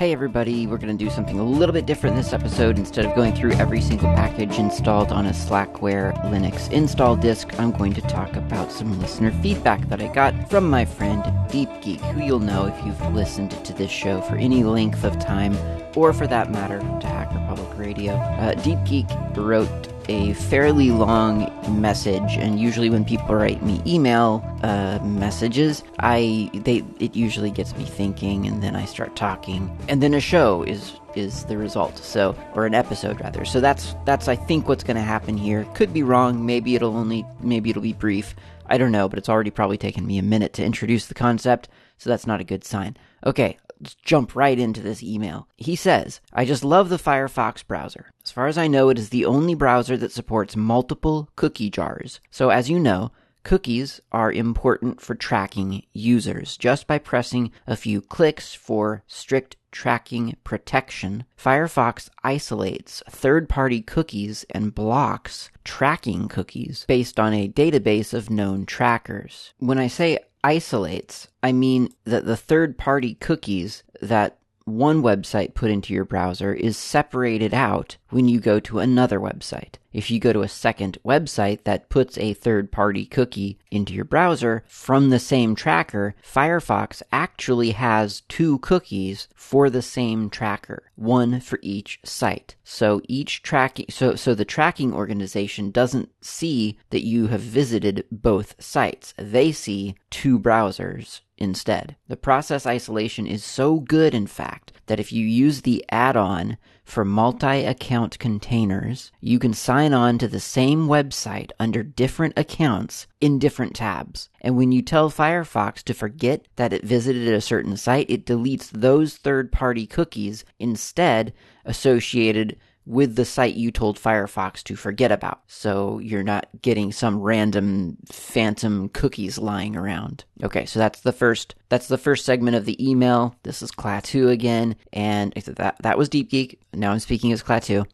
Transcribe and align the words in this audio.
Hey 0.00 0.14
everybody, 0.14 0.66
we're 0.66 0.78
going 0.78 0.96
to 0.96 1.04
do 1.04 1.10
something 1.10 1.38
a 1.38 1.44
little 1.44 1.74
bit 1.74 1.84
different 1.84 2.16
this 2.16 2.32
episode. 2.32 2.78
Instead 2.78 3.04
of 3.04 3.14
going 3.14 3.34
through 3.34 3.52
every 3.52 3.82
single 3.82 4.08
package 4.14 4.58
installed 4.58 5.12
on 5.12 5.26
a 5.26 5.30
Slackware 5.32 6.18
Linux 6.32 6.72
install 6.72 7.16
disk, 7.16 7.50
I'm 7.60 7.70
going 7.70 7.92
to 7.92 8.00
talk 8.00 8.34
about 8.34 8.72
some 8.72 8.98
listener 8.98 9.30
feedback 9.42 9.86
that 9.90 10.00
I 10.00 10.10
got 10.10 10.48
from 10.48 10.70
my 10.70 10.86
friend 10.86 11.22
Deep 11.50 11.68
Geek, 11.82 12.00
who 12.00 12.24
you'll 12.24 12.38
know 12.38 12.64
if 12.64 12.86
you've 12.86 13.14
listened 13.14 13.50
to 13.62 13.74
this 13.74 13.90
show 13.90 14.22
for 14.22 14.36
any 14.36 14.64
length 14.64 15.04
of 15.04 15.18
time, 15.18 15.54
or 15.94 16.14
for 16.14 16.26
that 16.26 16.50
matter, 16.50 16.78
to 16.78 17.06
Hacker 17.06 17.44
Public 17.46 17.76
Radio. 17.76 18.14
Uh, 18.14 18.54
Deep 18.54 18.82
Geek 18.86 19.06
wrote 19.36 19.89
a 20.10 20.32
fairly 20.34 20.90
long 20.90 21.46
message, 21.80 22.36
and 22.36 22.58
usually 22.58 22.90
when 22.90 23.04
people 23.04 23.32
write 23.36 23.62
me 23.62 23.80
email 23.86 24.42
uh, 24.64 24.98
messages, 25.04 25.84
I 26.00 26.50
they 26.52 26.82
it 26.98 27.14
usually 27.14 27.52
gets 27.52 27.76
me 27.76 27.84
thinking, 27.84 28.46
and 28.46 28.60
then 28.60 28.74
I 28.74 28.86
start 28.86 29.14
talking, 29.14 29.70
and 29.88 30.02
then 30.02 30.14
a 30.14 30.20
show 30.20 30.64
is 30.64 30.98
is 31.14 31.44
the 31.44 31.56
result. 31.56 31.96
So, 31.98 32.36
or 32.54 32.66
an 32.66 32.74
episode 32.74 33.20
rather. 33.20 33.44
So 33.44 33.60
that's 33.60 33.94
that's 34.04 34.26
I 34.26 34.34
think 34.34 34.68
what's 34.68 34.82
going 34.82 34.96
to 34.96 35.02
happen 35.02 35.36
here. 35.36 35.64
Could 35.74 35.92
be 35.92 36.02
wrong. 36.02 36.44
Maybe 36.44 36.74
it'll 36.74 36.96
only 36.96 37.24
maybe 37.40 37.70
it'll 37.70 37.82
be 37.82 37.92
brief. 37.92 38.34
I 38.66 38.78
don't 38.78 38.92
know, 38.92 39.08
but 39.08 39.18
it's 39.18 39.28
already 39.28 39.50
probably 39.50 39.78
taken 39.78 40.06
me 40.06 40.18
a 40.18 40.22
minute 40.22 40.52
to 40.54 40.64
introduce 40.64 41.06
the 41.06 41.14
concept, 41.14 41.68
so 41.98 42.10
that's 42.10 42.26
not 42.26 42.40
a 42.40 42.44
good 42.44 42.64
sign. 42.64 42.96
Okay, 43.24 43.58
let's 43.80 43.94
jump 43.94 44.36
right 44.36 44.58
into 44.58 44.80
this 44.80 45.02
email. 45.02 45.48
He 45.56 45.76
says, 45.76 46.20
I 46.32 46.44
just 46.44 46.64
love 46.64 46.88
the 46.88 46.96
Firefox 46.96 47.66
browser. 47.66 48.10
As 48.24 48.30
far 48.30 48.46
as 48.46 48.58
I 48.58 48.68
know, 48.68 48.88
it 48.88 48.98
is 48.98 49.08
the 49.08 49.24
only 49.24 49.54
browser 49.54 49.96
that 49.96 50.12
supports 50.12 50.56
multiple 50.56 51.30
cookie 51.36 51.70
jars. 51.70 52.20
So, 52.30 52.50
as 52.50 52.68
you 52.68 52.78
know, 52.78 53.12
cookies 53.42 54.00
are 54.12 54.32
important 54.32 55.00
for 55.00 55.14
tracking 55.14 55.84
users. 55.92 56.56
Just 56.56 56.86
by 56.86 56.98
pressing 56.98 57.52
a 57.66 57.76
few 57.76 58.00
clicks 58.00 58.54
for 58.54 59.02
strict 59.06 59.56
tracking 59.72 60.36
protection, 60.44 61.24
Firefox 61.38 62.10
isolates 62.22 63.02
third 63.08 63.48
party 63.48 63.80
cookies 63.80 64.44
and 64.50 64.74
blocks 64.74 65.50
tracking 65.64 66.28
cookies 66.28 66.84
based 66.88 67.20
on 67.20 67.32
a 67.32 67.48
database 67.48 68.12
of 68.12 68.30
known 68.30 68.66
trackers. 68.66 69.54
When 69.58 69.78
I 69.78 69.86
say 69.86 70.18
isolates, 70.42 71.28
I 71.42 71.52
mean 71.52 71.90
that 72.04 72.24
the 72.24 72.36
third 72.36 72.78
party 72.78 73.14
cookies 73.14 73.82
that 74.00 74.38
one 74.64 75.02
website 75.02 75.54
put 75.54 75.70
into 75.70 75.92
your 75.92 76.04
browser 76.04 76.54
is 76.54 76.76
separated 76.76 77.52
out 77.52 77.96
when 78.10 78.28
you 78.28 78.40
go 78.40 78.60
to 78.60 78.78
another 78.78 79.18
website. 79.18 79.76
If 79.92 80.10
you 80.10 80.20
go 80.20 80.32
to 80.32 80.42
a 80.42 80.48
second 80.48 80.98
website 81.04 81.64
that 81.64 81.88
puts 81.88 82.16
a 82.16 82.34
third 82.34 82.70
party 82.70 83.04
cookie 83.04 83.58
into 83.70 83.92
your 83.92 84.04
browser 84.04 84.62
from 84.68 85.10
the 85.10 85.18
same 85.18 85.56
tracker, 85.56 86.14
Firefox 86.22 87.02
actually 87.10 87.72
has 87.72 88.22
two 88.28 88.58
cookies 88.60 89.26
for 89.34 89.68
the 89.68 89.82
same 89.82 90.30
tracker, 90.30 90.84
one 90.94 91.40
for 91.40 91.58
each 91.60 91.98
site. 92.04 92.54
So 92.62 93.00
each 93.08 93.42
tracking 93.42 93.86
so 93.88 94.14
so 94.14 94.34
the 94.34 94.44
tracking 94.44 94.94
organization 94.94 95.72
doesn't 95.72 96.10
see 96.20 96.78
that 96.90 97.04
you 97.04 97.26
have 97.26 97.40
visited 97.40 98.04
both 98.12 98.54
sites. 98.62 99.12
They 99.16 99.50
see 99.50 99.96
two 100.10 100.38
browsers 100.38 101.20
instead. 101.36 101.96
The 102.06 102.16
process 102.16 102.66
isolation 102.66 103.26
is 103.26 103.42
so 103.42 103.80
good, 103.80 104.14
in 104.14 104.26
fact, 104.26 104.72
that 104.86 105.00
if 105.00 105.10
you 105.10 105.24
use 105.24 105.62
the 105.62 105.84
add 105.90 106.16
on 106.16 106.58
for 106.90 107.04
multi 107.04 107.64
account 107.64 108.18
containers, 108.18 109.12
you 109.20 109.38
can 109.38 109.54
sign 109.54 109.94
on 109.94 110.18
to 110.18 110.26
the 110.26 110.40
same 110.40 110.88
website 110.88 111.50
under 111.58 111.82
different 111.82 112.34
accounts 112.36 113.06
in 113.20 113.38
different 113.38 113.74
tabs. 113.76 114.28
And 114.40 114.56
when 114.56 114.72
you 114.72 114.82
tell 114.82 115.10
Firefox 115.10 115.82
to 115.84 115.94
forget 115.94 116.46
that 116.56 116.72
it 116.72 116.82
visited 116.82 117.28
a 117.28 117.40
certain 117.40 117.76
site, 117.76 118.10
it 118.10 118.26
deletes 118.26 118.70
those 118.70 119.16
third 119.16 119.52
party 119.52 119.86
cookies 119.86 120.44
instead 120.58 121.32
associated 121.64 122.56
with 122.86 123.16
the 123.16 123.24
site 123.24 123.54
you 123.54 123.70
told 123.70 123.98
Firefox 123.98 124.62
to 124.64 124.76
forget 124.76 125.12
about. 125.12 125.40
So 125.46 125.98
you're 125.98 126.22
not 126.22 126.48
getting 126.62 126.92
some 126.92 127.20
random 127.20 127.98
phantom 128.10 128.88
cookies 128.88 129.38
lying 129.38 129.76
around. 129.76 130.24
Okay, 130.42 130.66
so 130.66 130.78
that's 130.78 131.00
the 131.00 131.12
first 131.12 131.54
that's 131.68 131.88
the 131.88 131.98
first 131.98 132.24
segment 132.24 132.56
of 132.56 132.64
the 132.64 132.90
email. 132.90 133.36
This 133.42 133.62
is 133.62 133.70
Klaatu 133.70 134.30
again, 134.30 134.76
and 134.92 135.32
that 135.32 135.76
that 135.80 135.98
was 135.98 136.08
Deep 136.08 136.30
Geek. 136.30 136.60
Now 136.74 136.92
I'm 136.92 136.98
speaking 136.98 137.32
as 137.32 137.42
Klaatu. 137.42 137.86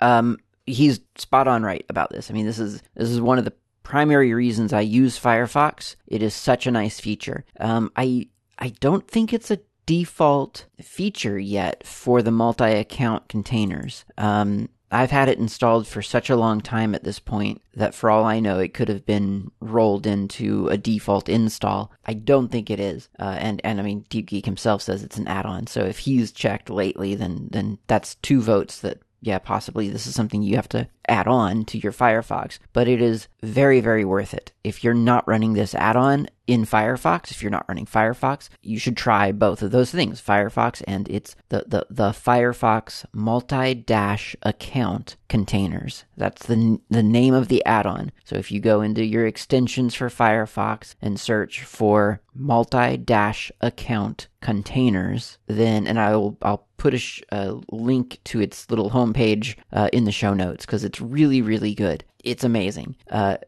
Um, 0.00 0.38
he's 0.66 1.00
spot 1.16 1.48
on 1.48 1.62
right 1.62 1.84
about 1.88 2.10
this. 2.10 2.30
I 2.30 2.34
mean, 2.34 2.46
this 2.46 2.58
is 2.58 2.82
this 2.94 3.10
is 3.10 3.20
one 3.20 3.38
of 3.38 3.44
the 3.44 3.54
primary 3.82 4.34
reasons 4.34 4.72
I 4.72 4.80
use 4.80 5.18
Firefox. 5.18 5.96
It 6.06 6.22
is 6.22 6.34
such 6.34 6.66
a 6.66 6.70
nice 6.70 7.00
feature. 7.00 7.44
Um, 7.60 7.90
I 7.96 8.28
I 8.58 8.68
don't 8.80 9.06
think 9.08 9.32
it's 9.32 9.50
a 9.50 9.58
default 9.86 10.66
feature 10.80 11.38
yet 11.38 11.86
for 11.86 12.22
the 12.22 12.30
multi 12.30 12.72
account 12.72 13.28
containers. 13.28 14.04
Um, 14.16 14.68
I've 14.90 15.10
had 15.10 15.28
it 15.28 15.38
installed 15.38 15.88
for 15.88 16.02
such 16.02 16.30
a 16.30 16.36
long 16.36 16.60
time 16.60 16.94
at 16.94 17.02
this 17.02 17.18
point 17.18 17.60
that 17.74 17.94
for 17.94 18.10
all 18.10 18.24
I 18.24 18.38
know, 18.38 18.60
it 18.60 18.74
could 18.74 18.88
have 18.88 19.04
been 19.04 19.50
rolled 19.60 20.06
into 20.06 20.68
a 20.68 20.76
default 20.76 21.28
install. 21.28 21.90
I 22.04 22.14
don't 22.14 22.48
think 22.48 22.70
it 22.70 22.78
is. 22.78 23.08
Uh, 23.18 23.36
and, 23.40 23.60
and 23.64 23.80
I 23.80 23.82
mean, 23.82 24.04
DeepGeek 24.08 24.44
himself 24.44 24.82
says 24.82 25.02
it's 25.02 25.18
an 25.18 25.26
add-on. 25.26 25.66
So 25.66 25.84
if 25.84 25.98
he's 25.98 26.30
checked 26.30 26.70
lately, 26.70 27.16
then, 27.16 27.48
then 27.50 27.78
that's 27.88 28.14
two 28.16 28.40
votes 28.40 28.80
that, 28.80 29.00
yeah, 29.20 29.38
possibly 29.38 29.88
this 29.88 30.06
is 30.06 30.14
something 30.14 30.42
you 30.42 30.54
have 30.54 30.68
to 30.68 30.88
add 31.08 31.28
on 31.28 31.64
to 31.66 31.78
your 31.78 31.92
Firefox. 31.92 32.58
But 32.72 32.88
it 32.88 33.00
is 33.00 33.28
very, 33.42 33.80
very 33.80 34.04
worth 34.04 34.34
it. 34.34 34.52
If 34.62 34.82
you're 34.82 34.94
not 34.94 35.26
running 35.28 35.54
this 35.54 35.74
add-on, 35.74 36.28
in 36.46 36.64
Firefox. 36.64 37.30
If 37.30 37.42
you're 37.42 37.50
not 37.50 37.66
running 37.68 37.86
Firefox, 37.86 38.48
you 38.62 38.78
should 38.78 38.96
try 38.96 39.32
both 39.32 39.62
of 39.62 39.70
those 39.70 39.90
things, 39.90 40.20
Firefox 40.20 40.82
and 40.86 41.08
it's 41.08 41.36
the, 41.48 41.64
the, 41.66 41.86
the 41.90 42.10
Firefox 42.10 43.04
multi-dash 43.12 44.36
account 44.42 45.16
containers. 45.28 46.04
That's 46.16 46.46
the, 46.46 46.80
the 46.90 47.02
name 47.02 47.34
of 47.34 47.48
the 47.48 47.64
add-on. 47.64 48.12
So 48.24 48.36
if 48.36 48.52
you 48.52 48.60
go 48.60 48.82
into 48.82 49.04
your 49.04 49.26
extensions 49.26 49.94
for 49.94 50.08
Firefox 50.08 50.94
and 51.00 51.18
search 51.18 51.62
for 51.62 52.20
multi-dash 52.34 53.50
account 53.60 54.28
containers, 54.40 55.38
then, 55.46 55.86
and 55.86 55.98
I'll, 55.98 56.36
I'll 56.42 56.66
put 56.76 56.94
a, 56.94 56.98
sh- 56.98 57.22
a 57.30 57.60
link 57.70 58.18
to 58.24 58.40
its 58.40 58.68
little 58.68 58.90
homepage 58.90 59.56
uh, 59.72 59.88
in 59.92 60.04
the 60.04 60.12
show 60.12 60.34
notes 60.34 60.66
because 60.66 60.84
it's 60.94 61.00
really, 61.00 61.42
really 61.42 61.74
good. 61.74 62.04
It's 62.22 62.44
amazing. 62.44 62.94
Uh, 63.10 63.38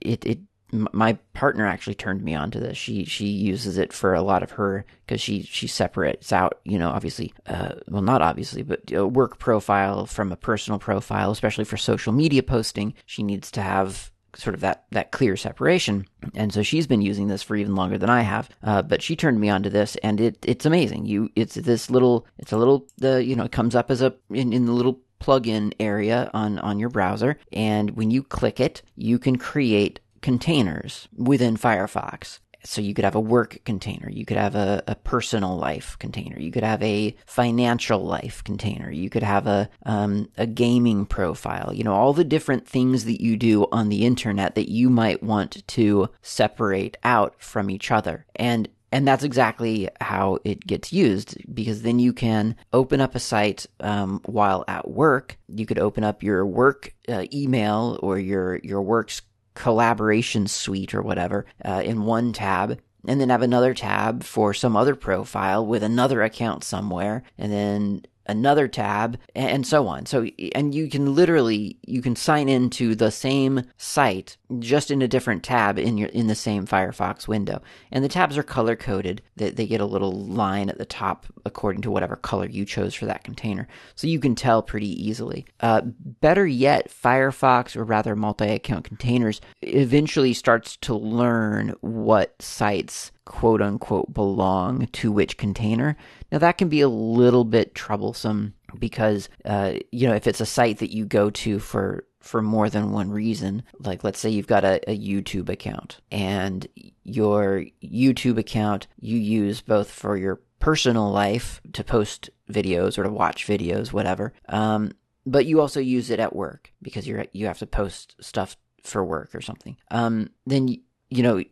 it, 0.00 0.26
it 0.26 0.40
my 0.72 1.12
partner 1.34 1.66
actually 1.66 1.94
turned 1.94 2.24
me 2.24 2.34
on 2.34 2.50
to 2.50 2.58
this. 2.58 2.76
She 2.76 3.04
she 3.04 3.26
uses 3.26 3.78
it 3.78 3.92
for 3.92 4.14
a 4.14 4.22
lot 4.22 4.42
of 4.42 4.52
her 4.52 4.84
because 5.06 5.20
she 5.20 5.42
she 5.42 5.68
separates 5.68 6.32
out, 6.32 6.60
you 6.64 6.78
know, 6.78 6.88
obviously, 6.88 7.32
uh, 7.46 7.74
well, 7.88 8.02
not 8.02 8.20
obviously, 8.20 8.62
but 8.62 8.90
a 8.90 9.06
work 9.06 9.38
profile 9.38 10.06
from 10.06 10.32
a 10.32 10.36
personal 10.36 10.80
profile, 10.80 11.30
especially 11.30 11.64
for 11.64 11.76
social 11.76 12.12
media 12.12 12.42
posting. 12.42 12.94
She 13.06 13.22
needs 13.22 13.50
to 13.52 13.62
have 13.62 14.10
sort 14.34 14.54
of 14.54 14.60
that 14.62 14.86
that 14.90 15.12
clear 15.12 15.36
separation, 15.36 16.06
and 16.34 16.52
so 16.52 16.62
she's 16.62 16.88
been 16.88 17.02
using 17.02 17.28
this 17.28 17.42
for 17.42 17.54
even 17.54 17.76
longer 17.76 17.98
than 17.98 18.10
I 18.10 18.22
have. 18.22 18.48
Uh, 18.62 18.82
but 18.82 19.02
she 19.02 19.14
turned 19.14 19.38
me 19.38 19.50
on 19.50 19.62
to 19.62 19.70
this, 19.70 19.94
and 19.96 20.20
it 20.20 20.38
it's 20.42 20.66
amazing. 20.66 21.06
You 21.06 21.30
it's 21.36 21.54
this 21.54 21.90
little 21.90 22.26
it's 22.38 22.52
a 22.52 22.56
little 22.56 22.88
the 22.96 23.22
you 23.22 23.36
know 23.36 23.44
it 23.44 23.52
comes 23.52 23.76
up 23.76 23.90
as 23.90 24.02
a 24.02 24.14
in, 24.30 24.52
in 24.52 24.66
the 24.66 24.72
little 24.72 25.00
plugin 25.22 25.72
area 25.78 26.30
on 26.34 26.58
on 26.58 26.78
your 26.78 26.88
browser 26.88 27.38
and 27.52 27.90
when 27.92 28.10
you 28.10 28.22
click 28.22 28.58
it 28.60 28.82
you 28.96 29.18
can 29.18 29.36
create 29.36 30.00
containers 30.22 31.08
within 31.14 31.56
Firefox. 31.56 32.38
So 32.64 32.80
you 32.80 32.94
could 32.94 33.04
have 33.04 33.16
a 33.16 33.20
work 33.20 33.58
container, 33.64 34.08
you 34.08 34.24
could 34.24 34.36
have 34.36 34.54
a, 34.54 34.84
a 34.86 34.94
personal 34.94 35.56
life 35.56 35.96
container, 35.98 36.38
you 36.38 36.52
could 36.52 36.62
have 36.62 36.80
a 36.80 37.16
financial 37.26 38.04
life 38.04 38.44
container, 38.44 38.88
you 38.88 39.10
could 39.10 39.24
have 39.24 39.48
a 39.48 39.68
um, 39.84 40.28
a 40.38 40.46
gaming 40.46 41.04
profile. 41.04 41.74
You 41.74 41.82
know 41.82 41.92
all 41.92 42.12
the 42.12 42.22
different 42.22 42.68
things 42.68 43.04
that 43.06 43.20
you 43.20 43.36
do 43.36 43.66
on 43.72 43.88
the 43.88 44.06
internet 44.06 44.54
that 44.54 44.70
you 44.70 44.90
might 44.90 45.24
want 45.24 45.66
to 45.66 46.08
separate 46.22 46.96
out 47.02 47.34
from 47.38 47.68
each 47.68 47.90
other. 47.90 48.26
And 48.36 48.68
and 48.92 49.08
that's 49.08 49.24
exactly 49.24 49.88
how 50.00 50.38
it 50.44 50.66
gets 50.66 50.92
used 50.92 51.36
because 51.52 51.82
then 51.82 51.98
you 51.98 52.12
can 52.12 52.54
open 52.72 53.00
up 53.00 53.14
a 53.14 53.18
site 53.18 53.66
um, 53.80 54.20
while 54.26 54.64
at 54.68 54.88
work. 54.88 55.38
You 55.48 55.64
could 55.64 55.78
open 55.78 56.04
up 56.04 56.22
your 56.22 56.44
work 56.44 56.94
uh, 57.08 57.24
email 57.32 57.98
or 58.02 58.18
your 58.18 58.58
your 58.62 58.82
work's 58.82 59.22
collaboration 59.54 60.46
suite 60.46 60.94
or 60.94 61.02
whatever 61.02 61.46
uh, 61.64 61.82
in 61.84 62.04
one 62.04 62.32
tab 62.32 62.78
and 63.06 63.20
then 63.20 63.30
have 63.30 63.42
another 63.42 63.74
tab 63.74 64.22
for 64.22 64.54
some 64.54 64.76
other 64.76 64.94
profile 64.94 65.66
with 65.66 65.82
another 65.82 66.22
account 66.22 66.64
somewhere 66.64 67.22
and 67.36 67.52
then 67.52 68.02
another 68.26 68.68
tab 68.68 69.18
and 69.34 69.66
so 69.66 69.86
on. 69.86 70.06
So 70.06 70.26
and 70.54 70.74
you 70.74 70.88
can 70.88 71.14
literally 71.14 71.78
you 71.86 72.02
can 72.02 72.16
sign 72.16 72.48
into 72.48 72.94
the 72.94 73.10
same 73.10 73.62
site 73.76 74.36
just 74.58 74.90
in 74.90 75.02
a 75.02 75.08
different 75.08 75.42
tab 75.42 75.78
in 75.78 75.98
your 75.98 76.08
in 76.10 76.26
the 76.26 76.34
same 76.34 76.66
firefox 76.66 77.26
window. 77.26 77.62
And 77.90 78.04
the 78.04 78.08
tabs 78.08 78.38
are 78.38 78.42
color 78.42 78.76
coded 78.76 79.22
they, 79.36 79.50
they 79.50 79.66
get 79.66 79.80
a 79.80 79.86
little 79.86 80.12
line 80.12 80.68
at 80.68 80.78
the 80.78 80.84
top 80.84 81.26
according 81.44 81.82
to 81.82 81.90
whatever 81.90 82.16
color 82.16 82.46
you 82.46 82.64
chose 82.64 82.94
for 82.94 83.06
that 83.06 83.24
container. 83.24 83.66
So 83.94 84.06
you 84.06 84.20
can 84.20 84.34
tell 84.34 84.62
pretty 84.62 84.88
easily. 85.06 85.46
Uh, 85.60 85.82
better 85.84 86.46
yet 86.46 86.90
firefox 86.90 87.76
or 87.76 87.84
rather 87.84 88.14
multi-account 88.14 88.84
containers 88.84 89.40
eventually 89.62 90.32
starts 90.32 90.76
to 90.78 90.94
learn 90.94 91.74
what 91.80 92.40
sites 92.40 93.12
quote 93.24 93.62
unquote 93.62 94.12
belong 94.12 94.86
to 94.88 95.12
which 95.12 95.36
container. 95.36 95.96
Now, 96.30 96.38
that 96.38 96.58
can 96.58 96.68
be 96.68 96.80
a 96.80 96.88
little 96.88 97.44
bit 97.44 97.74
troublesome 97.74 98.54
because, 98.78 99.28
uh, 99.44 99.74
you 99.90 100.08
know, 100.08 100.14
if 100.14 100.26
it's 100.26 100.40
a 100.40 100.46
site 100.46 100.78
that 100.78 100.92
you 100.92 101.04
go 101.04 101.30
to 101.30 101.58
for 101.58 102.04
for 102.22 102.40
more 102.40 102.70
than 102.70 102.92
one 102.92 103.10
reason. 103.10 103.64
Like, 103.80 104.04
let's 104.04 104.18
say 104.18 104.30
you've 104.30 104.46
got 104.46 104.64
a, 104.64 104.80
a, 104.88 104.96
YouTube 104.96 105.48
account, 105.48 106.00
and 106.10 106.66
your 107.02 107.64
YouTube 107.82 108.38
account 108.38 108.86
you 109.00 109.18
use 109.18 109.60
both 109.60 109.90
for 109.90 110.16
your 110.16 110.40
personal 110.60 111.10
life 111.10 111.60
to 111.72 111.82
post 111.82 112.30
videos 112.48 112.96
or 112.96 113.02
to 113.02 113.10
watch 113.10 113.46
videos, 113.46 113.92
whatever. 113.92 114.32
Um, 114.48 114.92
but 115.26 115.46
you 115.46 115.60
also 115.60 115.80
use 115.80 116.10
it 116.10 116.20
at 116.20 116.34
work 116.34 116.72
because 116.80 117.06
you're 117.06 117.26
you 117.32 117.46
have 117.46 117.58
to 117.58 117.66
post 117.66 118.14
stuff 118.20 118.56
for 118.82 119.04
work 119.04 119.34
or 119.34 119.40
something. 119.40 119.76
Um, 119.90 120.30
then 120.46 120.68
you 121.12 121.22
know, 121.22 121.42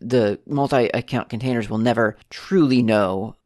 the 0.00 0.40
multi-account 0.46 1.28
containers 1.28 1.70
will 1.70 1.78
never 1.78 2.16
truly 2.30 2.82
know 2.82 3.36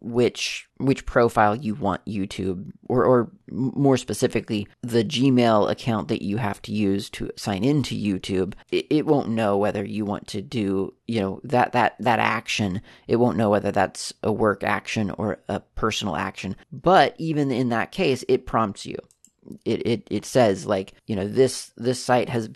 which 0.00 0.68
which 0.76 1.06
profile 1.06 1.56
you 1.56 1.74
want 1.74 2.04
YouTube, 2.04 2.70
or 2.88 3.04
or 3.04 3.32
more 3.50 3.96
specifically, 3.96 4.68
the 4.82 5.02
Gmail 5.02 5.68
account 5.68 6.06
that 6.06 6.22
you 6.22 6.36
have 6.36 6.62
to 6.62 6.72
use 6.72 7.10
to 7.10 7.32
sign 7.36 7.64
into 7.64 7.96
YouTube. 7.96 8.54
It, 8.70 8.86
it 8.88 9.06
won't 9.06 9.30
know 9.30 9.56
whether 9.56 9.84
you 9.84 10.04
want 10.04 10.28
to 10.28 10.40
do, 10.40 10.94
you 11.08 11.20
know, 11.20 11.40
that 11.42 11.72
that 11.72 11.96
that 11.98 12.20
action. 12.20 12.80
It 13.08 13.16
won't 13.16 13.36
know 13.36 13.50
whether 13.50 13.72
that's 13.72 14.12
a 14.22 14.30
work 14.30 14.62
action 14.62 15.10
or 15.10 15.40
a 15.48 15.58
personal 15.58 16.14
action. 16.14 16.54
But 16.70 17.16
even 17.18 17.50
in 17.50 17.70
that 17.70 17.90
case, 17.90 18.24
it 18.28 18.46
prompts 18.46 18.86
you 18.86 18.98
it, 19.64 19.86
it 19.86 20.08
it 20.10 20.24
says 20.24 20.66
like 20.66 20.94
you 21.06 21.16
know 21.16 21.26
this 21.26 21.72
this 21.76 22.02
site 22.02 22.28
has 22.28 22.50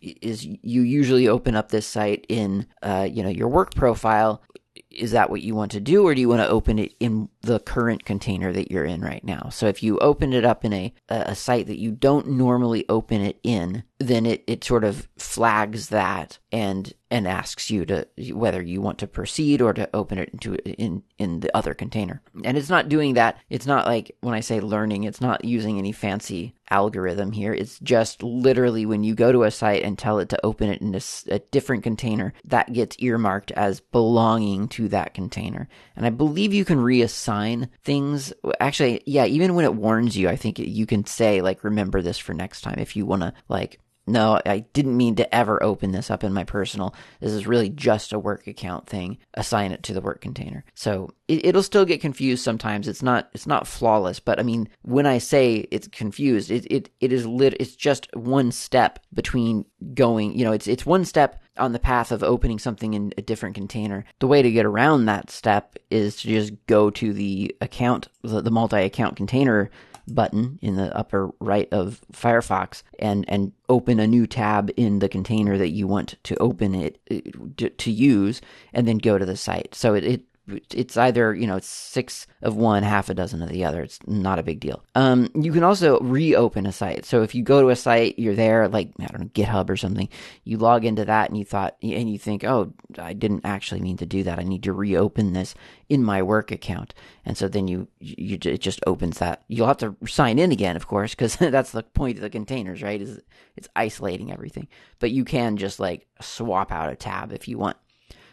is 0.00 0.44
you 0.44 0.82
usually 0.82 1.28
open 1.28 1.56
up 1.56 1.70
this 1.70 1.86
site 1.86 2.26
in 2.28 2.66
uh, 2.82 3.08
you 3.10 3.22
know 3.22 3.28
your 3.28 3.48
work 3.48 3.74
profile. 3.74 4.42
Is 4.90 5.12
that 5.12 5.30
what 5.30 5.42
you 5.42 5.54
want 5.54 5.72
to 5.72 5.80
do 5.80 6.06
or 6.06 6.14
do 6.14 6.20
you 6.20 6.28
want 6.28 6.42
to 6.42 6.48
open 6.48 6.78
it 6.78 6.94
in 7.00 7.30
the 7.40 7.60
current 7.60 8.04
container 8.04 8.52
that 8.52 8.70
you're 8.70 8.84
in 8.84 9.00
right 9.00 9.24
now? 9.24 9.48
So 9.50 9.66
if 9.66 9.82
you 9.82 9.98
open 9.98 10.34
it 10.34 10.44
up 10.44 10.66
in 10.66 10.72
a, 10.72 10.92
a 11.08 11.34
site 11.34 11.66
that 11.66 11.78
you 11.78 11.92
don't 11.92 12.28
normally 12.28 12.84
open 12.90 13.22
it 13.22 13.38
in 13.42 13.84
then 13.98 14.26
it, 14.26 14.44
it 14.46 14.64
sort 14.64 14.84
of 14.84 15.08
flags 15.16 15.88
that 15.88 16.38
and 16.50 16.92
and 17.12 17.28
asks 17.28 17.70
you 17.70 17.84
to 17.84 18.06
whether 18.32 18.62
you 18.62 18.80
want 18.80 18.98
to 18.98 19.06
proceed 19.06 19.60
or 19.60 19.74
to 19.74 19.88
open 19.94 20.16
it 20.16 20.30
into 20.30 20.54
in 20.64 21.02
in 21.18 21.40
the 21.40 21.54
other 21.54 21.74
container. 21.74 22.22
And 22.42 22.56
it's 22.56 22.70
not 22.70 22.88
doing 22.88 23.14
that. 23.14 23.36
It's 23.50 23.66
not 23.66 23.86
like 23.86 24.16
when 24.22 24.34
I 24.34 24.40
say 24.40 24.60
learning, 24.60 25.04
it's 25.04 25.20
not 25.20 25.44
using 25.44 25.78
any 25.78 25.92
fancy 25.92 26.54
algorithm 26.70 27.30
here. 27.30 27.52
It's 27.52 27.78
just 27.80 28.22
literally 28.22 28.86
when 28.86 29.04
you 29.04 29.14
go 29.14 29.30
to 29.30 29.42
a 29.42 29.50
site 29.50 29.82
and 29.82 29.98
tell 29.98 30.20
it 30.20 30.30
to 30.30 30.44
open 30.44 30.70
it 30.70 30.80
in 30.80 30.94
a, 30.94 31.02
a 31.28 31.38
different 31.38 31.82
container, 31.82 32.32
that 32.46 32.72
gets 32.72 32.96
earmarked 32.98 33.50
as 33.52 33.80
belonging 33.80 34.68
to 34.68 34.88
that 34.88 35.12
container. 35.12 35.68
And 35.94 36.06
I 36.06 36.10
believe 36.10 36.54
you 36.54 36.64
can 36.64 36.78
reassign 36.78 37.68
things. 37.84 38.32
Actually, 38.58 39.02
yeah, 39.04 39.26
even 39.26 39.54
when 39.54 39.66
it 39.66 39.74
warns 39.74 40.16
you, 40.16 40.30
I 40.30 40.36
think 40.36 40.58
you 40.58 40.86
can 40.86 41.04
say 41.04 41.42
like 41.42 41.62
remember 41.62 42.00
this 42.00 42.16
for 42.16 42.32
next 42.32 42.62
time 42.62 42.78
if 42.78 42.96
you 42.96 43.04
want 43.04 43.20
to 43.20 43.34
like 43.50 43.80
no, 44.06 44.40
I 44.44 44.60
didn't 44.72 44.96
mean 44.96 45.14
to 45.16 45.34
ever 45.34 45.62
open 45.62 45.92
this 45.92 46.10
up 46.10 46.24
in 46.24 46.32
my 46.32 46.42
personal. 46.42 46.94
This 47.20 47.32
is 47.32 47.46
really 47.46 47.68
just 47.68 48.12
a 48.12 48.18
work 48.18 48.48
account 48.48 48.88
thing. 48.88 49.18
Assign 49.34 49.70
it 49.70 49.84
to 49.84 49.94
the 49.94 50.00
work 50.00 50.20
container. 50.20 50.64
So 50.74 51.10
it, 51.28 51.54
will 51.54 51.62
still 51.62 51.84
get 51.84 52.00
confused 52.00 52.42
sometimes. 52.42 52.88
It's 52.88 53.02
not 53.02 53.30
it's 53.32 53.46
not 53.46 53.66
flawless, 53.66 54.18
but 54.18 54.40
I 54.40 54.42
mean 54.42 54.68
when 54.82 55.06
I 55.06 55.18
say 55.18 55.68
it's 55.70 55.86
confused, 55.88 56.50
it 56.50 56.66
it, 56.70 56.90
it 57.00 57.12
is 57.12 57.26
lit. 57.26 57.56
It's 57.60 57.76
just 57.76 58.08
one 58.14 58.50
step 58.50 58.98
between 59.14 59.66
going. 59.94 60.36
You 60.36 60.46
know, 60.46 60.52
it's 60.52 60.66
it's 60.66 60.84
one 60.84 61.04
step 61.04 61.40
on 61.58 61.72
the 61.72 61.78
path 61.78 62.10
of 62.10 62.24
opening 62.24 62.58
something 62.58 62.94
in 62.94 63.12
a 63.16 63.22
different 63.22 63.54
container. 63.54 64.04
The 64.18 64.26
way 64.26 64.42
to 64.42 64.50
get 64.50 64.66
around 64.66 65.04
that 65.06 65.30
step 65.30 65.76
is 65.90 66.16
to 66.16 66.28
just 66.28 66.54
go 66.66 66.90
to 66.90 67.12
the 67.12 67.54
account, 67.60 68.08
the, 68.22 68.40
the 68.40 68.50
multi-account 68.50 69.16
container 69.16 69.70
button 70.14 70.58
in 70.62 70.76
the 70.76 70.94
upper 70.96 71.30
right 71.40 71.68
of 71.72 72.00
Firefox 72.12 72.82
and, 72.98 73.24
and 73.28 73.52
open 73.68 74.00
a 74.00 74.06
new 74.06 74.26
tab 74.26 74.70
in 74.76 74.98
the 74.98 75.08
container 75.08 75.58
that 75.58 75.70
you 75.70 75.86
want 75.86 76.16
to 76.24 76.36
open 76.36 76.74
it 76.74 77.00
uh, 77.10 77.20
to, 77.56 77.70
to 77.70 77.90
use 77.90 78.40
and 78.72 78.86
then 78.86 78.98
go 78.98 79.18
to 79.18 79.26
the 79.26 79.36
site. 79.36 79.74
So 79.74 79.94
it, 79.94 80.04
it 80.04 80.22
it's 80.48 80.96
either 80.96 81.34
you 81.34 81.46
know 81.46 81.56
it's 81.56 81.68
six 81.68 82.26
of 82.42 82.56
one 82.56 82.82
half 82.82 83.08
a 83.08 83.14
dozen 83.14 83.42
of 83.42 83.48
the 83.48 83.64
other. 83.64 83.82
It's 83.82 83.98
not 84.06 84.38
a 84.38 84.42
big 84.42 84.60
deal. 84.60 84.82
Um, 84.94 85.28
you 85.34 85.52
can 85.52 85.62
also 85.62 86.00
reopen 86.00 86.66
a 86.66 86.72
site. 86.72 87.04
So 87.04 87.22
if 87.22 87.34
you 87.34 87.42
go 87.42 87.60
to 87.62 87.70
a 87.70 87.76
site 87.76 88.18
you're 88.18 88.34
there 88.34 88.68
like 88.68 88.90
i 89.00 89.06
don't 89.06 89.20
know 89.20 89.26
github 89.28 89.70
or 89.70 89.76
something 89.76 90.08
you 90.44 90.58
log 90.58 90.84
into 90.84 91.04
that 91.04 91.28
and 91.28 91.38
you 91.38 91.44
thought 91.44 91.76
and 91.82 92.10
you 92.10 92.18
think 92.18 92.44
oh 92.44 92.72
i 92.98 93.12
didn't 93.12 93.44
actually 93.44 93.80
mean 93.80 93.96
to 93.98 94.06
do 94.06 94.22
that. 94.24 94.38
I 94.38 94.42
need 94.42 94.64
to 94.64 94.72
reopen 94.72 95.32
this 95.32 95.54
in 95.88 96.02
my 96.02 96.22
work 96.22 96.50
account. 96.50 96.94
And 97.24 97.36
so 97.36 97.48
then 97.48 97.68
you 97.68 97.88
you 98.00 98.38
it 98.44 98.60
just 98.60 98.80
opens 98.86 99.18
that. 99.18 99.42
You'll 99.48 99.68
have 99.68 99.78
to 99.78 99.96
sign 100.06 100.38
in 100.38 100.52
again 100.52 100.76
of 100.76 100.88
course 100.88 101.12
because 101.12 101.36
that's 101.36 101.72
the 101.72 101.82
point 101.82 102.16
of 102.16 102.22
the 102.22 102.30
containers 102.30 102.82
right 102.82 103.00
is 103.00 103.20
it's 103.56 103.68
isolating 103.76 104.32
everything. 104.32 104.68
But 104.98 105.12
you 105.12 105.24
can 105.24 105.56
just 105.56 105.78
like 105.78 106.06
swap 106.20 106.72
out 106.72 106.92
a 106.92 106.96
tab 106.96 107.32
if 107.32 107.46
you 107.46 107.58
want. 107.58 107.76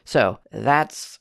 So 0.06 0.40
that's 0.52 1.20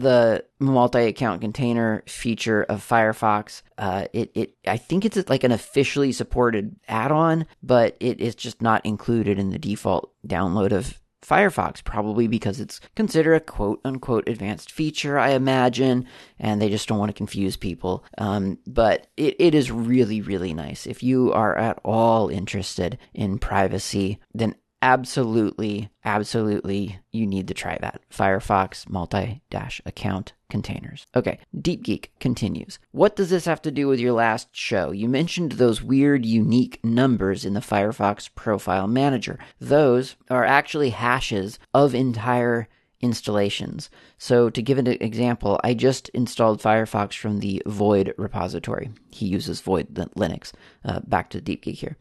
the 0.00 0.44
multi-account 0.58 1.40
container 1.40 2.02
feature 2.06 2.62
of 2.64 2.86
Firefox. 2.86 3.62
Uh, 3.76 4.06
it, 4.12 4.30
it, 4.34 4.54
I 4.66 4.76
think 4.76 5.04
it's 5.04 5.28
like 5.28 5.44
an 5.44 5.52
officially 5.52 6.12
supported 6.12 6.76
add-on, 6.88 7.46
but 7.62 7.96
it 8.00 8.20
is 8.20 8.34
just 8.34 8.62
not 8.62 8.84
included 8.86 9.38
in 9.38 9.50
the 9.50 9.58
default 9.58 10.12
download 10.26 10.72
of 10.72 11.00
Firefox, 11.24 11.82
probably 11.82 12.28
because 12.28 12.60
it's 12.60 12.80
considered 12.94 13.34
a 13.34 13.40
quote 13.40 13.80
unquote 13.84 14.28
advanced 14.28 14.70
feature, 14.70 15.18
I 15.18 15.30
imagine, 15.30 16.06
and 16.38 16.62
they 16.62 16.70
just 16.70 16.88
don't 16.88 16.98
want 16.98 17.10
to 17.10 17.16
confuse 17.16 17.56
people. 17.56 18.04
Um, 18.16 18.58
but 18.66 19.08
it, 19.16 19.36
it 19.38 19.54
is 19.54 19.70
really, 19.70 20.20
really 20.20 20.54
nice. 20.54 20.86
If 20.86 21.02
you 21.02 21.32
are 21.32 21.56
at 21.58 21.80
all 21.84 22.28
interested 22.28 22.98
in 23.14 23.38
privacy, 23.38 24.20
then 24.32 24.54
absolutely, 24.82 25.90
absolutely, 26.04 26.98
you 27.12 27.26
need 27.26 27.48
to 27.48 27.54
try 27.54 27.78
that. 27.80 28.00
Firefox 28.10 28.88
multi 28.88 29.42
dash 29.50 29.80
account 29.84 30.32
containers. 30.50 31.06
Okay, 31.14 31.38
Deep 31.60 31.82
Geek 31.82 32.12
continues. 32.20 32.78
What 32.92 33.16
does 33.16 33.30
this 33.30 33.44
have 33.44 33.62
to 33.62 33.70
do 33.70 33.86
with 33.86 34.00
your 34.00 34.12
last 34.12 34.48
show? 34.52 34.90
You 34.90 35.08
mentioned 35.08 35.52
those 35.52 35.82
weird, 35.82 36.24
unique 36.24 36.80
numbers 36.82 37.44
in 37.44 37.54
the 37.54 37.60
Firefox 37.60 38.30
Profile 38.34 38.86
Manager. 38.86 39.38
Those 39.60 40.16
are 40.30 40.44
actually 40.44 40.90
hashes 40.90 41.58
of 41.74 41.94
entire 41.94 42.68
installations. 43.00 43.90
So, 44.18 44.50
to 44.50 44.62
give 44.62 44.78
an 44.78 44.86
example, 44.86 45.60
I 45.62 45.74
just 45.74 46.08
installed 46.10 46.60
Firefox 46.60 47.16
from 47.16 47.40
the 47.40 47.62
Void 47.66 48.14
repository. 48.16 48.90
He 49.10 49.26
uses 49.26 49.60
Void 49.60 49.94
Linux. 49.94 50.52
Uh, 50.84 51.00
back 51.00 51.30
to 51.30 51.40
Deep 51.40 51.62
Geek 51.62 51.76
here. 51.76 51.96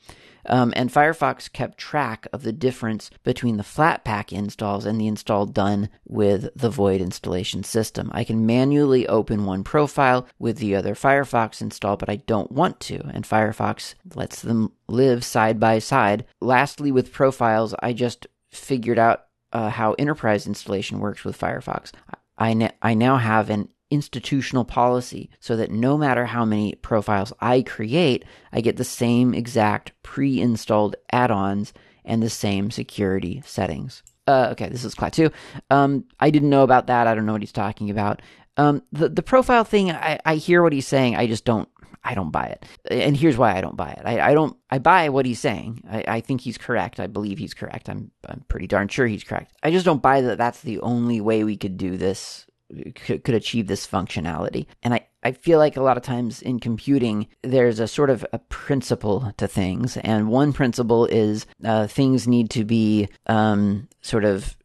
Um, 0.48 0.74
and 0.76 0.92
Firefox 0.92 1.52
kept 1.52 1.78
track 1.78 2.26
of 2.32 2.44
the 2.44 2.54
difference 2.54 3.10
between 3.24 3.58
the 3.58 3.64
Flatpak 3.64 4.32
installs 4.32 4.86
and 4.86 5.00
the 5.00 5.08
install 5.08 5.46
done 5.46 5.90
with 6.08 6.50
the 6.56 6.70
Void 6.70 7.02
installation 7.02 7.64
system. 7.64 8.10
I 8.14 8.24
can 8.24 8.46
manually 8.46 9.08
open 9.08 9.46
one 9.46 9.64
profile 9.64 10.28
with 10.40 10.58
the 10.58 10.76
other 10.76 10.96
Firefox 10.96 11.62
install, 11.62 11.98
but 11.98 12.10
I 12.10 12.18
don't 12.18 12.52
want 12.52 12.80
to, 12.82 13.06
and 13.14 13.26
Firefox 13.26 13.96
lets 14.16 14.42
them 14.42 14.72
live 14.88 15.24
side 15.24 15.60
by 15.60 15.80
side. 15.80 16.26
Lastly, 16.40 16.92
with 16.92 17.12
profiles, 17.12 17.76
I 17.80 17.94
just 17.94 18.28
figured 18.52 18.98
out 18.98 19.27
uh, 19.54 19.70
how 19.70 19.94
enterprise 19.94 20.48
installation 20.48 21.00
works 21.00 21.24
with 21.24 21.40
Firefox. 21.40 21.92
I, 22.38 22.72
I 22.82 22.94
now 22.94 23.18
have 23.18 23.50
an 23.50 23.70
institutional 23.90 24.66
policy 24.66 25.30
so 25.40 25.56
that 25.56 25.72
no 25.72 25.98
matter 25.98 26.26
how 26.26 26.46
many 26.46 26.76
profiles 26.76 27.34
I 27.40 27.62
create, 27.62 28.26
I 28.52 28.62
get 28.62 28.78
the 28.78 28.84
same 28.84 29.34
exact 29.34 29.94
pre 30.04 30.40
installed 30.42 30.96
add 31.12 31.32
ons 31.32 31.74
and 32.04 32.22
the 32.22 32.30
same 32.30 32.72
security 32.72 33.42
settings. 33.46 34.04
Uh, 34.28 34.50
okay, 34.52 34.68
this 34.68 34.84
is 34.84 34.94
Klaatu. 34.94 35.32
Um, 35.70 36.04
I 36.20 36.30
didn't 36.30 36.50
know 36.50 36.64
about 36.64 36.88
that. 36.88 37.08
I 37.08 37.16
don't 37.16 37.26
know 37.26 37.32
what 37.32 37.42
he's 37.42 37.52
talking 37.52 37.90
about. 37.90 38.22
Um, 38.58 38.82
the 38.92 39.08
the 39.08 39.22
profile 39.22 39.64
thing, 39.64 39.92
I, 39.92 40.20
I 40.26 40.36
hear 40.36 40.64
what 40.64 40.74
he's 40.74 40.88
saying. 40.88 41.16
I 41.16 41.28
just 41.28 41.46
don't 41.46 41.70
I 42.08 42.14
don't 42.14 42.32
buy 42.32 42.46
it. 42.46 42.66
And 42.90 43.18
here's 43.18 43.38
why 43.38 43.56
I 43.58 43.62
don't 43.62 43.76
buy 43.76 43.90
it. 43.90 44.02
I, 44.06 44.32
I 44.32 44.34
don't 44.34 44.56
I 44.70 44.80
buy 44.80 45.10
what 45.10 45.26
he's 45.26 45.40
saying. 45.40 45.84
I, 45.90 46.04
I 46.08 46.22
think 46.22 46.42
he's 46.42 46.58
correct. 46.58 47.00
I 47.00 47.08
believe 47.08 47.38
he's 47.38 47.54
correct. 47.54 47.90
I'm 47.90 48.12
I'm 48.26 48.46
pretty 48.48 48.68
darn 48.68 48.88
sure 48.88 49.08
he's 49.08 49.26
correct. 49.26 49.54
I 49.62 49.72
just 49.72 49.86
don't 49.86 50.02
buy 50.02 50.22
that 50.22 50.38
that's 50.38 50.62
the 50.62 50.80
only 50.80 51.20
way 51.20 51.44
we 51.44 51.58
could 51.58 51.76
do 51.76 51.98
this 51.98 52.48
could, 52.96 53.24
could 53.24 53.36
achieve 53.36 53.68
this 53.68 53.88
functionality. 53.88 54.68
And 54.84 54.94
I, 54.94 55.08
I 55.24 55.32
feel 55.32 55.60
like 55.60 55.78
a 55.78 55.82
lot 55.82 55.98
of 55.98 56.04
times 56.04 56.42
in 56.42 56.60
computing, 56.60 57.28
there's 57.44 57.80
a 57.80 57.88
sort 57.88 58.10
of 58.10 58.26
a 58.34 58.40
principle 58.40 59.34
to 59.38 59.48
things. 59.48 59.98
And 59.98 60.30
one 60.30 60.54
principle 60.54 61.06
is 61.06 61.46
uh, 61.64 61.88
things 61.88 62.28
need 62.28 62.50
to 62.52 62.66
be 62.66 63.10
um, 63.26 63.88
sort 64.02 64.24
of 64.24 64.56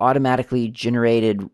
automatically 0.00 0.68
generated 0.68 1.48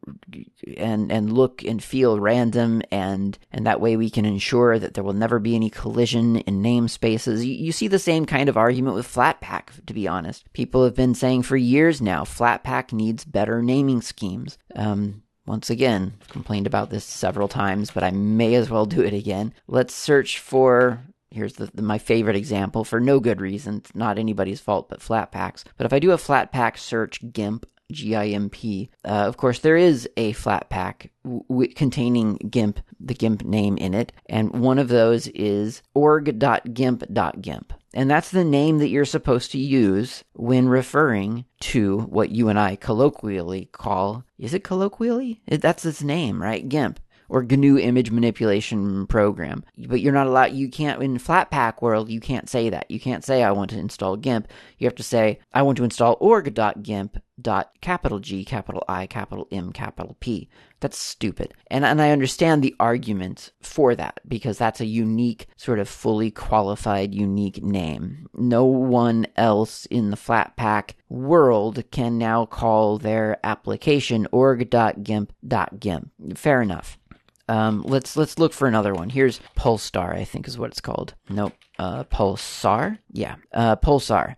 and, 0.76 1.12
and 1.12 1.32
look 1.32 1.62
and 1.62 1.82
feel 1.82 2.20
random. 2.20 2.82
And, 2.90 3.38
and 3.52 3.66
that 3.66 3.80
way 3.80 3.96
we 3.96 4.10
can 4.10 4.25
ensure 4.25 4.78
that 4.78 4.94
there 4.94 5.04
will 5.04 5.12
never 5.12 5.38
be 5.38 5.54
any 5.54 5.70
collision 5.70 6.37
in 6.37 6.62
namespaces. 6.62 7.44
You, 7.44 7.52
you 7.52 7.72
see 7.72 7.88
the 7.88 7.98
same 7.98 8.25
kind 8.25 8.48
of 8.48 8.56
argument 8.56 8.96
with 8.96 9.06
Flatpak, 9.06 9.84
to 9.87 9.94
be 9.94 10.08
honest. 10.08 10.50
People 10.52 10.84
have 10.84 10.94
been 10.94 11.14
saying 11.14 11.42
for 11.42 11.56
years 11.56 12.00
now, 12.00 12.25
Flatpak 12.25 12.92
needs 12.92 13.25
better 13.25 13.62
naming 13.62 14.00
schemes. 14.00 14.56
Um, 14.75 15.22
once 15.46 15.70
again, 15.70 16.12
complained 16.28 16.66
about 16.66 16.90
this 16.90 17.04
several 17.04 17.48
times, 17.48 17.90
but 17.90 18.04
I 18.04 18.10
may 18.10 18.54
as 18.54 18.68
well 18.68 18.84
do 18.84 19.00
it 19.00 19.14
again. 19.14 19.54
Let's 19.66 19.94
search 19.94 20.38
for 20.38 21.02
here's 21.30 21.54
the, 21.54 21.66
the, 21.75 21.82
my 21.82 21.99
favorite 21.99 22.37
example 22.37 22.85
for 22.85 23.00
no 23.00 23.20
good 23.20 23.40
reason. 23.40 23.78
It's 23.78 23.94
not 23.94 24.18
anybody's 24.18 24.61
fault 24.61 24.88
but 24.88 25.00
Flatpaks. 25.00 25.64
But 25.76 25.87
if 25.87 25.92
I 25.92 25.99
do 25.99 26.12
a 26.12 26.16
Flatpak 26.16 26.78
search 26.78 27.20
GIMP, 27.32 27.66
G-I-M-P, 27.90 28.90
uh, 29.04 29.08
of 29.08 29.37
course 29.38 29.61
there 29.61 29.76
is 29.76 30.08
a 30.16 30.35
Flatpak 30.35 31.08
w- 31.25 31.73
containing 31.73 32.37
GIMP, 32.50 32.80
the 33.00 33.14
GIMP 33.14 33.44
name 33.44 33.78
in 33.78 33.94
it, 33.94 34.12
and 34.26 34.50
one 34.61 34.78
of 34.78 34.88
those 34.88 35.28
is 35.28 35.82
org.gimp.gimp. 35.94 37.73
And 37.94 38.11
that's 38.11 38.30
the 38.30 38.44
name 38.44 38.78
that 38.78 38.90
you're 38.90 39.06
supposed 39.06 39.50
to 39.52 39.58
use 39.58 40.23
when 40.35 40.68
referring 40.68 41.47
to 41.61 42.00
what 42.00 42.30
you 42.30 42.50
and 42.50 42.58
I 42.58 42.76
colloquially 42.76 43.70
call, 43.73 44.25
is 44.38 44.52
it 44.52 44.62
colloquially? 44.62 45.40
That's 45.49 45.87
its 45.87 46.02
name, 46.02 46.42
right? 46.42 46.68
GIMP 46.68 47.00
or 47.28 47.42
GNU 47.42 47.78
image 47.78 48.11
manipulation 48.11 49.06
program. 49.06 49.64
But 49.87 50.00
you're 50.00 50.12
not 50.12 50.26
allowed, 50.26 50.52
you 50.52 50.68
can't, 50.68 51.02
in 51.02 51.18
Flatpak 51.18 51.82
world, 51.82 52.11
you 52.11 52.20
can't 52.20 52.49
say 52.49 52.70
that. 52.70 52.90
You 52.90 52.99
can't 53.00 53.25
say, 53.25 53.42
I 53.42 53.52
want 53.52 53.70
to 53.70 53.78
install 53.78 54.16
GIMP. 54.16 54.49
You 54.78 54.87
have 54.87 54.94
to 54.97 55.02
say, 55.02 55.40
I 55.52 55.62
want 55.62 55.76
to 55.78 55.85
install 55.85 56.16
org.gimp 56.20 57.23
dot 57.40 57.70
capital 57.80 58.18
G, 58.18 58.44
capital 58.44 58.82
I, 58.88 59.06
capital 59.06 59.47
M, 59.52 59.73
capital 59.73 60.16
P. 60.20 60.49
That's 60.80 60.99
stupid. 60.99 61.54
And, 61.70 61.85
and 61.85 62.00
I 62.00 62.11
understand 62.11 62.62
the 62.62 62.75
argument 62.80 63.52
for 63.61 63.94
that 63.94 64.20
because 64.26 64.58
that's 64.58 64.80
a 64.80 64.87
unique, 64.87 65.47
sort 65.56 65.78
of 65.78 65.88
fully 65.88 66.30
qualified, 66.30 67.14
unique 67.14 67.62
name. 67.62 68.28
No 68.35 68.64
one 68.64 69.26
else 69.37 69.87
in 69.87 70.11
the 70.11 70.16
Flatpak 70.16 70.92
world 71.08 71.82
can 71.90 72.18
now 72.18 72.47
call 72.47 72.99
their 72.99 73.38
application 73.44 74.26
org.gimp.gimp. 74.32 76.11
Fair 76.37 76.62
enough. 76.62 76.99
Um, 77.48 77.82
let's 77.86 78.16
let's 78.16 78.38
look 78.38 78.52
for 78.52 78.68
another 78.68 78.94
one. 78.94 79.10
Here's 79.10 79.40
Pulsar, 79.56 80.14
I 80.14 80.24
think 80.24 80.46
is 80.46 80.58
what 80.58 80.70
it's 80.70 80.80
called. 80.80 81.14
Nope, 81.28 81.54
uh, 81.78 82.04
Pulsar. 82.04 82.98
Yeah, 83.10 83.36
uh, 83.52 83.76
Pulsar. 83.76 84.36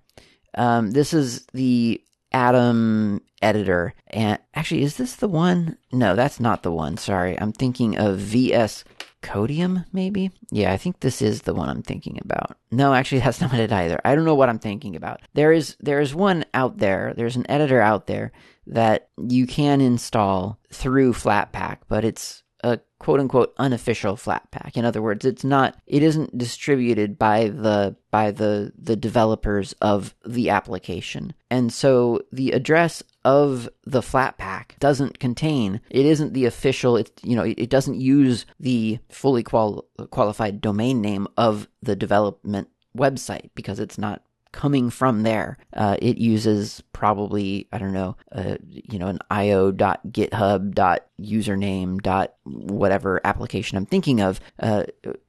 Um, 0.54 0.90
this 0.92 1.14
is 1.14 1.46
the 1.52 2.02
Atom 2.32 3.22
editor, 3.42 3.94
and 4.06 4.38
actually, 4.54 4.82
is 4.82 4.96
this 4.96 5.16
the 5.16 5.28
one? 5.28 5.76
No, 5.92 6.14
that's 6.14 6.38
not 6.38 6.62
the 6.62 6.70
one. 6.70 6.96
Sorry, 6.96 7.38
I'm 7.40 7.52
thinking 7.52 7.98
of 7.98 8.18
VS 8.18 8.84
Codium, 9.22 9.84
maybe? 9.92 10.30
Yeah, 10.50 10.72
I 10.72 10.76
think 10.76 11.00
this 11.00 11.20
is 11.20 11.42
the 11.42 11.54
one 11.54 11.68
I'm 11.68 11.82
thinking 11.82 12.18
about. 12.22 12.56
No, 12.70 12.94
actually 12.94 13.20
that's 13.24 13.40
not 13.40 13.54
it 13.54 13.72
either. 13.72 14.00
I 14.04 14.14
don't 14.14 14.24
know 14.24 14.34
what 14.34 14.48
I'm 14.48 14.58
thinking 14.58 14.96
about. 14.96 15.20
There 15.34 15.52
is 15.52 15.76
there 15.80 16.00
is 16.00 16.14
one 16.14 16.44
out 16.54 16.78
there, 16.78 17.12
there's 17.16 17.36
an 17.36 17.50
editor 17.50 17.80
out 17.80 18.06
there 18.06 18.32
that 18.66 19.08
you 19.18 19.46
can 19.46 19.80
install 19.80 20.58
through 20.72 21.12
Flatpak, 21.12 21.78
but 21.88 22.04
it's 22.04 22.39
a 22.62 22.80
quote 22.98 23.20
unquote 23.20 23.54
unofficial 23.58 24.16
Flatpak. 24.16 24.76
In 24.76 24.84
other 24.84 25.02
words, 25.02 25.24
it's 25.24 25.44
not 25.44 25.76
it 25.86 26.02
isn't 26.02 26.36
distributed 26.36 27.18
by 27.18 27.48
the 27.48 27.96
by 28.10 28.30
the 28.30 28.72
the 28.78 28.96
developers 28.96 29.74
of 29.80 30.14
the 30.26 30.50
application. 30.50 31.34
And 31.50 31.72
so 31.72 32.22
the 32.32 32.52
address 32.52 33.02
of 33.24 33.68
the 33.84 34.00
Flatpak 34.00 34.78
doesn't 34.78 35.18
contain 35.18 35.80
it 35.90 36.06
isn't 36.06 36.32
the 36.32 36.46
official 36.46 36.96
it 36.96 37.10
you 37.22 37.36
know 37.36 37.44
it 37.44 37.70
doesn't 37.70 38.00
use 38.00 38.46
the 38.58 38.98
fully 39.08 39.42
qual- 39.42 39.84
qualified 40.10 40.60
domain 40.60 41.00
name 41.00 41.26
of 41.36 41.68
the 41.82 41.96
development 41.96 42.68
website 42.96 43.50
because 43.54 43.78
it's 43.78 43.98
not 43.98 44.22
coming 44.52 44.90
from 44.90 45.22
there. 45.22 45.56
Uh, 45.72 45.96
it 46.00 46.18
uses 46.18 46.82
probably 46.92 47.68
I 47.72 47.78
don't 47.78 47.92
know, 47.92 48.16
uh, 48.32 48.56
you 48.68 48.98
know, 48.98 49.06
an 49.06 49.20
io.github.username 49.30 52.02
dot 52.02 52.34
whatever 52.44 53.20
application 53.24 53.78
I'm 53.78 53.86
thinking 53.86 54.20
of 54.20 54.40
uh, 54.58 54.84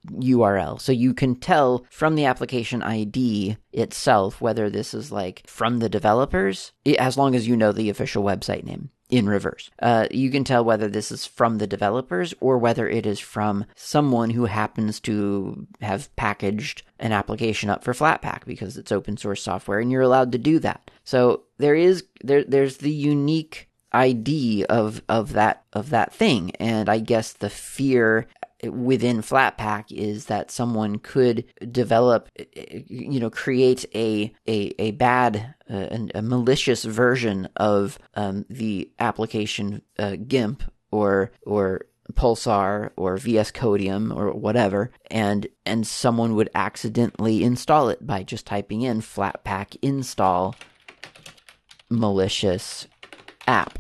URL. 0.10 0.82
So 0.82 0.92
you 0.92 1.14
can 1.14 1.36
tell 1.36 1.86
from 1.90 2.16
the 2.16 2.26
application 2.26 2.82
ID 2.82 3.58
itself 3.72 4.42
whether 4.42 4.70
this 4.70 4.94
is 4.94 5.12
like 5.12 5.44
from 5.48 5.80
the 5.80 5.90
developers, 5.90 6.72
as 6.98 7.18
long 7.18 7.36
as 7.36 7.48
you 7.48 7.56
know 7.56 7.72
the 7.72 7.90
official 7.90 8.24
website 8.24 8.64
name 8.64 8.90
in 9.12 9.28
reverse. 9.28 9.70
Uh, 9.82 10.08
you 10.10 10.32
can 10.32 10.44
tell 10.44 10.64
whether 10.64 10.88
this 10.88 11.12
is 11.12 11.26
from 11.26 11.58
the 11.58 11.68
developers 11.68 12.34
or 12.40 12.58
whether 12.58 12.88
it 12.88 13.06
is 13.06 13.20
from 13.20 13.66
someone 13.76 14.32
who 14.32 14.46
happens 14.46 15.00
to 15.02 15.68
have 15.82 16.14
packaged 16.16 16.84
an 16.98 17.12
application 17.12 17.70
up 17.70 17.84
for 17.84 17.94
Flatpak 17.94 18.46
because 18.46 18.78
it's 18.78 18.92
open 18.92 19.18
source 19.18 19.44
software 19.44 19.80
and 19.80 19.92
you're 19.92 20.02
allowed 20.02 20.32
to 20.32 20.38
do 20.38 20.58
that. 20.60 20.90
So 21.04 21.44
there 21.58 21.76
is 21.76 22.06
there 22.24 22.44
there's 22.44 22.78
the 22.78 22.92
unique 22.92 23.68
ID 23.92 24.66
of 24.66 25.02
of 25.10 25.34
that 25.34 25.64
of 25.74 25.90
that 25.90 26.14
thing, 26.14 26.52
and 26.56 26.88
I 26.88 27.00
guess 27.00 27.34
the 27.34 27.50
fear 27.50 28.28
within 28.64 29.22
Flatpak 29.22 29.92
is 29.92 30.26
that 30.26 30.52
someone 30.52 31.00
could 31.00 31.46
develop, 31.72 32.30
you 32.56 33.20
know, 33.20 33.30
create 33.30 33.86
a 33.96 34.34
a, 34.48 34.74
a 34.80 34.92
bad, 34.92 35.56
uh, 35.70 35.88
a 36.14 36.22
malicious 36.22 36.84
version 36.84 37.48
of 37.56 37.98
um, 38.16 38.46
the 38.50 38.92
application 39.00 39.82
uh, 39.98 40.16
GIMP 40.28 40.64
or 40.92 41.32
or 41.44 41.86
Pulsar 42.14 42.92
or 42.96 43.18
VS 43.18 43.52
Codium 43.52 44.12
or 44.12 44.34
whatever, 44.34 44.92
and 45.10 45.48
and 45.66 45.88
someone 45.88 46.36
would 46.36 46.50
accidentally 46.54 47.44
install 47.44 47.90
it 47.90 48.06
by 48.06 48.24
just 48.24 48.46
typing 48.46 48.82
in 48.82 49.02
Flatpak 49.02 49.78
install 49.82 50.56
malicious 51.90 52.88
app 53.48 53.80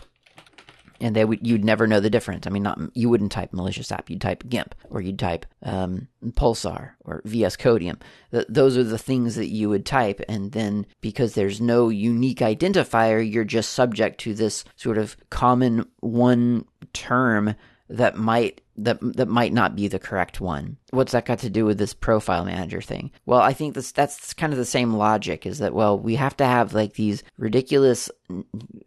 and 1.01 1.15
they 1.15 1.25
would 1.25 1.45
you'd 1.45 1.65
never 1.65 1.87
know 1.87 1.99
the 1.99 2.09
difference. 2.09 2.47
I 2.47 2.49
mean, 2.49 2.63
not 2.63 2.79
you 2.93 3.09
wouldn't 3.09 3.31
type 3.31 3.53
malicious 3.53 3.91
app, 3.91 4.09
you'd 4.09 4.21
type 4.21 4.47
GIMP 4.47 4.75
or 4.89 5.01
you'd 5.01 5.19
type 5.19 5.45
um, 5.63 6.07
Pulsar 6.31 6.91
or 7.01 7.21
VS 7.25 7.57
Codium. 7.57 7.99
Th- 8.31 8.45
those 8.47 8.77
are 8.77 8.83
the 8.83 8.97
things 8.97 9.35
that 9.35 9.47
you 9.47 9.69
would 9.69 9.85
type, 9.85 10.21
and 10.29 10.51
then 10.51 10.85
because 11.01 11.33
there's 11.33 11.59
no 11.59 11.89
unique 11.89 12.39
identifier, 12.39 13.29
you're 13.29 13.43
just 13.43 13.73
subject 13.73 14.19
to 14.21 14.33
this 14.33 14.63
sort 14.75 14.97
of 14.97 15.17
common 15.29 15.85
one 15.99 16.65
term 16.93 17.55
that 17.89 18.17
might 18.17 18.61
that 18.83 18.99
that 19.01 19.27
might 19.27 19.53
not 19.53 19.75
be 19.75 19.87
the 19.87 19.99
correct 19.99 20.41
one. 20.41 20.77
What's 20.91 21.11
that 21.11 21.25
got 21.25 21.39
to 21.39 21.49
do 21.49 21.65
with 21.65 21.77
this 21.77 21.93
profile 21.93 22.45
manager 22.45 22.81
thing? 22.81 23.11
Well, 23.25 23.41
I 23.41 23.53
think 23.53 23.75
this 23.75 23.91
that's 23.91 24.33
kind 24.33 24.53
of 24.53 24.59
the 24.59 24.65
same 24.65 24.93
logic 24.93 25.45
is 25.45 25.59
that 25.59 25.73
well, 25.73 25.97
we 25.97 26.15
have 26.15 26.35
to 26.37 26.45
have 26.45 26.73
like 26.73 26.93
these 26.93 27.23
ridiculous 27.37 28.09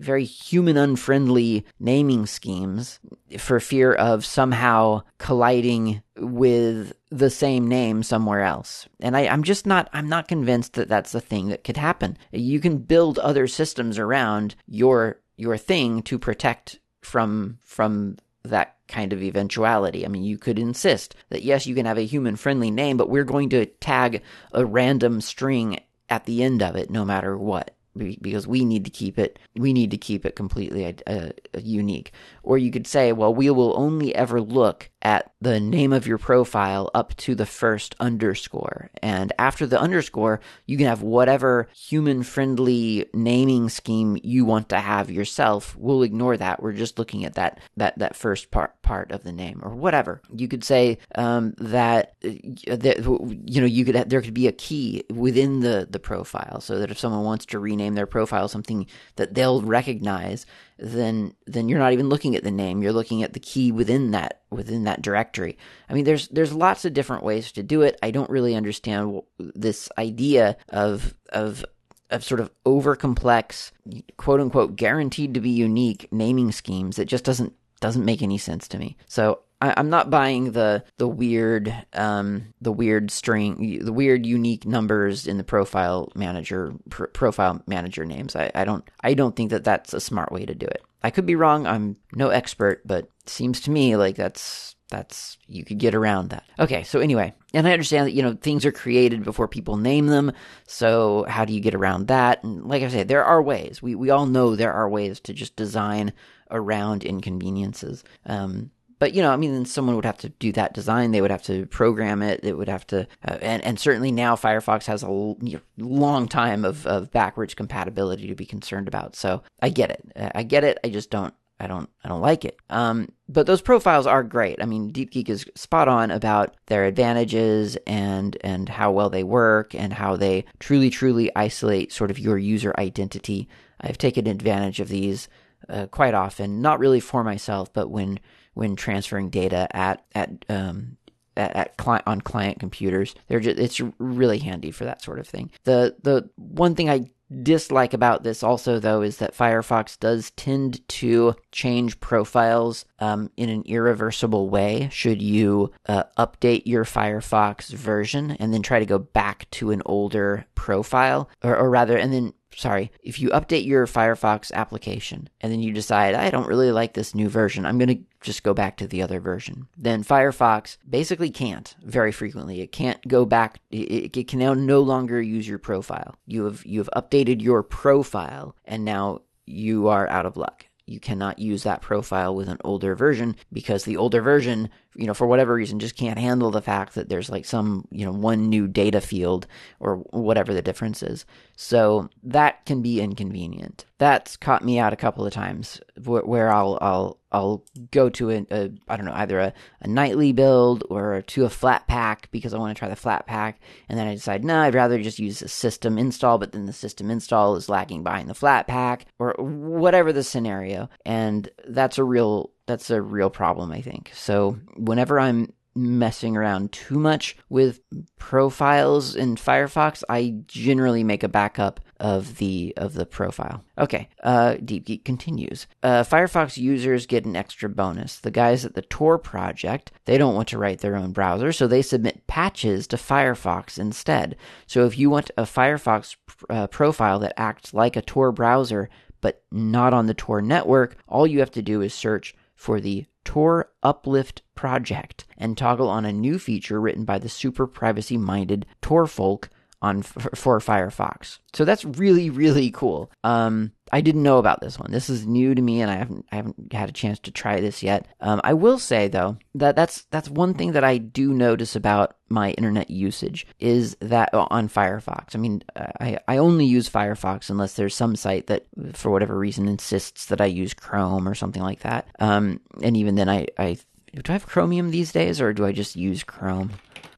very 0.01 0.25
human 0.25 0.77
unfriendly 0.77 1.65
naming 1.79 2.27
schemes 2.27 2.99
for 3.39 3.61
fear 3.61 3.93
of 3.93 4.25
somehow 4.25 5.03
colliding 5.19 6.03
with 6.17 6.93
the 7.11 7.31
same 7.31 7.69
name 7.69 8.03
somewhere 8.03 8.43
else. 8.43 8.89
And 9.01 9.17
I, 9.17 9.23
am 9.23 9.43
just 9.43 9.67
not 9.67 9.89
I'm 9.93 10.09
not 10.09 10.29
convinced 10.29 10.75
that 10.75 10.89
that's 10.89 11.15
a 11.15 11.21
thing 11.21 11.49
that 11.49 11.65
could 11.65 11.77
happen. 11.77 12.17
You 12.33 12.61
can 12.61 12.79
build 12.79 13.19
other 13.19 13.47
systems 13.47 13.99
around 13.99 14.55
your 14.67 15.21
your 15.37 15.57
thing 15.57 16.03
to 16.03 16.19
protect 16.19 16.79
from 17.01 17.59
from 17.63 18.17
that 18.45 18.77
kind 18.89 19.13
of 19.13 19.23
eventuality. 19.23 20.05
I 20.05 20.09
mean, 20.09 20.25
you 20.25 20.39
could 20.39 20.59
insist 20.59 21.15
that 21.31 21.43
yes, 21.43 21.67
you 21.67 21.75
can 21.75 21.87
have 21.87 21.99
a 21.99 22.07
human 22.07 22.37
friendly 22.37 22.71
name, 22.71 22.97
but 22.97 23.09
we're 23.09 23.25
going 23.25 23.51
to 23.51 23.67
tag 23.67 24.23
a 24.53 24.65
random 24.65 25.21
string 25.21 25.81
at 26.09 26.27
the 26.27 26.43
end 26.43 26.63
of 26.63 26.77
it 26.77 26.91
no 26.91 27.05
matter 27.05 27.37
what 27.37 27.75
because 28.21 28.47
we 28.47 28.65
need 28.65 28.85
to 28.85 28.91
keep 28.91 29.19
it 29.19 29.39
we 29.55 29.73
need 29.73 29.91
to 29.91 29.97
keep 29.97 30.27
it 30.27 30.35
completely 30.35 30.85
uh, 30.85 30.93
uh, 31.07 31.31
unique 31.61 32.13
or 32.43 32.59
you 32.59 32.71
could 32.71 32.87
say 32.87 33.13
well 33.13 33.33
we 33.33 33.49
will 33.51 33.73
only 33.79 34.15
ever 34.15 34.41
look 34.41 34.91
at 35.05 35.31
the 35.41 35.61
name 35.61 35.93
of 35.93 36.07
your 36.07 36.19
profile 36.19 36.91
up 36.95 37.15
to 37.17 37.35
the 37.35 37.47
first 37.47 37.95
underscore. 38.01 38.91
And 39.03 39.33
after 39.39 39.67
the 39.67 39.79
underscore, 39.79 40.41
you 40.67 40.79
can 40.79 40.87
have 40.87 41.03
whatever 41.03 41.69
human 41.77 42.23
friendly 42.23 43.07
naming 43.13 43.69
scheme 43.69 44.19
you 44.23 44.47
want 44.47 44.71
to 44.71 44.81
have 44.81 45.11
yourself. 45.11 45.77
We'll 45.77 46.03
ignore 46.03 46.37
that. 46.39 46.63
We're 46.63 46.73
just 46.73 46.99
looking 46.99 47.25
at 47.25 47.35
that, 47.35 47.61
that, 47.77 47.99
that 47.99 48.17
first 48.17 48.51
part, 48.51 48.81
part 48.83 49.13
of 49.13 49.23
the 49.23 49.33
name 49.33 49.61
or 49.63 49.75
whatever. 49.75 50.23
You 50.35 50.49
could 50.49 50.65
say, 50.65 50.99
um, 51.15 51.55
that, 51.59 52.15
uh, 52.25 52.77
that, 52.77 53.05
you 53.45 53.61
know, 53.61 53.67
you 53.67 53.85
could, 53.85 54.09
there 54.09 54.23
could 54.23 54.35
be 54.35 54.49
a 54.49 54.53
key 54.53 55.05
within 55.11 55.61
the, 55.61 55.87
the 55.89 56.01
profile 56.01 56.61
so 56.61 56.79
that 56.79 56.91
if 56.91 56.99
someone 56.99 57.25
wants 57.25 57.47
to 57.47 57.59
rename 57.59 57.95
their 57.95 58.07
profile 58.07 58.49
something 58.49 58.87
that 59.17 59.35
they'll 59.35 59.61
recognize 59.61 60.47
then 60.79 61.35
then 61.47 61.69
you're 61.69 61.79
not 61.79 61.93
even 61.93 62.09
looking 62.09 62.35
at 62.35 62.43
the 62.43 62.51
name. 62.51 62.83
You're 62.83 62.93
looking 62.93 63.23
at 63.23 63.33
the 63.33 63.41
key 63.41 63.73
within 63.73 64.11
that 64.11 64.43
within 64.51 64.85
that 64.85 65.03
directory. 65.03 65.57
I 65.89 65.95
mean, 65.95 66.05
there's 66.05 66.29
there's 66.29 66.53
lots 66.53 66.85
of 66.85 66.93
different 66.93 67.23
ways 67.23 67.53
to 67.53 67.63
do 67.63 67.83
it. 67.83 67.99
I 68.03 68.11
don't 68.11 68.31
really 68.31 68.55
understand 68.55 69.21
this 69.39 69.89
idea 69.99 70.57
of 70.69 71.15
of 71.31 71.65
of 72.11 72.25
sort 72.25 72.41
of 72.41 72.51
over 72.67 72.97
complex, 72.97 73.73
quote 74.17 74.41
unquote, 74.41 74.77
guaranteed 74.77 75.35
to 75.35 75.41
be 75.41 75.51
unique 75.51 76.09
naming 76.13 76.53
schemes. 76.53 76.99
It 76.99 77.07
just 77.07 77.25
doesn't 77.25 77.53
doesn't 77.81 78.05
make 78.05 78.23
any 78.23 78.39
sense 78.39 78.67
to 78.69 78.79
me. 78.79 78.97
So 79.07 79.41
I, 79.65 79.81
am 79.81 79.89
not 79.89 80.11
buying 80.11 80.53
the 80.53 80.85
the 80.99 81.09
weird 81.09 81.75
um, 81.95 82.53
the 82.61 82.73
weird 82.73 83.11
string 83.11 83.81
the 83.83 83.93
weird 83.93 84.27
unique 84.27 84.67
numbers 84.67 85.27
in 85.27 85.39
the 85.39 85.45
profile 85.45 86.13
manager 86.15 86.75
pr- 86.91 87.07
profile 87.07 87.63
manager 87.67 88.05
names. 88.05 88.37
I, 88.37 88.51
I 88.55 88.65
don't 88.65 88.89
I 89.01 89.15
don't 89.15 89.35
think 89.35 89.51
that 89.51 89.65
that's 89.65 89.95
a 89.95 90.01
smart 90.01 90.33
way 90.33 90.45
to 90.45 90.55
do 90.55 90.67
it. 90.67 90.83
I 91.03 91.11
could 91.11 91.27
be 91.27 91.37
wrong. 91.37 91.67
I'm 91.67 91.97
no 92.13 92.29
expert, 92.29 92.87
but 92.87 93.09
seems 93.27 93.61
to 93.63 93.71
me 93.71 93.97
like 93.97 94.17
that's 94.17 94.77
that's 94.91 95.39
you 95.47 95.65
could 95.65 95.79
get 95.79 95.95
around 95.95 96.31
that. 96.31 96.45
Okay, 96.59 96.83
so 96.83 97.01
anyway, 97.01 97.33
and 97.55 97.67
I 97.67 97.73
understand 97.73 98.07
that 98.07 98.13
you 98.13 98.23
know 98.23 98.35
things 98.35 98.67
are 98.67 98.73
created 98.73 99.25
before 99.25 99.49
people 99.49 99.79
name 99.79 100.07
them. 100.07 100.33
So 100.67 101.25
how 101.27 101.47
do 101.47 101.55
you 101.55 101.61
get 101.61 101.75
around 101.75 102.09
that? 102.09 102.45
And 102.45 102.67
like 102.67 102.83
I 102.83 102.89
said, 102.89 103.09
there 103.09 103.25
are 103.25 103.43
ways. 103.43 103.81
We 103.81 103.95
we 103.95 104.11
all 104.11 104.27
know 104.27 104.57
there 104.57 104.75
are 104.75 104.89
ways 104.89 105.21
to 105.21 105.33
just 105.33 105.57
design 105.57 106.13
around 106.51 107.05
inconveniences. 107.05 108.05
Um, 108.27 108.71
but 109.05 109.13
you 109.13 109.21
know, 109.21 109.31
I 109.31 109.37
mean, 109.37 109.67
someone 109.67 109.97
would 109.97 110.07
have 110.07 110.17
to 110.21 110.31
do 110.31 110.51
that 110.53 110.73
design. 110.73 111.11
They 111.11 111.21
would 111.21 111.31
have 111.31 111.43
to 111.43 111.67
program 111.67 112.23
it. 112.23 112.41
It 112.43 112.57
would 112.57 112.71
have 112.71 112.87
to, 112.87 113.07
uh, 113.29 113.37
and 113.43 113.63
and 113.63 113.79
certainly 113.79 114.11
now 114.11 114.35
Firefox 114.35 114.87
has 114.87 115.03
a 115.03 115.09
know, 115.09 115.61
long 115.77 116.27
time 116.27 116.65
of 116.65 116.87
of 116.87 117.11
backwards 117.11 117.53
compatibility 117.53 118.29
to 118.29 118.35
be 118.35 118.47
concerned 118.47 118.89
about. 118.89 119.15
So 119.15 119.43
I 119.61 119.69
get 119.69 119.91
it. 119.91 120.33
I 120.35 120.43
get 120.43 120.65
it. 120.65 120.79
I 120.83 120.89
just 120.89 121.11
don't. 121.11 121.35
I 121.61 121.67
don't. 121.67 121.91
I 122.03 122.09
don't 122.09 122.23
like 122.23 122.47
it. 122.47 122.57
Um, 122.71 123.13
but 123.29 123.47
those 123.47 123.61
profiles 123.61 124.07
are 124.07 124.23
great. 124.23 124.63
I 124.63 124.65
mean, 124.65 124.91
DeepGeek 124.91 125.29
is 125.29 125.45
spot 125.55 125.87
on 125.87 126.11
about 126.11 126.57
their 126.69 126.87
advantages 126.87 127.77
and 127.87 128.39
and 128.41 128.71
how 128.71 128.91
well 128.91 129.11
they 129.11 129.23
work 129.23 129.75
and 129.75 129.93
how 129.93 130.17
they 130.17 130.47
truly, 130.61 130.89
truly 130.89 131.31
isolate 131.37 131.93
sort 131.93 132.11
of 132.11 132.19
your 132.19 132.39
user 132.39 132.73
identity. 132.79 133.51
I've 133.79 133.99
taken 133.99 134.27
advantage 134.27 134.81
of 134.81 134.89
these 134.89 135.29
uh, 135.69 135.89
quite 135.89 136.15
often, 136.15 136.63
not 136.63 136.79
really 136.79 137.01
for 137.01 137.23
myself, 137.23 137.71
but 137.71 137.91
when 137.91 138.19
when 138.55 138.77
transferring 138.77 139.31
data 139.31 139.69
at 139.77 140.05
at 140.15 140.45
um, 140.49 140.97
at, 141.37 141.57
at 141.57 141.77
client 141.77 142.05
on 142.07 142.21
client 142.21 142.59
computers. 142.59 143.15
They're 143.29 143.41
just 143.41 143.59
it's 143.59 143.81
really 143.99 144.39
handy 144.39 144.71
for 144.71 144.85
that 144.85 145.03
sort 145.03 145.19
of 145.19 145.27
thing. 145.27 145.51
The 145.65 145.97
the 146.03 146.31
one 146.37 146.75
thing 146.75 146.89
I 146.89 147.11
dislike 147.43 147.95
about 147.95 148.23
this 148.23 148.43
also 148.43 148.79
though 148.79 149.03
is 149.03 149.17
that 149.17 149.37
Firefox 149.37 149.99
does 149.99 150.31
tend 150.33 150.87
to 150.89 151.35
change 151.53 151.99
profiles 151.99 152.85
um, 152.99 153.31
in 153.37 153.49
an 153.49 153.63
irreversible 153.67 154.51
way 154.51 154.89
should 154.93 155.23
you 155.23 155.73
uh, 155.87 156.05
update 156.19 156.63
your 156.67 156.85
Firefox 156.85 157.71
version 157.71 158.33
and 158.33 158.53
then 158.53 158.63
try 158.63 158.79
to 158.79 158.87
go 158.87 158.99
back 158.99 159.51
to 159.53 159.71
an 159.71 159.83
older 159.87 160.45
profile 160.55 161.29
or, 161.43 161.57
or 161.57 161.71
rather 161.71 161.97
and 161.97 162.13
then 162.13 162.33
sorry, 162.57 162.91
if 163.03 163.21
you 163.21 163.31
update 163.31 163.67
your 163.67 163.87
Firefox 163.87 164.53
application 164.53 165.29
and 165.41 165.53
then 165.53 165.61
you 165.61 165.73
decide, 165.73 166.15
I 166.15 166.31
don't 166.31 166.47
really 166.47 166.73
like 166.73 166.95
this 166.95 167.15
new 167.15 167.29
version, 167.29 167.67
I'm 167.67 167.79
going 167.79 167.89
to 167.89 168.03
just 168.21 168.43
go 168.43 168.55
back 168.55 168.77
to 168.79 168.87
the 168.87 169.03
other 169.03 169.21
version, 169.21 169.69
then 169.77 170.03
Firefox 170.03 170.79
basically 170.89 171.31
can't 171.31 171.75
very 171.83 172.13
frequently. 172.13 172.61
It 172.61 172.73
can't 172.73 173.07
go 173.07 173.25
back. 173.25 173.61
It, 173.71 174.17
it 174.17 174.29
can 174.29 174.39
now 174.39 174.55
no 174.55 174.81
longer 174.81 175.21
use 175.21 175.47
your 175.47 175.59
profile. 175.59 176.17
You 176.27 176.45
have 176.45 176.65
you 176.65 176.81
have 176.81 176.91
updated 176.97 177.43
your 177.43 177.63
profile, 177.63 178.57
and 178.65 178.85
now 178.85 179.21
you 179.47 179.89
are 179.89 180.09
out 180.09 180.27
of 180.27 180.37
luck 180.37 180.67
you 180.87 181.01
cannot 181.01 181.39
use 181.39 181.63
that 181.63 181.81
profile 181.81 182.35
with 182.35 182.49
an 182.49 182.59
older 182.65 182.95
version 182.95 183.37
because 183.53 183.85
the 183.85 183.97
older 183.97 184.21
version, 184.21 184.69
you 184.95 185.07
know, 185.07 185.15
for 185.15 185.27
whatever 185.27 185.55
reason, 185.55 185.79
just 185.79 185.97
can't 185.97 186.19
handle 186.19 186.51
the 186.51 186.61
fact 186.61 186.95
that 186.95 187.09
there's 187.09 187.31
like 187.31 187.45
some, 187.45 187.87
you 187.91 188.05
know, 188.05 188.13
one 188.13 188.49
new 188.49 188.69
data 188.69 189.01
field 189.01 189.47
or 189.81 189.97
whatever 190.11 190.53
the 190.53 190.63
difference 190.63 191.03
is. 191.03 191.25
So 191.57 192.11
that 192.23 192.67
can 192.67 192.83
be 192.83 193.01
inconvenient. 193.01 193.87
That's 193.99 194.37
caught 194.37 194.65
me 194.65 194.79
out 194.79 194.93
a 194.93 194.97
couple 194.97 195.27
of 195.27 195.33
times 195.33 195.81
where 196.05 196.53
I'll 196.53 196.79
I'll 196.83 197.19
I'll 197.35 197.65
go 197.91 198.09
to 198.11 198.31
a, 198.31 198.47
a 198.53 198.71
I 198.89 198.97
don't 198.97 199.07
know 199.07 199.13
either 199.13 199.41
a, 199.41 199.53
a 199.81 199.89
nightly 199.89 200.33
build 200.33 200.85
or 200.89 201.23
to 201.23 201.45
a 201.45 201.49
Flatpak 201.49 202.27
because 202.31 202.55
I 202.55 202.59
want 202.59 202.75
to 202.75 202.79
try 202.79 202.89
the 202.89 202.95
Flatpak, 202.95 203.55
and 203.89 203.99
then 203.99 204.07
I 204.07 204.15
decide 204.15 204.45
no, 204.45 204.61
I'd 204.61 204.75
rather 204.75 205.03
just 205.03 205.19
use 205.19 205.43
a 205.43 205.49
system 205.49 205.99
install, 205.99 206.39
but 206.39 206.53
then 206.53 206.67
the 206.67 206.73
system 206.73 207.11
install 207.11 207.57
is 207.57 207.69
lagging 207.69 208.05
behind 208.05 208.31
the 208.31 208.35
Flatpak 208.35 209.03
or 209.19 209.35
whatever 209.39 210.13
the 210.13 210.23
scenario, 210.23 210.89
and 211.05 211.49
that's 211.67 211.99
a 211.99 212.05
real 212.05 212.53
that's 212.67 212.89
a 212.91 213.03
real 213.03 213.31
problem 213.31 213.73
I 213.73 213.81
think. 213.81 214.13
So 214.15 214.57
whenever 214.77 215.19
I'm 215.19 215.53
messing 215.75 216.37
around 216.37 216.71
too 216.71 216.99
much 217.01 217.37
with 217.49 217.81
profiles 218.17 219.17
in 219.17 219.35
Firefox, 219.35 220.05
I 220.09 220.37
generally 220.47 221.03
make 221.03 221.25
a 221.25 221.29
backup 221.29 221.81
of 222.05 222.37
the 222.37 222.75
of 222.77 222.93
the 222.93 223.07
profile. 223.07 223.65
Okay, 223.79 224.11
uh, 224.23 224.57
DeepGeek 224.57 225.07
continues. 225.07 225.67
Uh, 225.83 226.03
Firefox 226.03 226.59
users 226.59 227.07
get 227.07 227.25
an 227.25 227.35
extra 227.35 227.67
bonus. 227.67 228.19
The 228.19 228.31
guys 228.31 228.67
at 228.67 228.75
the 228.75 228.83
Tor 228.83 229.17
project 229.17 229.91
they 230.05 230.19
don't 230.19 230.35
want 230.35 230.49
to 230.49 230.59
write 230.59 230.81
their 230.81 230.97
own 230.97 231.13
browser, 231.13 231.51
so 231.51 231.67
they 231.67 231.81
submit 231.81 232.27
patches 232.27 232.87
to 232.89 232.97
Firefox 232.97 233.79
instead. 233.79 234.37
So 234.67 234.85
if 234.85 234.99
you 234.99 235.09
want 235.09 235.31
a 235.39 235.45
Firefox 235.45 236.17
uh, 236.51 236.67
profile 236.67 237.19
that 237.21 237.41
acts 237.41 237.73
like 237.73 237.97
a 237.97 238.03
Tor 238.03 238.33
browser 238.33 238.91
but 239.23 239.43
not 239.51 239.95
on 239.95 240.05
the 240.05 240.13
Tor 240.13 240.43
network, 240.43 240.99
all 241.09 241.27
you 241.27 241.39
have 241.39 241.53
to 241.53 241.63
do 241.63 241.81
is 241.81 241.95
search 241.95 242.35
for 242.55 242.83
the 242.83 243.07
Tor 243.25 243.71
Uplift 243.83 244.43
project 244.55 245.25
and 245.39 245.57
toggle 245.57 245.89
on 245.89 246.05
a 246.05 246.13
new 246.13 246.39
feature 246.39 246.79
written 246.79 247.07
by 247.07 247.19
the 247.19 247.31
super 247.31 247.67
privacy 247.67 248.19
minded 248.19 248.67
Tor 248.83 249.07
folk 249.07 249.49
on 249.85 250.03
for 250.03 250.59
Firefox. 250.61 251.39
So 251.53 251.65
that's 251.65 251.85
really 251.85 252.31
really 252.31 252.71
cool. 252.71 253.11
Um, 253.23 253.73
I 253.93 254.01
didn't 254.01 254.23
know 254.23 254.39
about 254.39 254.61
this 254.61 254.79
one. 254.79 254.91
This 254.91 255.11
is 255.11 255.27
new 255.27 255.55
to 255.55 255.61
me, 255.63 255.83
and 255.83 255.91
I 255.91 255.97
haven't 255.97 256.27
I 256.33 256.37
haven't 256.37 256.73
had 256.73 256.89
a 256.89 256.93
chance 256.93 257.19
to 257.21 257.31
try 257.31 257.61
this 257.61 257.83
yet. 257.83 258.07
Um, 258.21 258.41
I 258.43 258.55
will 258.55 258.79
say 258.79 259.09
though 259.09 259.37
that 259.55 259.77
that's 259.77 260.03
that's 260.11 260.29
one 260.29 260.55
thing 260.55 260.73
that 260.73 260.85
I 260.85 260.99
do 260.99 261.33
notice 261.33 261.77
about 261.77 262.17
my 262.29 262.53
internet 262.53 262.91
usage 262.91 263.47
is 263.61 263.97
that 264.01 264.33
uh, 264.33 264.47
on 264.51 264.69
Firefox. 264.69 265.37
I 265.37 265.39
mean, 265.39 265.63
I 265.77 266.19
I 266.27 266.39
only 266.39 266.65
use 266.65 266.89
Firefox 266.89 267.51
unless 267.51 267.75
there's 267.75 267.95
some 267.95 268.17
site 268.17 268.47
that 268.47 268.65
for 268.95 269.11
whatever 269.11 269.39
reason 269.39 269.69
insists 269.69 270.27
that 270.27 270.41
I 270.41 270.47
use 270.47 270.73
Chrome 270.75 271.29
or 271.29 271.35
something 271.35 271.63
like 271.63 271.81
that. 271.81 272.09
Um, 272.19 272.61
and 272.83 272.97
even 272.97 273.17
then, 273.17 273.29
I 273.29 273.47
I 273.59 273.77
do 274.15 274.23
I 274.31 274.33
have 274.33 274.47
Chromium 274.47 274.91
these 274.91 275.13
days, 275.13 275.41
or 275.41 275.53
do 275.53 275.67
I 275.67 275.73
just 275.73 275.95
use 275.95 276.25
Chrome? 276.25 276.73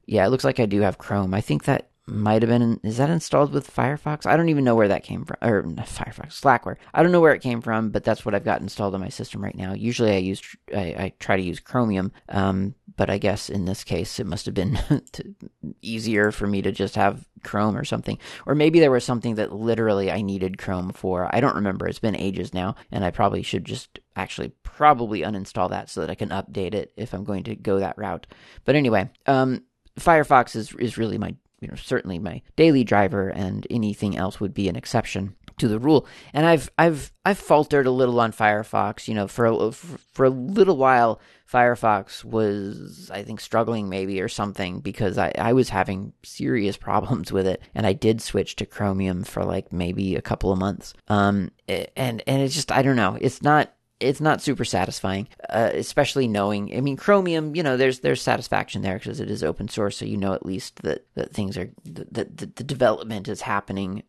Yeah, 0.05 0.25
it 0.25 0.29
looks 0.29 0.43
like 0.43 0.59
I 0.59 0.65
do 0.65 0.81
have 0.81 0.97
Chrome. 0.97 1.33
I 1.33 1.41
think 1.41 1.65
that 1.65 1.89
might 2.07 2.41
have 2.41 2.49
been 2.49 2.79
is 2.83 2.97
that 2.97 3.09
installed 3.09 3.53
with 3.53 3.73
Firefox? 3.73 4.25
I 4.25 4.37
don't 4.37 4.49
even 4.49 4.63
know 4.63 4.75
where 4.75 4.87
that 4.87 5.03
came 5.03 5.25
from 5.25 5.35
or 5.41 5.63
Firefox 5.63 6.39
Slackware. 6.41 6.77
I 6.93 7.03
don't 7.03 7.11
know 7.11 7.19
where 7.19 7.33
it 7.33 7.41
came 7.41 7.61
from, 7.61 7.89
but 7.89 8.05
that's 8.05 8.25
what 8.25 8.33
I've 8.33 8.45
got 8.45 8.61
installed 8.61 8.95
on 8.95 9.01
my 9.01 9.09
system 9.09 9.43
right 9.43 9.55
now. 9.55 9.73
Usually 9.73 10.11
I 10.11 10.17
use 10.17 10.41
I, 10.73 10.79
I 10.79 11.13
try 11.19 11.35
to 11.35 11.43
use 11.43 11.59
Chromium, 11.59 12.13
um, 12.29 12.75
but 12.95 13.09
I 13.09 13.17
guess 13.17 13.49
in 13.49 13.65
this 13.65 13.83
case 13.83 14.19
it 14.19 14.25
must 14.25 14.45
have 14.45 14.55
been 14.55 14.79
easier 15.81 16.31
for 16.31 16.47
me 16.47 16.61
to 16.61 16.71
just 16.71 16.95
have 16.95 17.27
Chrome 17.43 17.75
or 17.75 17.83
something, 17.83 18.17
or 18.45 18.55
maybe 18.55 18.79
there 18.79 18.91
was 18.91 19.03
something 19.03 19.35
that 19.35 19.51
literally 19.51 20.09
I 20.09 20.21
needed 20.21 20.57
Chrome 20.57 20.93
for. 20.93 21.33
I 21.35 21.41
don't 21.41 21.55
remember. 21.55 21.87
It's 21.87 21.99
been 21.99 22.15
ages 22.15 22.53
now, 22.53 22.75
and 22.89 23.03
I 23.03 23.11
probably 23.11 23.43
should 23.43 23.65
just 23.65 23.99
actually 24.15 24.53
probably 24.63 25.21
uninstall 25.21 25.69
that 25.71 25.89
so 25.89 26.01
that 26.01 26.09
I 26.09 26.15
can 26.15 26.29
update 26.29 26.73
it 26.73 26.93
if 26.95 27.13
I'm 27.13 27.25
going 27.25 27.43
to 27.43 27.55
go 27.55 27.79
that 27.79 27.97
route. 27.97 28.27
But 28.63 28.75
anyway, 28.75 29.09
um, 29.25 29.63
Firefox 29.99 30.55
is 30.55 30.73
is 30.75 30.97
really 30.97 31.17
my 31.17 31.35
you 31.59 31.67
know, 31.67 31.75
certainly 31.75 32.19
my 32.19 32.41
daily 32.55 32.83
driver, 32.83 33.29
and 33.29 33.65
anything 33.69 34.15
else 34.15 34.39
would 34.39 34.53
be 34.53 34.69
an 34.69 34.75
exception 34.75 35.35
to 35.57 35.67
the 35.67 35.79
rule. 35.79 36.07
And 36.33 36.45
I've 36.45 36.69
I've 36.77 37.11
I've 37.25 37.39
faltered 37.39 37.87
a 37.87 37.91
little 37.91 38.19
on 38.19 38.31
Firefox. 38.31 39.07
You 39.07 39.15
know, 39.15 39.27
for 39.27 39.45
a, 39.45 39.71
for 39.71 40.25
a 40.25 40.29
little 40.29 40.77
while, 40.77 41.19
Firefox 41.51 42.23
was 42.23 43.09
I 43.13 43.23
think 43.23 43.39
struggling 43.39 43.89
maybe 43.89 44.21
or 44.21 44.27
something 44.27 44.79
because 44.79 45.17
I 45.17 45.31
I 45.37 45.53
was 45.53 45.69
having 45.69 46.13
serious 46.23 46.77
problems 46.87 47.31
with 47.31 47.47
it, 47.47 47.61
and 47.73 47.85
I 47.85 47.93
did 47.93 48.21
switch 48.21 48.55
to 48.57 48.65
Chromium 48.65 49.23
for 49.23 49.43
like 49.43 49.73
maybe 49.73 50.15
a 50.15 50.21
couple 50.21 50.51
of 50.51 50.59
months. 50.59 50.93
Um, 51.07 51.51
and 51.67 52.21
and 52.25 52.41
it's 52.41 52.55
just 52.55 52.71
I 52.71 52.81
don't 52.81 52.95
know. 52.95 53.17
It's 53.19 53.41
not 53.41 53.73
it's 53.99 54.21
not 54.21 54.41
super 54.41 54.65
satisfying, 54.65 55.27
uh, 55.49 55.71
especially 55.73 56.27
knowing. 56.27 56.75
I 56.75 56.81
mean, 56.81 56.97
Chromium, 56.97 57.55
you 57.55 57.63
know, 57.63 57.77
there's 57.77 57.99
there's 57.99 58.21
satisfaction 58.21 58.81
there 58.81 58.97
because 58.97 59.19
it 59.19 59.29
is 59.29 59.43
open 59.43 59.67
source, 59.67 59.97
so 59.97 60.05
you 60.05 60.17
know 60.17 60.33
at 60.33 60.45
least 60.45 60.81
that, 60.83 61.05
that 61.15 61.33
things 61.33 61.57
are 61.57 61.69
that 61.85 62.37
the, 62.37 62.45
the 62.45 62.63
development 62.63 63.27
is 63.27 63.41
happening 63.41 64.03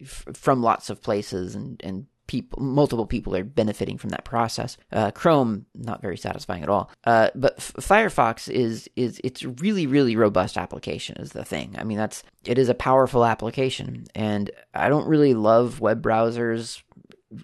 f- 0.00 0.24
from 0.34 0.62
lots 0.62 0.90
of 0.90 1.02
places 1.02 1.54
and 1.54 1.80
and 1.82 2.06
people 2.26 2.62
multiple 2.62 3.06
people 3.06 3.34
are 3.36 3.44
benefiting 3.44 3.98
from 3.98 4.10
that 4.10 4.24
process. 4.24 4.76
Uh, 4.92 5.10
Chrome 5.10 5.66
not 5.74 6.00
very 6.00 6.16
satisfying 6.16 6.62
at 6.62 6.68
all. 6.68 6.90
Uh, 7.04 7.30
but 7.34 7.54
F- 7.58 7.74
Firefox 7.80 8.48
is 8.48 8.88
is 8.96 9.20
it's 9.24 9.42
really 9.44 9.86
really 9.86 10.16
robust 10.16 10.56
application 10.56 11.16
is 11.18 11.32
the 11.32 11.44
thing. 11.44 11.74
I 11.78 11.84
mean 11.84 11.98
that's 11.98 12.22
it 12.44 12.58
is 12.58 12.68
a 12.68 12.74
powerful 12.74 13.24
application, 13.24 14.06
and 14.14 14.50
I 14.74 14.88
don't 14.88 15.06
really 15.06 15.34
love 15.34 15.80
web 15.80 16.02
browsers 16.02 16.82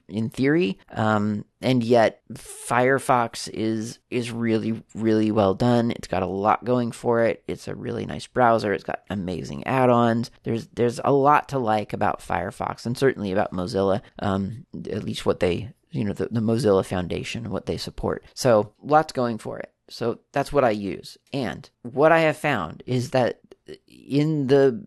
in 0.09 0.31
theory. 0.31 0.79
Um, 0.90 1.44
and 1.61 1.83
yet 1.83 2.22
Firefox 2.33 3.48
is 3.53 3.98
is 4.11 4.31
really 4.31 4.83
really 4.94 5.31
well 5.31 5.55
done. 5.55 5.90
It's 5.90 6.09
got 6.09 6.22
a 6.22 6.27
lot 6.27 6.64
going 6.64 6.92
for 6.92 7.24
it. 7.24 7.42
It's 7.46 7.68
a 7.68 7.74
really 7.74 8.07
nice 8.07 8.27
browser. 8.27 8.72
It's 8.72 8.85
got 8.85 9.03
amazing 9.11 9.66
add-ons. 9.66 10.31
There's 10.44 10.68
there's 10.68 11.01
a 11.05 11.12
lot 11.12 11.48
to 11.51 11.59
like 11.59 11.92
about 11.92 12.20
Firefox, 12.20 12.87
and 12.87 12.96
certainly 12.96 13.33
about 13.33 13.53
Mozilla. 13.53 14.03
Um, 14.20 14.66
at 14.90 15.05
least 15.05 15.27
what 15.27 15.40
they 15.40 15.72
you 15.90 16.05
know 16.05 16.12
the, 16.12 16.29
the 16.31 16.40
Mozilla 16.40 16.85
Foundation, 16.85 17.44
and 17.44 17.53
what 17.53 17.66
they 17.66 17.77
support. 17.77 18.24
So 18.35 18.72
lots 18.83 19.12
going 19.12 19.38
for 19.38 19.59
it. 19.59 19.72
So 19.90 20.20
that's 20.33 20.53
what 20.53 20.64
I 20.64 20.70
use. 20.70 21.16
And 21.33 21.68
what 21.83 22.12
I 22.12 22.20
have 22.20 22.37
found 22.37 22.83
is 22.87 23.11
that 23.11 23.40
in 23.87 24.46
the 24.46 24.85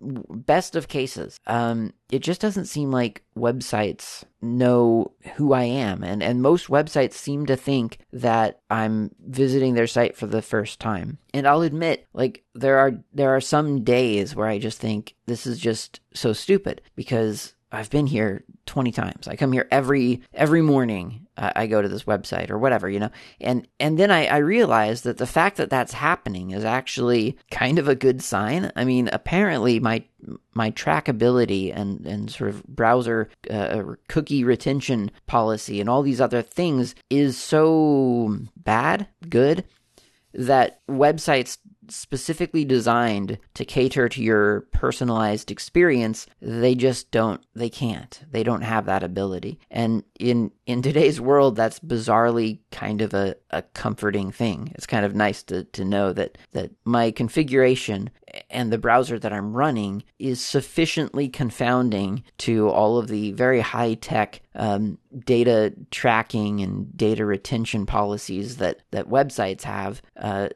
best 0.00 0.76
of 0.76 0.88
cases, 0.88 1.40
um, 1.46 1.92
it 2.10 2.20
just 2.20 2.40
doesn't 2.40 2.66
seem 2.66 2.90
like 2.90 3.22
websites 3.36 4.24
know 4.42 5.12
who 5.36 5.52
I 5.52 5.64
am. 5.64 6.02
And, 6.02 6.22
and 6.22 6.42
most 6.42 6.68
websites 6.68 7.14
seem 7.14 7.46
to 7.46 7.56
think 7.56 7.98
that 8.12 8.60
I'm 8.70 9.14
visiting 9.26 9.74
their 9.74 9.86
site 9.86 10.16
for 10.16 10.26
the 10.26 10.42
first 10.42 10.80
time. 10.80 11.18
And 11.32 11.46
I'll 11.46 11.62
admit, 11.62 12.06
like, 12.12 12.44
there 12.54 12.78
are, 12.78 12.92
there 13.12 13.34
are 13.34 13.40
some 13.40 13.82
days 13.84 14.36
where 14.36 14.46
I 14.46 14.58
just 14.58 14.78
think 14.78 15.14
this 15.26 15.46
is 15.46 15.58
just 15.58 16.00
so 16.12 16.32
stupid 16.32 16.82
because 16.94 17.53
I've 17.74 17.90
been 17.90 18.06
here 18.06 18.44
20 18.66 18.92
times. 18.92 19.28
I 19.28 19.36
come 19.36 19.52
here 19.52 19.66
every 19.70 20.22
every 20.32 20.62
morning. 20.62 21.26
Uh, 21.36 21.50
I 21.56 21.66
go 21.66 21.82
to 21.82 21.88
this 21.88 22.04
website 22.04 22.48
or 22.50 22.58
whatever, 22.58 22.88
you 22.88 23.00
know. 23.00 23.10
And 23.40 23.66
and 23.80 23.98
then 23.98 24.10
I, 24.10 24.26
I 24.26 24.36
realize 24.38 25.02
that 25.02 25.18
the 25.18 25.26
fact 25.26 25.56
that 25.56 25.70
that's 25.70 25.92
happening 25.92 26.52
is 26.52 26.64
actually 26.64 27.36
kind 27.50 27.78
of 27.78 27.88
a 27.88 27.96
good 27.96 28.22
sign. 28.22 28.70
I 28.76 28.84
mean, 28.84 29.08
apparently 29.12 29.80
my 29.80 30.04
my 30.54 30.70
trackability 30.70 31.74
and 31.74 32.06
and 32.06 32.30
sort 32.30 32.50
of 32.50 32.64
browser 32.66 33.28
uh, 33.50 33.82
cookie 34.08 34.44
retention 34.44 35.10
policy 35.26 35.80
and 35.80 35.90
all 35.90 36.02
these 36.02 36.20
other 36.20 36.42
things 36.42 36.94
is 37.10 37.36
so 37.36 38.38
bad, 38.56 39.08
good 39.28 39.64
that 40.34 40.80
websites 40.88 41.58
specifically 41.88 42.64
designed 42.64 43.38
to 43.54 43.64
cater 43.64 44.08
to 44.08 44.22
your 44.22 44.62
personalized 44.72 45.50
experience 45.50 46.26
they 46.40 46.74
just 46.74 47.10
don't 47.10 47.44
they 47.54 47.70
can't. 47.70 48.20
They 48.30 48.42
don't 48.42 48.62
have 48.62 48.86
that 48.86 49.02
ability. 49.02 49.58
And 49.70 50.04
in 50.18 50.50
in 50.66 50.82
today's 50.82 51.20
world 51.20 51.56
that's 51.56 51.78
bizarrely 51.80 52.58
kind 52.70 53.02
of 53.02 53.14
a, 53.14 53.36
a 53.50 53.62
comforting 53.62 54.30
thing. 54.30 54.72
It's 54.74 54.86
kind 54.86 55.04
of 55.04 55.14
nice 55.14 55.42
to, 55.44 55.64
to 55.64 55.84
know 55.84 56.12
that 56.12 56.38
that 56.52 56.70
my 56.84 57.10
configuration 57.10 58.10
and 58.50 58.72
the 58.72 58.78
browser 58.78 59.18
that 59.18 59.32
i'm 59.32 59.52
running 59.52 60.02
is 60.18 60.40
sufficiently 60.40 61.28
confounding 61.28 62.22
to 62.38 62.68
all 62.68 62.98
of 62.98 63.08
the 63.08 63.32
very 63.32 63.60
high 63.60 63.94
tech 63.94 64.40
um, 64.56 64.98
data 65.24 65.72
tracking 65.90 66.60
and 66.60 66.96
data 66.96 67.24
retention 67.24 67.86
policies 67.86 68.56
that 68.56 68.80
that 68.90 69.08
websites 69.08 69.62
have 69.62 70.02
uh, 70.16 70.48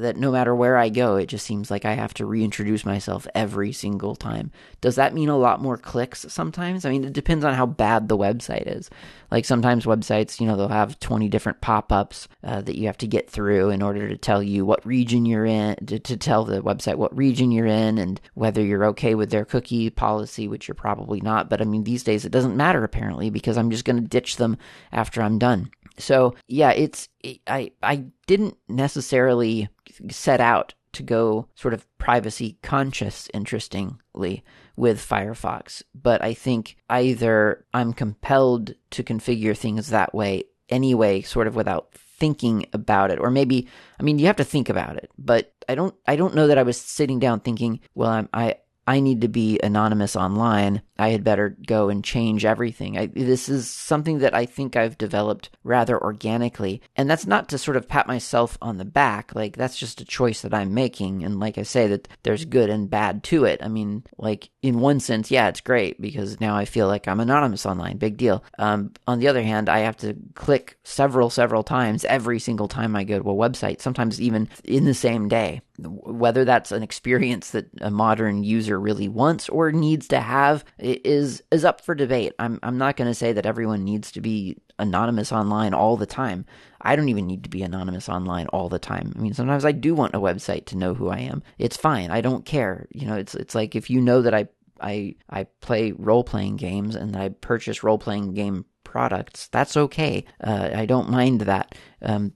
that 0.00 0.16
no 0.16 0.30
matter 0.30 0.54
where 0.54 0.76
I 0.76 0.88
go, 0.88 1.16
it 1.16 1.26
just 1.26 1.46
seems 1.46 1.70
like 1.70 1.84
I 1.84 1.94
have 1.94 2.14
to 2.14 2.26
reintroduce 2.26 2.84
myself 2.84 3.26
every 3.34 3.72
single 3.72 4.14
time. 4.14 4.50
Does 4.80 4.96
that 4.96 5.14
mean 5.14 5.28
a 5.28 5.36
lot 5.36 5.60
more 5.60 5.76
clicks 5.76 6.26
sometimes? 6.28 6.84
I 6.84 6.90
mean, 6.90 7.04
it 7.04 7.12
depends 7.12 7.44
on 7.44 7.54
how 7.54 7.66
bad 7.66 8.08
the 8.08 8.16
website 8.16 8.66
is. 8.66 8.90
Like 9.30 9.44
sometimes 9.44 9.84
websites, 9.84 10.40
you 10.40 10.46
know, 10.46 10.56
they'll 10.56 10.68
have 10.68 11.00
20 11.00 11.28
different 11.28 11.60
pop 11.60 11.92
ups 11.92 12.28
uh, 12.42 12.60
that 12.62 12.78
you 12.78 12.86
have 12.86 12.98
to 12.98 13.06
get 13.06 13.28
through 13.28 13.70
in 13.70 13.82
order 13.82 14.08
to 14.08 14.16
tell 14.16 14.42
you 14.42 14.64
what 14.64 14.84
region 14.86 15.26
you're 15.26 15.46
in, 15.46 15.76
to, 15.86 15.98
to 15.98 16.16
tell 16.16 16.44
the 16.44 16.62
website 16.62 16.96
what 16.96 17.16
region 17.16 17.50
you're 17.50 17.66
in 17.66 17.98
and 17.98 18.20
whether 18.34 18.62
you're 18.62 18.84
okay 18.86 19.14
with 19.14 19.30
their 19.30 19.44
cookie 19.44 19.90
policy, 19.90 20.46
which 20.48 20.68
you're 20.68 20.74
probably 20.74 21.20
not. 21.20 21.48
But 21.48 21.60
I 21.60 21.64
mean, 21.64 21.84
these 21.84 22.04
days 22.04 22.24
it 22.24 22.32
doesn't 22.32 22.56
matter 22.56 22.84
apparently 22.84 23.30
because 23.30 23.56
I'm 23.56 23.70
just 23.70 23.84
going 23.84 24.00
to 24.00 24.08
ditch 24.08 24.36
them 24.36 24.56
after 24.92 25.22
I'm 25.22 25.38
done. 25.38 25.70
So 25.98 26.34
yeah, 26.48 26.70
it's 26.70 27.08
it, 27.20 27.40
I 27.46 27.72
I 27.82 28.04
didn't 28.26 28.56
necessarily 28.68 29.68
set 30.10 30.40
out 30.40 30.74
to 30.92 31.02
go 31.02 31.48
sort 31.54 31.74
of 31.74 31.86
privacy 31.98 32.56
conscious, 32.62 33.28
interestingly, 33.34 34.44
with 34.76 34.98
Firefox, 34.98 35.82
but 35.94 36.22
I 36.22 36.34
think 36.34 36.76
either 36.88 37.64
I'm 37.74 37.92
compelled 37.92 38.74
to 38.90 39.02
configure 39.02 39.56
things 39.56 39.88
that 39.90 40.14
way 40.14 40.44
anyway, 40.68 41.20
sort 41.20 41.46
of 41.46 41.56
without 41.56 41.92
thinking 41.92 42.66
about 42.72 43.10
it, 43.10 43.18
or 43.18 43.30
maybe 43.30 43.68
I 43.98 44.02
mean 44.02 44.18
you 44.18 44.26
have 44.26 44.36
to 44.36 44.44
think 44.44 44.68
about 44.68 44.96
it, 44.96 45.10
but 45.18 45.52
I 45.68 45.74
don't 45.74 45.94
I 46.06 46.16
don't 46.16 46.34
know 46.34 46.46
that 46.46 46.58
I 46.58 46.62
was 46.62 46.80
sitting 46.80 47.18
down 47.18 47.40
thinking, 47.40 47.80
well 47.94 48.10
I'm 48.10 48.28
I 48.32 48.56
I 48.86 49.00
need 49.00 49.22
to 49.22 49.28
be 49.28 49.58
anonymous 49.62 50.16
online. 50.16 50.82
I 50.98 51.08
had 51.08 51.24
better 51.24 51.56
go 51.66 51.88
and 51.88 52.04
change 52.04 52.44
everything. 52.44 52.98
I, 52.98 53.06
this 53.06 53.48
is 53.48 53.68
something 53.68 54.18
that 54.18 54.34
I 54.34 54.46
think 54.46 54.76
I've 54.76 54.98
developed 54.98 55.50
rather 55.64 56.00
organically. 56.00 56.82
And 56.94 57.08
that's 57.08 57.26
not 57.26 57.48
to 57.48 57.58
sort 57.58 57.76
of 57.76 57.88
pat 57.88 58.06
myself 58.06 58.58
on 58.60 58.78
the 58.78 58.84
back. 58.84 59.34
Like, 59.34 59.56
that's 59.56 59.78
just 59.78 60.00
a 60.00 60.04
choice 60.04 60.42
that 60.42 60.54
I'm 60.54 60.74
making. 60.74 61.24
And 61.24 61.40
like 61.40 61.58
I 61.58 61.62
say, 61.62 61.88
that 61.88 62.08
there's 62.22 62.44
good 62.44 62.70
and 62.70 62.88
bad 62.88 63.24
to 63.24 63.44
it. 63.44 63.60
I 63.62 63.68
mean, 63.68 64.04
like, 64.18 64.50
in 64.62 64.80
one 64.80 65.00
sense, 65.00 65.30
yeah, 65.30 65.48
it's 65.48 65.60
great 65.60 66.00
because 66.00 66.40
now 66.40 66.56
I 66.56 66.64
feel 66.64 66.86
like 66.86 67.08
I'm 67.08 67.20
anonymous 67.20 67.66
online. 67.66 67.96
Big 67.96 68.16
deal. 68.16 68.44
Um, 68.58 68.92
on 69.06 69.18
the 69.18 69.28
other 69.28 69.42
hand, 69.42 69.68
I 69.68 69.80
have 69.80 69.96
to 69.98 70.14
click 70.34 70.78
several, 70.84 71.30
several 71.30 71.62
times 71.62 72.04
every 72.04 72.38
single 72.38 72.68
time 72.68 72.94
I 72.94 73.04
go 73.04 73.18
to 73.18 73.30
a 73.30 73.34
website, 73.34 73.80
sometimes 73.80 74.20
even 74.20 74.48
in 74.64 74.84
the 74.84 74.94
same 74.94 75.28
day 75.28 75.62
whether 75.78 76.44
that's 76.44 76.70
an 76.70 76.82
experience 76.82 77.50
that 77.50 77.68
a 77.80 77.90
modern 77.90 78.44
user 78.44 78.78
really 78.78 79.08
wants 79.08 79.48
or 79.48 79.72
needs 79.72 80.06
to 80.08 80.20
have 80.20 80.64
is 80.78 81.42
is 81.50 81.64
up 81.64 81.80
for 81.80 81.94
debate. 81.94 82.32
I'm 82.38 82.60
I'm 82.62 82.78
not 82.78 82.96
going 82.96 83.10
to 83.10 83.14
say 83.14 83.32
that 83.32 83.46
everyone 83.46 83.84
needs 83.84 84.12
to 84.12 84.20
be 84.20 84.56
anonymous 84.78 85.32
online 85.32 85.74
all 85.74 85.96
the 85.96 86.06
time. 86.06 86.44
I 86.80 86.96
don't 86.96 87.08
even 87.08 87.26
need 87.26 87.44
to 87.44 87.50
be 87.50 87.62
anonymous 87.62 88.08
online 88.08 88.46
all 88.48 88.68
the 88.68 88.78
time. 88.78 89.12
I 89.16 89.18
mean, 89.18 89.34
sometimes 89.34 89.64
I 89.64 89.72
do 89.72 89.94
want 89.94 90.14
a 90.14 90.20
website 90.20 90.66
to 90.66 90.76
know 90.76 90.94
who 90.94 91.08
I 91.08 91.18
am. 91.18 91.42
It's 91.58 91.76
fine. 91.76 92.10
I 92.10 92.20
don't 92.20 92.44
care. 92.44 92.86
You 92.90 93.06
know, 93.06 93.16
it's 93.16 93.34
it's 93.34 93.54
like 93.54 93.74
if 93.74 93.90
you 93.90 94.00
know 94.00 94.22
that 94.22 94.34
I 94.34 94.48
I 94.80 95.16
I 95.28 95.44
play 95.60 95.92
role 95.92 96.24
playing 96.24 96.56
games 96.56 96.94
and 96.94 97.16
I 97.16 97.30
purchase 97.30 97.82
role 97.82 97.98
playing 97.98 98.34
game 98.34 98.64
products, 98.84 99.48
that's 99.48 99.76
okay. 99.76 100.24
Uh, 100.40 100.70
I 100.72 100.86
don't 100.86 101.10
mind 101.10 101.40
that. 101.42 101.74
Um, 102.00 102.32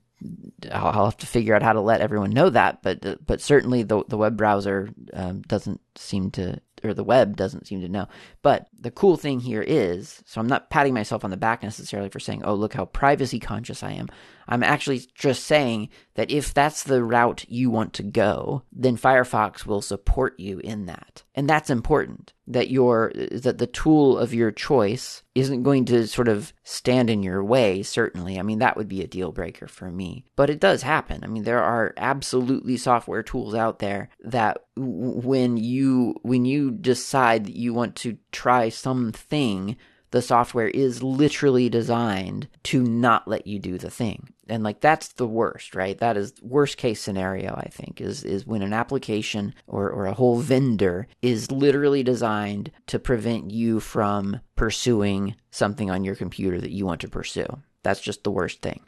I'll, 0.72 1.04
have 1.04 1.16
to 1.18 1.26
figure 1.26 1.54
out 1.54 1.62
how 1.62 1.72
to 1.72 1.80
let 1.80 2.00
everyone 2.00 2.30
know 2.30 2.50
that, 2.50 2.82
but 2.82 3.24
but 3.24 3.40
certainly 3.40 3.82
the 3.82 4.02
the 4.08 4.16
web 4.16 4.36
browser 4.36 4.90
um, 5.12 5.42
doesn't 5.42 5.80
seem 5.94 6.30
to, 6.32 6.60
or 6.82 6.92
the 6.92 7.04
web 7.04 7.36
doesn't 7.36 7.66
seem 7.66 7.80
to 7.82 7.88
know. 7.88 8.08
But 8.42 8.68
the 8.78 8.90
cool 8.90 9.16
thing 9.16 9.40
here 9.40 9.62
is, 9.62 10.22
so 10.26 10.40
I'm 10.40 10.48
not 10.48 10.70
patting 10.70 10.94
myself 10.94 11.24
on 11.24 11.30
the 11.30 11.36
back 11.36 11.62
necessarily 11.62 12.08
for 12.08 12.20
saying, 12.20 12.42
"Oh, 12.44 12.54
look 12.54 12.74
how 12.74 12.86
privacy 12.86 13.38
conscious 13.38 13.82
I 13.82 13.92
am." 13.92 14.08
I'm 14.48 14.62
actually 14.62 15.02
just 15.14 15.44
saying 15.44 15.90
that 16.14 16.30
if 16.30 16.54
that's 16.54 16.82
the 16.82 17.04
route 17.04 17.44
you 17.48 17.70
want 17.70 17.92
to 17.94 18.02
go, 18.02 18.62
then 18.72 18.96
Firefox 18.96 19.66
will 19.66 19.82
support 19.82 20.40
you 20.40 20.58
in 20.60 20.86
that. 20.86 21.22
And 21.34 21.48
that's 21.48 21.70
important 21.70 22.32
that 22.46 22.70
your 22.70 23.12
that 23.14 23.58
the 23.58 23.66
tool 23.66 24.16
of 24.16 24.32
your 24.32 24.50
choice 24.50 25.22
isn't 25.34 25.62
going 25.62 25.84
to 25.84 26.06
sort 26.06 26.28
of 26.28 26.52
stand 26.64 27.10
in 27.10 27.22
your 27.22 27.44
way 27.44 27.82
certainly. 27.82 28.38
I 28.38 28.42
mean 28.42 28.58
that 28.60 28.76
would 28.76 28.88
be 28.88 29.02
a 29.02 29.06
deal 29.06 29.32
breaker 29.32 29.68
for 29.68 29.90
me. 29.90 30.24
But 30.34 30.48
it 30.48 30.60
does 30.60 30.82
happen. 30.82 31.22
I 31.22 31.26
mean 31.26 31.44
there 31.44 31.62
are 31.62 31.92
absolutely 31.98 32.78
software 32.78 33.22
tools 33.22 33.54
out 33.54 33.78
there 33.78 34.08
that 34.24 34.64
when 34.76 35.58
you 35.58 36.14
when 36.22 36.46
you 36.46 36.70
decide 36.70 37.44
that 37.44 37.56
you 37.56 37.74
want 37.74 37.96
to 37.96 38.16
try 38.32 38.70
something 38.70 39.76
the 40.10 40.22
software 40.22 40.68
is 40.68 41.02
literally 41.02 41.68
designed 41.68 42.48
to 42.64 42.82
not 42.82 43.28
let 43.28 43.46
you 43.46 43.58
do 43.58 43.78
the 43.78 43.90
thing. 43.90 44.28
And 44.48 44.62
like 44.62 44.80
that's 44.80 45.08
the 45.08 45.26
worst 45.26 45.74
right? 45.74 45.98
That 45.98 46.16
is 46.16 46.32
worst 46.42 46.76
case 46.78 47.00
scenario 47.00 47.54
i 47.54 47.68
think 47.70 48.00
is 48.00 48.24
is 48.24 48.46
when 48.46 48.62
an 48.62 48.72
application 48.72 49.54
or 49.66 49.90
or 49.90 50.06
a 50.06 50.14
whole 50.14 50.38
vendor 50.38 51.06
is 51.22 51.50
literally 51.50 52.02
designed 52.02 52.70
to 52.86 52.98
prevent 52.98 53.50
you 53.50 53.80
from 53.80 54.40
pursuing 54.56 55.34
something 55.50 55.90
on 55.90 56.04
your 56.04 56.14
computer 56.14 56.60
that 56.60 56.70
you 56.70 56.86
want 56.86 57.00
to 57.00 57.08
pursue. 57.08 57.46
That's 57.82 58.00
just 58.00 58.24
the 58.24 58.30
worst 58.30 58.62
thing 58.62 58.80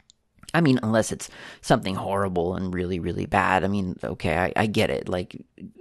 I 0.53 0.61
mean, 0.61 0.79
unless 0.83 1.11
it's 1.11 1.29
something 1.61 1.95
horrible 1.95 2.55
and 2.55 2.73
really, 2.73 2.99
really 2.99 3.25
bad. 3.25 3.63
I 3.63 3.67
mean, 3.67 3.97
okay, 4.03 4.37
I, 4.37 4.53
I 4.55 4.65
get 4.67 4.89
it. 4.89 5.07
Like, 5.07 5.35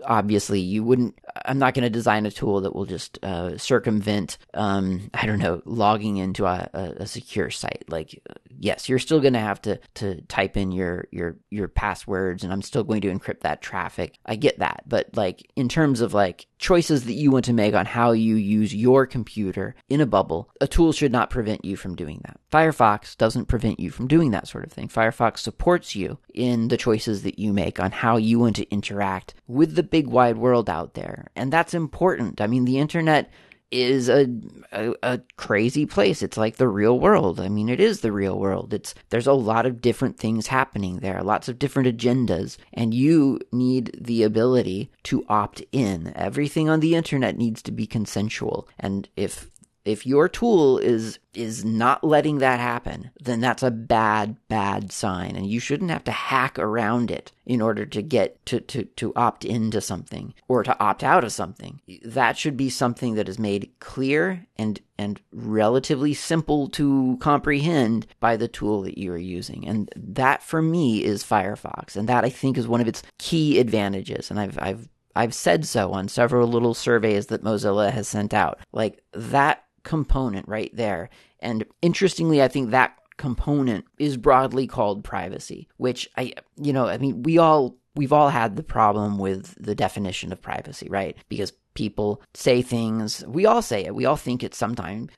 obviously, 0.05 0.61
you 0.61 0.85
wouldn't. 0.85 1.19
I'm 1.45 1.59
not 1.59 1.75
going 1.75 1.85
to 1.85 1.91
design 1.91 2.27
a 2.27 2.31
tool 2.31 2.63
that 2.63 2.75
will 2.75 2.87
just 2.87 3.19
uh, 3.25 3.57
circumvent, 3.59 4.39
um, 4.55 5.11
I 5.15 5.27
don't 5.27 5.39
know, 5.39 5.63
logging 5.65 6.19
into 6.19 6.47
a, 6.47 6.69
a, 6.73 7.07
secure 7.07 7.51
site. 7.51 7.85
Like, 7.89 8.23
yes, 8.59 8.89
you're 8.89 8.99
still 8.99 9.21
going 9.21 9.33
to 9.33 9.41
have 9.41 9.61
to 9.63 9.81
to 9.95 10.21
type 10.23 10.57
in 10.57 10.73
your 10.73 11.07
your 11.11 11.37
your 11.51 11.69
passwords, 11.69 12.45
and 12.45 12.53
I'm 12.53 12.63
still 12.63 12.85
going 12.85 13.01
to 13.03 13.13
encrypt 13.13 13.41
that 13.41 13.63
traffic. 13.63 14.19
I 14.27 14.37
get 14.37 14.59
that, 14.59 14.85
but 14.87 15.17
like 15.17 15.51
in 15.57 15.69
terms 15.69 16.01
of 16.01 16.15
like 16.15 16.47
choices 16.59 17.07
that 17.07 17.15
you 17.15 17.31
want 17.31 17.47
to 17.47 17.53
make 17.53 17.75
on 17.75 17.87
how 17.87 18.13
you 18.13 18.37
use 18.37 18.75
your 18.75 19.07
computer 19.07 19.75
in 19.89 20.01
a 20.01 20.07
bubble, 20.07 20.51
a 20.61 20.69
tool 20.69 20.93
should 20.93 21.11
not 21.11 21.31
prevent 21.31 21.65
you 21.65 21.77
from 21.77 21.97
doing 21.97 22.21
that. 22.25 22.39
Firefox 22.53 23.17
doesn't 23.17 23.47
prevent 23.47 23.81
you 23.81 23.91
from 23.91 24.07
doing 24.07 24.31
that 24.33 24.47
sort 24.47 24.60
of 24.65 24.73
thing. 24.73 24.89
Firefox 24.89 25.39
supports 25.39 25.95
you 25.95 26.19
in 26.35 26.69
the 26.69 26.77
choices 26.77 27.23
that 27.23 27.39
you 27.39 27.53
make 27.53 27.81
on 27.81 27.91
how 27.91 28.17
you 28.17 28.39
want 28.39 28.57
to 28.57 28.71
interact 28.71 29.35
with 29.47 29.75
the 29.75 29.83
big 29.83 30.07
wide 30.07 30.39
world 30.39 30.69
out 30.69 30.95
there, 30.95 31.29
and 31.37 31.53
that's 31.53 31.75
important. 31.75 32.41
I 32.41 32.47
mean, 32.47 32.65
the 32.65 32.79
internet 32.79 33.31
is 33.71 34.09
a, 34.09 34.29
a, 34.73 34.95
a 35.03 35.21
crazy 35.37 35.87
place. 35.87 36.23
It's 36.23 36.37
like 36.37 36.57
the 36.57 36.69
real 36.69 36.99
world. 36.99 37.41
I 37.41 37.49
mean, 37.49 37.69
it 37.69 37.81
is 37.81 38.01
the 38.01 38.13
real 38.13 38.39
world. 38.39 38.75
It's 38.75 38.95
there's 39.11 39.27
a 39.27 39.33
lot 39.33 39.67
of 39.67 39.81
different 39.81 40.19
things 40.19 40.49
happening 40.49 40.99
there, 40.99 41.23
lots 41.23 41.49
of 41.49 41.59
different 41.59 41.97
agendas, 41.97 42.57
and 42.73 42.93
you 42.93 43.41
need 43.53 43.97
the 44.01 44.23
ability 44.23 44.91
to 45.05 45.25
opt 45.29 45.63
in. 45.73 46.13
Everything 46.17 46.69
on 46.69 46.81
the 46.81 46.95
internet 46.95 47.37
needs 47.37 47.63
to 47.63 47.73
be 47.73 47.87
consensual, 47.87 48.69
and 48.79 49.09
if 49.17 49.49
if 49.91 50.07
your 50.07 50.29
tool 50.29 50.79
is 50.79 51.19
is 51.35 51.65
not 51.65 52.03
letting 52.03 52.39
that 52.39 52.59
happen, 52.59 53.11
then 53.23 53.41
that's 53.41 53.63
a 53.63 53.71
bad, 53.71 54.37
bad 54.49 54.91
sign. 54.91 55.37
And 55.37 55.47
you 55.47 55.61
shouldn't 55.61 55.91
have 55.91 56.03
to 56.05 56.11
hack 56.11 56.59
around 56.59 57.11
it 57.11 57.31
in 57.47 57.61
order 57.61 57.87
to 57.87 58.03
get 58.03 58.45
to, 58.47 58.61
to, 58.61 58.85
to 58.85 59.13
opt 59.15 59.45
into 59.45 59.81
something 59.81 60.35
or 60.49 60.65
to 60.65 60.77
opt 60.81 61.05
out 61.05 61.23
of 61.23 61.33
something. 61.33 61.81
That 62.05 62.37
should 62.37 62.57
be 62.57 62.69
something 62.69 63.15
that 63.15 63.29
is 63.29 63.39
made 63.39 63.71
clear 63.79 64.47
and 64.57 64.81
and 64.99 65.21
relatively 65.33 66.13
simple 66.13 66.69
to 66.69 67.17
comprehend 67.21 68.07
by 68.19 68.37
the 68.37 68.49
tool 68.49 68.83
that 68.83 68.99
you 68.99 69.13
are 69.13 69.17
using. 69.17 69.67
And 69.67 69.89
that 69.97 70.43
for 70.43 70.61
me 70.61 71.05
is 71.05 71.25
Firefox. 71.25 71.97
And 71.97 72.09
that 72.09 72.25
I 72.25 72.29
think 72.29 72.59
is 72.59 72.69
one 72.69 72.81
of 72.81 72.89
its 72.89 73.03
key 73.19 73.59
advantages. 73.59 74.31
And 74.31 74.41
I've 74.41 74.59
I've 74.59 74.89
I've 75.17 75.35
said 75.35 75.67
so 75.67 75.93
on 75.93 76.09
several 76.09 76.49
little 76.49 76.75
surveys 76.75 77.27
that 77.27 77.43
Mozilla 77.43 77.91
has 77.91 78.09
sent 78.09 78.35
out. 78.35 78.61
Like 78.73 79.03
that 79.13 79.65
component 79.83 80.47
right 80.49 80.71
there. 80.75 81.11
And 81.41 81.65
interestingly, 81.83 82.43
I 82.43 82.49
think 82.49 82.71
that 82.71 82.97
component 83.17 83.85
is 83.99 84.17
broadly 84.17 84.67
called 84.67 85.05
privacy, 85.05 85.69
which 85.77 86.09
I, 86.17 86.33
you 86.57 86.73
know, 86.73 86.87
I 86.87 86.99
mean, 86.99 87.23
we 87.23 87.39
all, 87.39 87.77
we've 87.95 88.13
all 88.13 88.31
had 88.31 88.57
the 88.57 88.63
problem 88.63 89.19
with 89.19 89.55
the 89.63 89.75
definition 89.75 90.33
of 90.33 90.41
privacy, 90.41 90.89
right? 90.89 91.17
Because 91.29 91.53
people 91.75 92.23
say 92.35 92.63
things. 92.63 93.25
We 93.27 93.47
all 93.47 93.63
say 93.63 93.85
it. 93.85 93.95
We 93.95 94.05
all 94.05 94.17
think 94.17 94.43
it 94.43 94.55
sometimes. 94.55 95.11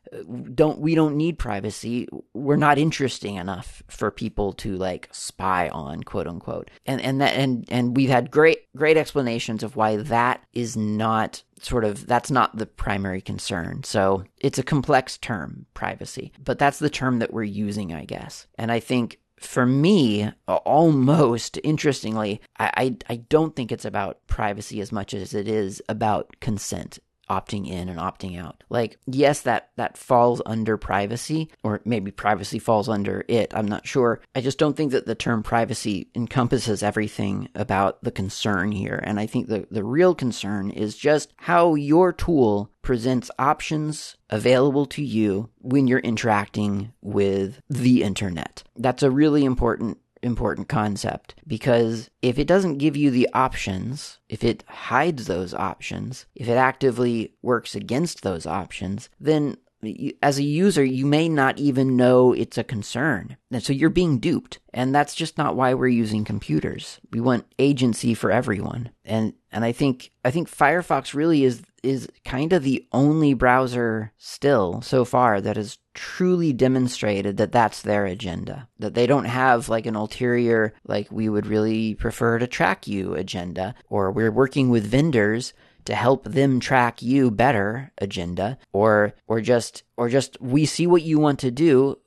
Don't 0.55 0.79
we 0.79 0.95
don't 0.95 1.17
need 1.17 1.38
privacy. 1.38 2.09
We're 2.35 2.57
not 2.57 2.79
interesting 2.79 3.37
enough 3.37 3.83
for 3.88 4.11
people 4.11 4.53
to 4.55 4.77
like 4.77 5.09
spy 5.12 5.69
on 5.69 6.03
quote 6.03 6.27
unquote. 6.27 6.71
And 6.87 7.01
and 7.01 7.21
that 7.21 7.35
and 7.35 7.65
and 7.71 7.97
we've 7.97 8.11
had 8.11 8.31
great 8.31 8.67
great 8.77 8.97
explanations 8.97 9.62
of 9.62 9.77
why 9.77 9.97
that 9.97 10.45
is 10.53 10.77
not 10.77 11.43
sort 11.61 11.85
of 11.85 12.07
that's 12.07 12.31
not 12.31 12.57
the 12.57 12.67
primary 12.67 13.21
concern. 13.21 13.83
So 13.85 14.25
it's 14.38 14.59
a 14.59 14.62
complex 14.62 15.17
term, 15.19 15.67
privacy, 15.75 16.33
but 16.43 16.59
that's 16.59 16.79
the 16.79 16.91
term 16.91 17.19
that 17.21 17.33
we're 17.33 17.45
using, 17.45 17.93
I 17.93 18.05
guess. 18.05 18.47
And 18.57 18.71
I 18.71 18.81
think 18.81 19.19
for 19.44 19.66
me, 19.66 20.31
uh, 20.48 20.55
almost 20.57 21.59
interestingly, 21.64 22.40
I, 22.59 22.70
I, 22.76 22.96
I 23.12 23.16
don't 23.16 23.55
think 23.55 23.72
it's 23.72 23.85
about 23.85 24.26
privacy 24.26 24.81
as 24.81 24.92
much 24.92 25.14
as 25.14 25.35
it 25.35 25.48
is 25.48 25.83
about 25.88 26.37
consent 26.40 26.98
opting 27.33 27.66
in 27.66 27.88
and 27.88 27.99
opting 27.99 28.38
out. 28.38 28.62
Like, 28.68 28.99
yes, 29.07 29.42
that 29.42 29.71
that 29.77 29.97
falls 29.97 30.42
under 30.45 30.77
privacy, 30.77 31.51
or 31.64 31.81
maybe 31.85 32.11
privacy 32.11 32.59
falls 32.59 32.88
under 32.88 33.25
it. 33.29 33.53
I'm 33.55 33.66
not 33.66 33.87
sure. 33.87 34.21
I 34.35 34.40
just 34.40 34.59
don't 34.59 34.77
think 34.77 34.92
that 34.92 35.07
the 35.07 35.14
term 35.14 35.42
privacy 35.42 36.09
encompasses 36.14 36.83
everything 36.83 37.49
about 37.55 38.03
the 38.05 38.11
concern 38.11 38.73
here. 38.73 39.01
And 39.03 39.18
I 39.18 39.27
think 39.27 39.49
the, 39.49 39.66
the 39.71 39.85
real 39.85 40.14
concern 40.14 40.71
is 40.71 40.97
just 40.97 41.33
how 41.37 41.75
your 41.75 42.12
tool 42.12 42.71
presents 42.83 43.31
options 43.38 44.16
available 44.29 44.87
to 44.87 45.03
you 45.03 45.49
when 45.59 45.87
you're 45.87 46.01
interacting 46.01 46.92
with 47.01 47.61
the 47.71 48.03
internet. 48.03 48.62
That's 48.77 49.03
a 49.03 49.11
really 49.11 49.45
important 49.45 49.99
important 50.22 50.68
concept 50.68 51.35
because 51.46 52.11
if 52.22 52.38
it 52.38 52.46
doesn't 52.46 52.78
give 52.78 52.96
you 52.96 53.11
the 53.11 53.28
options, 53.35 54.18
if 54.28 54.44
it 54.44 54.64
hides 54.68 55.26
those 55.26 55.52
options, 55.52 56.26
if 56.35 56.48
it 56.48 56.56
actively 56.56 57.35
works 57.42 57.74
against 57.74 58.22
those 58.22 58.46
options, 58.46 59.08
then 59.20 59.56
as 60.22 60.38
a 60.38 60.44
user, 60.44 60.85
you 60.85 61.04
may 61.04 61.28
not 61.28 61.58
even 61.58 61.96
know 61.96 62.32
it's 62.32 62.56
a 62.56 62.64
concern. 62.64 63.37
And 63.50 63.62
so 63.62 63.72
you're 63.72 63.90
being 63.90 64.18
duped. 64.18 64.61
And 64.72 64.94
that's 64.94 65.14
just 65.14 65.37
not 65.37 65.56
why 65.56 65.74
we're 65.74 65.88
using 65.88 66.24
computers. 66.24 67.00
We 67.11 67.20
want 67.20 67.52
agency 67.58 68.14
for 68.14 68.30
everyone. 68.30 68.90
And 69.04 69.35
and 69.50 69.64
I 69.64 69.72
think 69.72 70.12
I 70.24 70.30
think 70.30 70.48
Firefox 70.48 71.14
really 71.14 71.44
is 71.44 71.62
is 71.82 72.08
kind 72.24 72.52
of 72.52 72.62
the 72.62 72.87
only 72.92 73.35
browser 73.35 74.12
still 74.18 74.80
so 74.82 75.04
far 75.04 75.40
that 75.40 75.56
has 75.56 75.78
truly 75.94 76.52
demonstrated 76.52 77.37
that 77.37 77.52
that's 77.52 77.83
their 77.83 78.07
agenda. 78.07 78.68
That 78.78 78.94
they 78.94 79.07
don't 79.07 79.24
have 79.24 79.68
like 79.68 79.87
an 79.87 79.96
ulterior, 79.96 80.74
like 80.87 81.11
we 81.11 81.28
would 81.28 81.46
really 81.46 81.94
prefer 81.94 82.38
to 82.38 82.46
track 82.46 82.87
you 82.87 83.14
agenda, 83.14 83.74
or 83.88 84.11
we're 84.11 84.33
working 84.33 84.70
with 84.70 84.87
vendors 84.87 85.52
to 85.85 85.94
help 85.94 86.24
them 86.24 86.61
track 86.61 87.02
you 87.02 87.31
better 87.31 87.90
agenda 87.98 88.57
or 88.72 89.14
or 89.26 89.40
just 89.40 89.83
or 89.96 90.09
just 90.09 90.40
we 90.40 90.64
see 90.64 90.87
what 90.87 91.02
you 91.02 91.18
want 91.18 91.40
to 91.40 91.50
do 91.50 91.98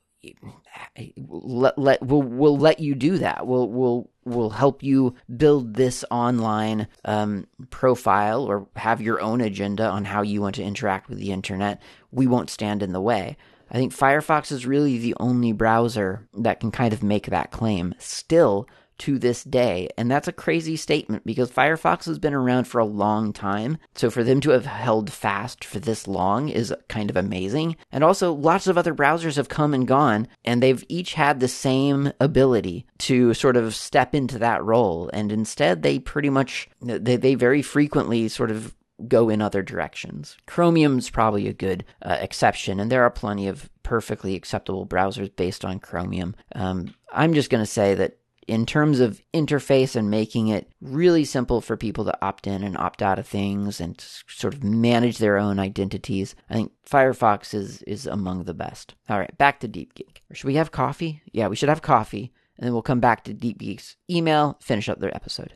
let, 1.28 1.78
let 1.78 2.02
we'll, 2.02 2.22
we'll 2.22 2.58
let 2.58 2.80
you 2.80 2.96
do 2.96 3.18
that 3.18 3.46
we'll 3.46 3.70
we'll 3.70 4.10
will 4.26 4.50
help 4.50 4.82
you 4.82 5.16
build 5.38 5.76
this 5.76 6.04
online 6.10 6.88
um, 7.06 7.48
profile 7.70 8.44
or 8.44 8.68
have 8.76 9.02
your 9.02 9.22
own 9.22 9.40
agenda 9.40 9.88
on 9.88 10.06
how 10.06 10.22
you 10.24 10.42
want 10.42 10.56
to 10.56 10.64
interact 10.64 11.08
with 11.08 11.20
the 11.20 11.32
internet, 11.32 11.82
we 12.12 12.28
won't 12.28 12.50
stand 12.50 12.82
in 12.82 12.92
the 12.92 13.02
way. 13.02 13.38
I 13.70 13.76
think 13.76 13.96
Firefox 13.96 14.52
is 14.52 14.66
really 14.66 14.98
the 14.98 15.16
only 15.20 15.52
browser 15.52 16.28
that 16.34 16.60
can 16.60 16.72
kind 16.72 16.94
of 16.94 17.04
make 17.04 17.28
that 17.28 17.52
claim. 17.52 17.94
Still, 17.98 18.68
to 19.00 19.20
this 19.20 19.44
day. 19.44 19.90
And 19.98 20.10
that's 20.10 20.28
a 20.28 20.34
crazy 20.34 20.76
statement 20.76 21.26
because 21.26 21.52
Firefox 21.52 22.06
has 22.06 22.20
been 22.20 22.34
around 22.34 22.66
for 22.66 22.80
a 22.80 22.86
long 22.86 23.34
time. 23.34 23.78
So 23.96 24.10
for 24.10 24.24
them 24.24 24.40
to 24.42 24.52
have 24.52 24.66
held 24.66 25.12
fast 25.12 25.64
for 25.64 25.80
this 25.80 26.08
long 26.08 26.50
is 26.50 26.74
kind 26.88 27.10
of 27.10 27.18
amazing. 27.18 27.76
And 27.92 28.04
also, 28.04 28.34
lots 28.34 28.68
of 28.68 28.78
other 28.78 28.96
browsers 28.96 29.36
have 29.36 29.50
come 29.50 29.74
and 29.74 29.88
gone, 29.88 30.28
and 30.44 30.62
they've 30.62 30.84
each 30.88 31.14
had 31.14 31.40
the 31.40 31.48
same 31.48 32.12
ability 32.20 32.86
to 33.00 33.34
sort 33.34 33.58
of 33.58 33.76
step 33.76 34.16
into 34.16 34.40
that 34.40 34.64
role. 34.64 35.10
And 35.14 35.32
instead, 35.32 35.82
they 35.82 36.00
pretty 36.00 36.30
much, 36.30 36.70
they, 36.82 37.18
they 37.18 37.36
very 37.36 37.62
frequently 37.62 38.28
sort 38.30 38.52
of 38.52 38.74
go 39.08 39.30
in 39.30 39.42
other 39.42 39.62
directions. 39.62 40.38
Chromium's 40.46 41.10
probably 41.10 41.48
a 41.48 41.54
good 41.54 41.84
uh, 42.02 42.18
exception, 42.20 42.80
and 42.80 42.92
there 42.92 43.04
are 43.04 43.10
plenty 43.10 43.48
of 43.48 43.70
perfectly 43.84 44.36
acceptable 44.36 44.88
browsers 44.88 45.34
based 45.36 45.66
on 45.66 45.80
Chromium. 45.80 46.36
Um, 46.54 46.94
I'm 47.12 47.34
just 47.34 47.50
going 47.50 47.64
to 47.64 47.70
say 47.70 47.94
that 47.96 48.18
in 48.48 48.66
terms 48.66 49.00
of 49.00 49.22
interface 49.34 49.96
and 49.96 50.10
making 50.10 50.50
it 50.50 50.72
really 50.82 51.26
simple 51.26 51.62
for 51.62 51.76
people 51.76 52.06
to 52.06 52.18
opt 52.26 52.46
in 52.48 52.64
and 52.64 52.78
opt 52.78 53.02
out 53.02 53.18
of 53.18 53.28
things 53.28 53.82
and 53.82 54.00
sort 54.28 54.54
of 54.54 54.64
manage 54.64 55.18
their 55.18 55.38
own 55.38 55.60
identities, 55.60 56.36
I 56.50 56.54
think 56.54 56.72
Firefox 56.90 57.54
is 57.54 57.82
is 57.84 58.06
among 58.06 58.44
the 58.44 58.54
best. 58.54 58.96
All 59.10 59.20
right, 59.20 59.36
back 59.38 59.60
to 59.62 59.68
Deep 59.68 59.96
Geek. 59.96 60.22
Should 60.32 60.48
we 60.48 60.56
have 60.56 60.72
coffee? 60.72 61.22
Yeah, 61.32 61.48
we 61.48 61.56
should 61.56 61.70
have 61.70 61.82
coffee, 61.82 62.34
and 62.58 62.66
then 62.66 62.74
we'll 62.74 62.82
come 62.82 63.00
back 63.00 63.24
to 63.24 63.34
Deep 63.34 63.60
Geek's 63.60 63.96
email, 64.10 64.58
finish 64.62 64.90
up 64.90 65.00
their 65.00 65.16
episode. 65.16 65.54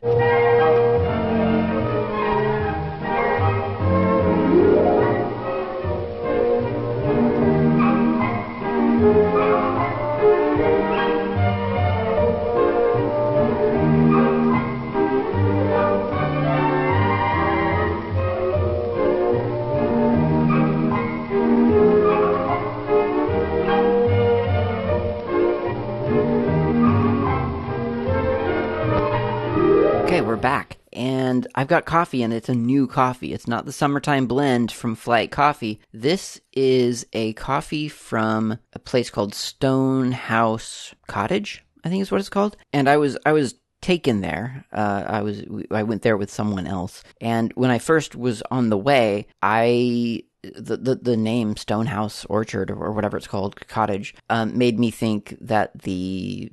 Back 30.40 30.78
and 30.92 31.46
I've 31.54 31.68
got 31.68 31.84
coffee 31.84 32.22
and 32.22 32.32
it's 32.32 32.48
a 32.48 32.54
new 32.54 32.86
coffee. 32.86 33.32
It's 33.32 33.46
not 33.46 33.64
the 33.64 33.72
summertime 33.72 34.26
blend 34.26 34.72
from 34.72 34.94
Flight 34.94 35.30
Coffee. 35.30 35.80
This 35.92 36.40
is 36.52 37.06
a 37.12 37.32
coffee 37.34 37.88
from 37.88 38.58
a 38.72 38.78
place 38.78 39.10
called 39.10 39.34
Stone 39.34 40.12
House 40.12 40.94
Cottage, 41.06 41.64
I 41.84 41.88
think 41.88 42.02
is 42.02 42.10
what 42.10 42.20
it's 42.20 42.28
called. 42.28 42.56
And 42.72 42.88
I 42.88 42.96
was 42.96 43.16
I 43.24 43.32
was 43.32 43.54
taken 43.80 44.20
there. 44.20 44.64
Uh, 44.72 45.04
I 45.06 45.22
was 45.22 45.44
I 45.70 45.82
went 45.84 46.02
there 46.02 46.16
with 46.16 46.30
someone 46.30 46.66
else, 46.66 47.02
and 47.20 47.52
when 47.54 47.70
I 47.70 47.78
first 47.78 48.14
was 48.14 48.42
on 48.50 48.68
the 48.68 48.78
way, 48.78 49.26
I 49.42 50.24
the, 50.42 50.76
the, 50.76 50.94
the 50.96 51.16
name 51.16 51.56
Stonehouse 51.56 52.24
Orchard 52.26 52.70
or 52.70 52.92
whatever 52.92 53.16
it's 53.16 53.26
called 53.26 53.66
cottage 53.68 54.14
um, 54.30 54.56
made 54.56 54.78
me 54.78 54.90
think 54.90 55.36
that 55.40 55.82
the 55.82 56.50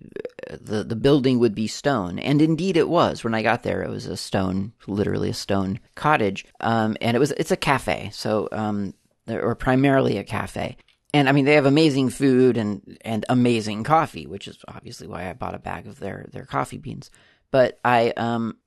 the 0.49 0.83
the 0.83 0.95
building 0.95 1.39
would 1.39 1.55
be 1.55 1.67
stone, 1.67 2.19
and 2.19 2.41
indeed 2.41 2.77
it 2.77 2.89
was. 2.89 3.23
When 3.23 3.33
I 3.33 3.41
got 3.41 3.63
there, 3.63 3.83
it 3.83 3.89
was 3.89 4.05
a 4.05 4.17
stone, 4.17 4.73
literally 4.87 5.29
a 5.29 5.33
stone 5.33 5.79
cottage, 5.95 6.45
um, 6.59 6.95
and 7.01 7.15
it 7.15 7.19
was 7.19 7.31
it's 7.31 7.51
a 7.51 7.57
cafe, 7.57 8.09
so 8.13 8.47
um, 8.51 8.93
or 9.27 9.55
primarily 9.55 10.17
a 10.17 10.23
cafe. 10.23 10.77
And 11.13 11.27
I 11.29 11.31
mean, 11.31 11.45
they 11.45 11.55
have 11.55 11.65
amazing 11.65 12.09
food 12.09 12.57
and 12.57 12.97
and 13.01 13.25
amazing 13.29 13.83
coffee, 13.83 14.27
which 14.27 14.47
is 14.47 14.57
obviously 14.67 15.07
why 15.07 15.29
I 15.29 15.33
bought 15.33 15.55
a 15.55 15.59
bag 15.59 15.87
of 15.87 15.99
their 15.99 16.27
their 16.31 16.45
coffee 16.45 16.77
beans. 16.77 17.09
But 17.51 17.79
I 17.83 18.11
um 18.17 18.57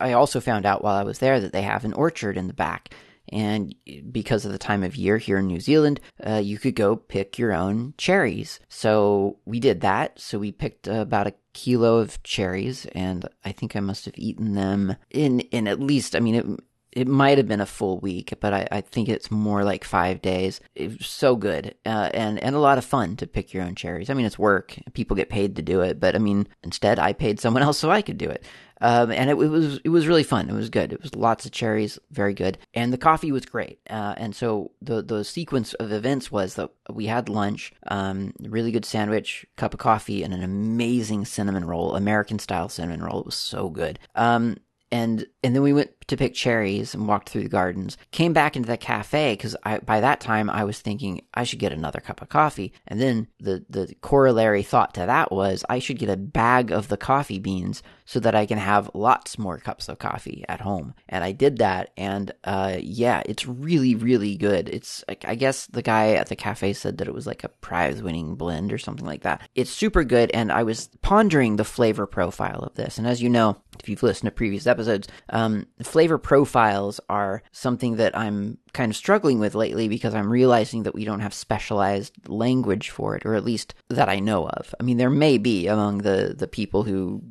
I 0.00 0.12
also 0.12 0.40
found 0.40 0.66
out 0.66 0.82
while 0.82 0.96
I 0.96 1.04
was 1.04 1.18
there 1.18 1.40
that 1.40 1.52
they 1.52 1.62
have 1.62 1.84
an 1.84 1.92
orchard 1.92 2.36
in 2.36 2.46
the 2.46 2.54
back 2.54 2.94
and 3.28 3.74
because 4.10 4.44
of 4.44 4.52
the 4.52 4.58
time 4.58 4.82
of 4.82 4.96
year 4.96 5.18
here 5.18 5.38
in 5.38 5.46
New 5.46 5.60
Zealand, 5.60 6.00
uh, 6.26 6.40
you 6.42 6.58
could 6.58 6.74
go 6.74 6.96
pick 6.96 7.38
your 7.38 7.52
own 7.52 7.94
cherries. 7.96 8.60
So 8.68 9.38
we 9.44 9.60
did 9.60 9.80
that. 9.80 10.18
So 10.18 10.38
we 10.38 10.52
picked 10.52 10.86
about 10.86 11.26
a 11.26 11.34
kilo 11.52 11.98
of 11.98 12.22
cherries, 12.22 12.86
and 12.92 13.28
I 13.44 13.52
think 13.52 13.76
I 13.76 13.80
must 13.80 14.04
have 14.06 14.14
eaten 14.16 14.54
them 14.54 14.96
in 15.10 15.40
in 15.40 15.68
at 15.68 15.80
least. 15.80 16.16
I 16.16 16.20
mean, 16.20 16.34
it 16.34 16.46
it 16.92 17.08
might 17.08 17.38
have 17.38 17.48
been 17.48 17.60
a 17.60 17.66
full 17.66 17.98
week, 18.00 18.34
but 18.40 18.52
I, 18.52 18.68
I, 18.70 18.80
think 18.82 19.08
it's 19.08 19.30
more 19.30 19.64
like 19.64 19.82
five 19.82 20.20
days. 20.20 20.60
It 20.74 20.98
was 20.98 21.06
so 21.06 21.36
good 21.36 21.74
uh, 21.86 22.10
and 22.12 22.38
and 22.38 22.54
a 22.54 22.60
lot 22.60 22.78
of 22.78 22.84
fun 22.84 23.16
to 23.16 23.26
pick 23.26 23.54
your 23.54 23.64
own 23.64 23.74
cherries. 23.74 24.10
I 24.10 24.14
mean, 24.14 24.26
it's 24.26 24.38
work; 24.38 24.76
people 24.92 25.16
get 25.16 25.30
paid 25.30 25.56
to 25.56 25.62
do 25.62 25.80
it, 25.80 25.98
but 25.98 26.14
I 26.14 26.18
mean, 26.18 26.46
instead, 26.62 26.98
I 26.98 27.12
paid 27.12 27.40
someone 27.40 27.62
else 27.64 27.78
so 27.78 27.90
I 27.90 28.02
could 28.02 28.18
do 28.18 28.28
it. 28.28 28.44
Um, 28.82 29.12
and 29.12 29.30
it, 29.30 29.34
it, 29.34 29.48
was 29.48 29.80
it 29.84 29.88
was 29.90 30.08
really 30.08 30.24
fun. 30.24 30.50
It 30.50 30.54
was 30.54 30.68
good. 30.68 30.92
It 30.92 31.00
was 31.00 31.14
lots 31.14 31.46
of 31.46 31.52
cherries, 31.52 32.00
very 32.10 32.34
good, 32.34 32.58
and 32.74 32.92
the 32.92 32.98
coffee 32.98 33.30
was 33.30 33.46
great. 33.46 33.78
Uh, 33.88 34.14
and 34.16 34.34
so 34.34 34.72
the 34.82 35.02
the 35.02 35.24
sequence 35.24 35.72
of 35.74 35.92
events 35.92 36.32
was 36.32 36.56
that 36.56 36.68
we 36.90 37.06
had 37.06 37.28
lunch, 37.28 37.72
um, 37.86 38.34
really 38.40 38.72
good 38.72 38.84
sandwich, 38.84 39.46
cup 39.56 39.72
of 39.72 39.78
coffee, 39.78 40.24
and 40.24 40.34
an 40.34 40.42
amazing 40.42 41.24
cinnamon 41.24 41.64
roll, 41.64 41.94
American 41.94 42.40
style 42.40 42.68
cinnamon 42.68 43.02
roll. 43.02 43.20
It 43.20 43.26
was 43.26 43.36
so 43.36 43.70
good. 43.70 44.00
Um, 44.16 44.56
and 44.92 45.26
and 45.42 45.56
then 45.56 45.62
we 45.62 45.72
went 45.72 45.90
to 46.08 46.16
pick 46.16 46.34
cherries 46.34 46.94
and 46.94 47.08
walked 47.08 47.30
through 47.30 47.44
the 47.44 47.48
gardens. 47.48 47.96
Came 48.10 48.34
back 48.34 48.54
into 48.54 48.68
the 48.68 48.76
cafe 48.76 49.32
because 49.32 49.56
by 49.84 50.00
that 50.00 50.20
time 50.20 50.50
I 50.50 50.64
was 50.64 50.80
thinking 50.80 51.22
I 51.32 51.44
should 51.44 51.58
get 51.58 51.72
another 51.72 52.00
cup 52.00 52.20
of 52.20 52.28
coffee. 52.28 52.72
And 52.86 53.00
then 53.00 53.28
the 53.40 53.64
the 53.68 53.94
corollary 54.02 54.62
thought 54.62 54.92
to 54.94 55.06
that 55.06 55.32
was 55.32 55.64
I 55.68 55.78
should 55.78 55.98
get 55.98 56.10
a 56.10 56.16
bag 56.16 56.70
of 56.70 56.88
the 56.88 56.98
coffee 56.98 57.38
beans 57.38 57.82
so 58.12 58.20
that 58.20 58.34
I 58.34 58.44
can 58.44 58.58
have 58.58 58.90
lots 58.92 59.38
more 59.38 59.56
cups 59.56 59.88
of 59.88 59.98
coffee 59.98 60.44
at 60.46 60.60
home. 60.60 60.92
And 61.08 61.24
I 61.24 61.32
did 61.32 61.56
that, 61.58 61.92
and 61.96 62.30
uh, 62.44 62.76
yeah, 62.78 63.22
it's 63.24 63.46
really 63.46 63.94
really 63.94 64.36
good. 64.36 64.68
It's 64.68 65.02
I 65.24 65.34
guess 65.34 65.64
the 65.68 65.80
guy 65.80 66.10
at 66.10 66.28
the 66.28 66.36
cafe 66.36 66.74
said 66.74 66.98
that 66.98 67.08
it 67.08 67.14
was 67.14 67.26
like 67.26 67.42
a 67.42 67.48
prize 67.48 68.02
winning 68.02 68.34
blend 68.34 68.70
or 68.70 68.76
something 68.76 69.06
like 69.06 69.22
that. 69.22 69.48
It's 69.54 69.70
super 69.70 70.04
good, 70.04 70.30
and 70.32 70.52
I 70.52 70.62
was 70.62 70.90
pondering 71.00 71.56
the 71.56 71.64
flavor 71.64 72.06
profile 72.06 72.60
of 72.60 72.74
this. 72.74 72.98
And 72.98 73.06
as 73.06 73.22
you 73.22 73.30
know, 73.30 73.56
if 73.80 73.88
you've 73.88 74.02
listened 74.02 74.26
to 74.26 74.32
previous 74.32 74.66
episodes, 74.66 75.08
um, 75.30 75.66
flavor 75.82 76.18
profiles 76.18 77.00
are 77.08 77.42
something 77.50 77.96
that 77.96 78.16
I'm 78.16 78.58
kind 78.72 78.90
of 78.90 78.96
struggling 78.96 79.38
with 79.38 79.54
lately 79.54 79.88
because 79.88 80.14
I'm 80.14 80.30
realizing 80.30 80.82
that 80.82 80.94
we 80.94 81.04
don't 81.04 81.20
have 81.20 81.34
specialized 81.34 82.28
language 82.28 82.90
for 82.90 83.16
it, 83.16 83.24
or 83.24 83.34
at 83.34 83.44
least 83.44 83.74
that 83.88 84.08
I 84.08 84.18
know 84.18 84.48
of. 84.48 84.74
I 84.78 84.82
mean, 84.82 84.96
there 84.98 85.10
may 85.10 85.38
be 85.38 85.66
among 85.66 85.98
the, 85.98 86.34
the 86.36 86.48
people 86.48 86.82
who, 86.82 87.22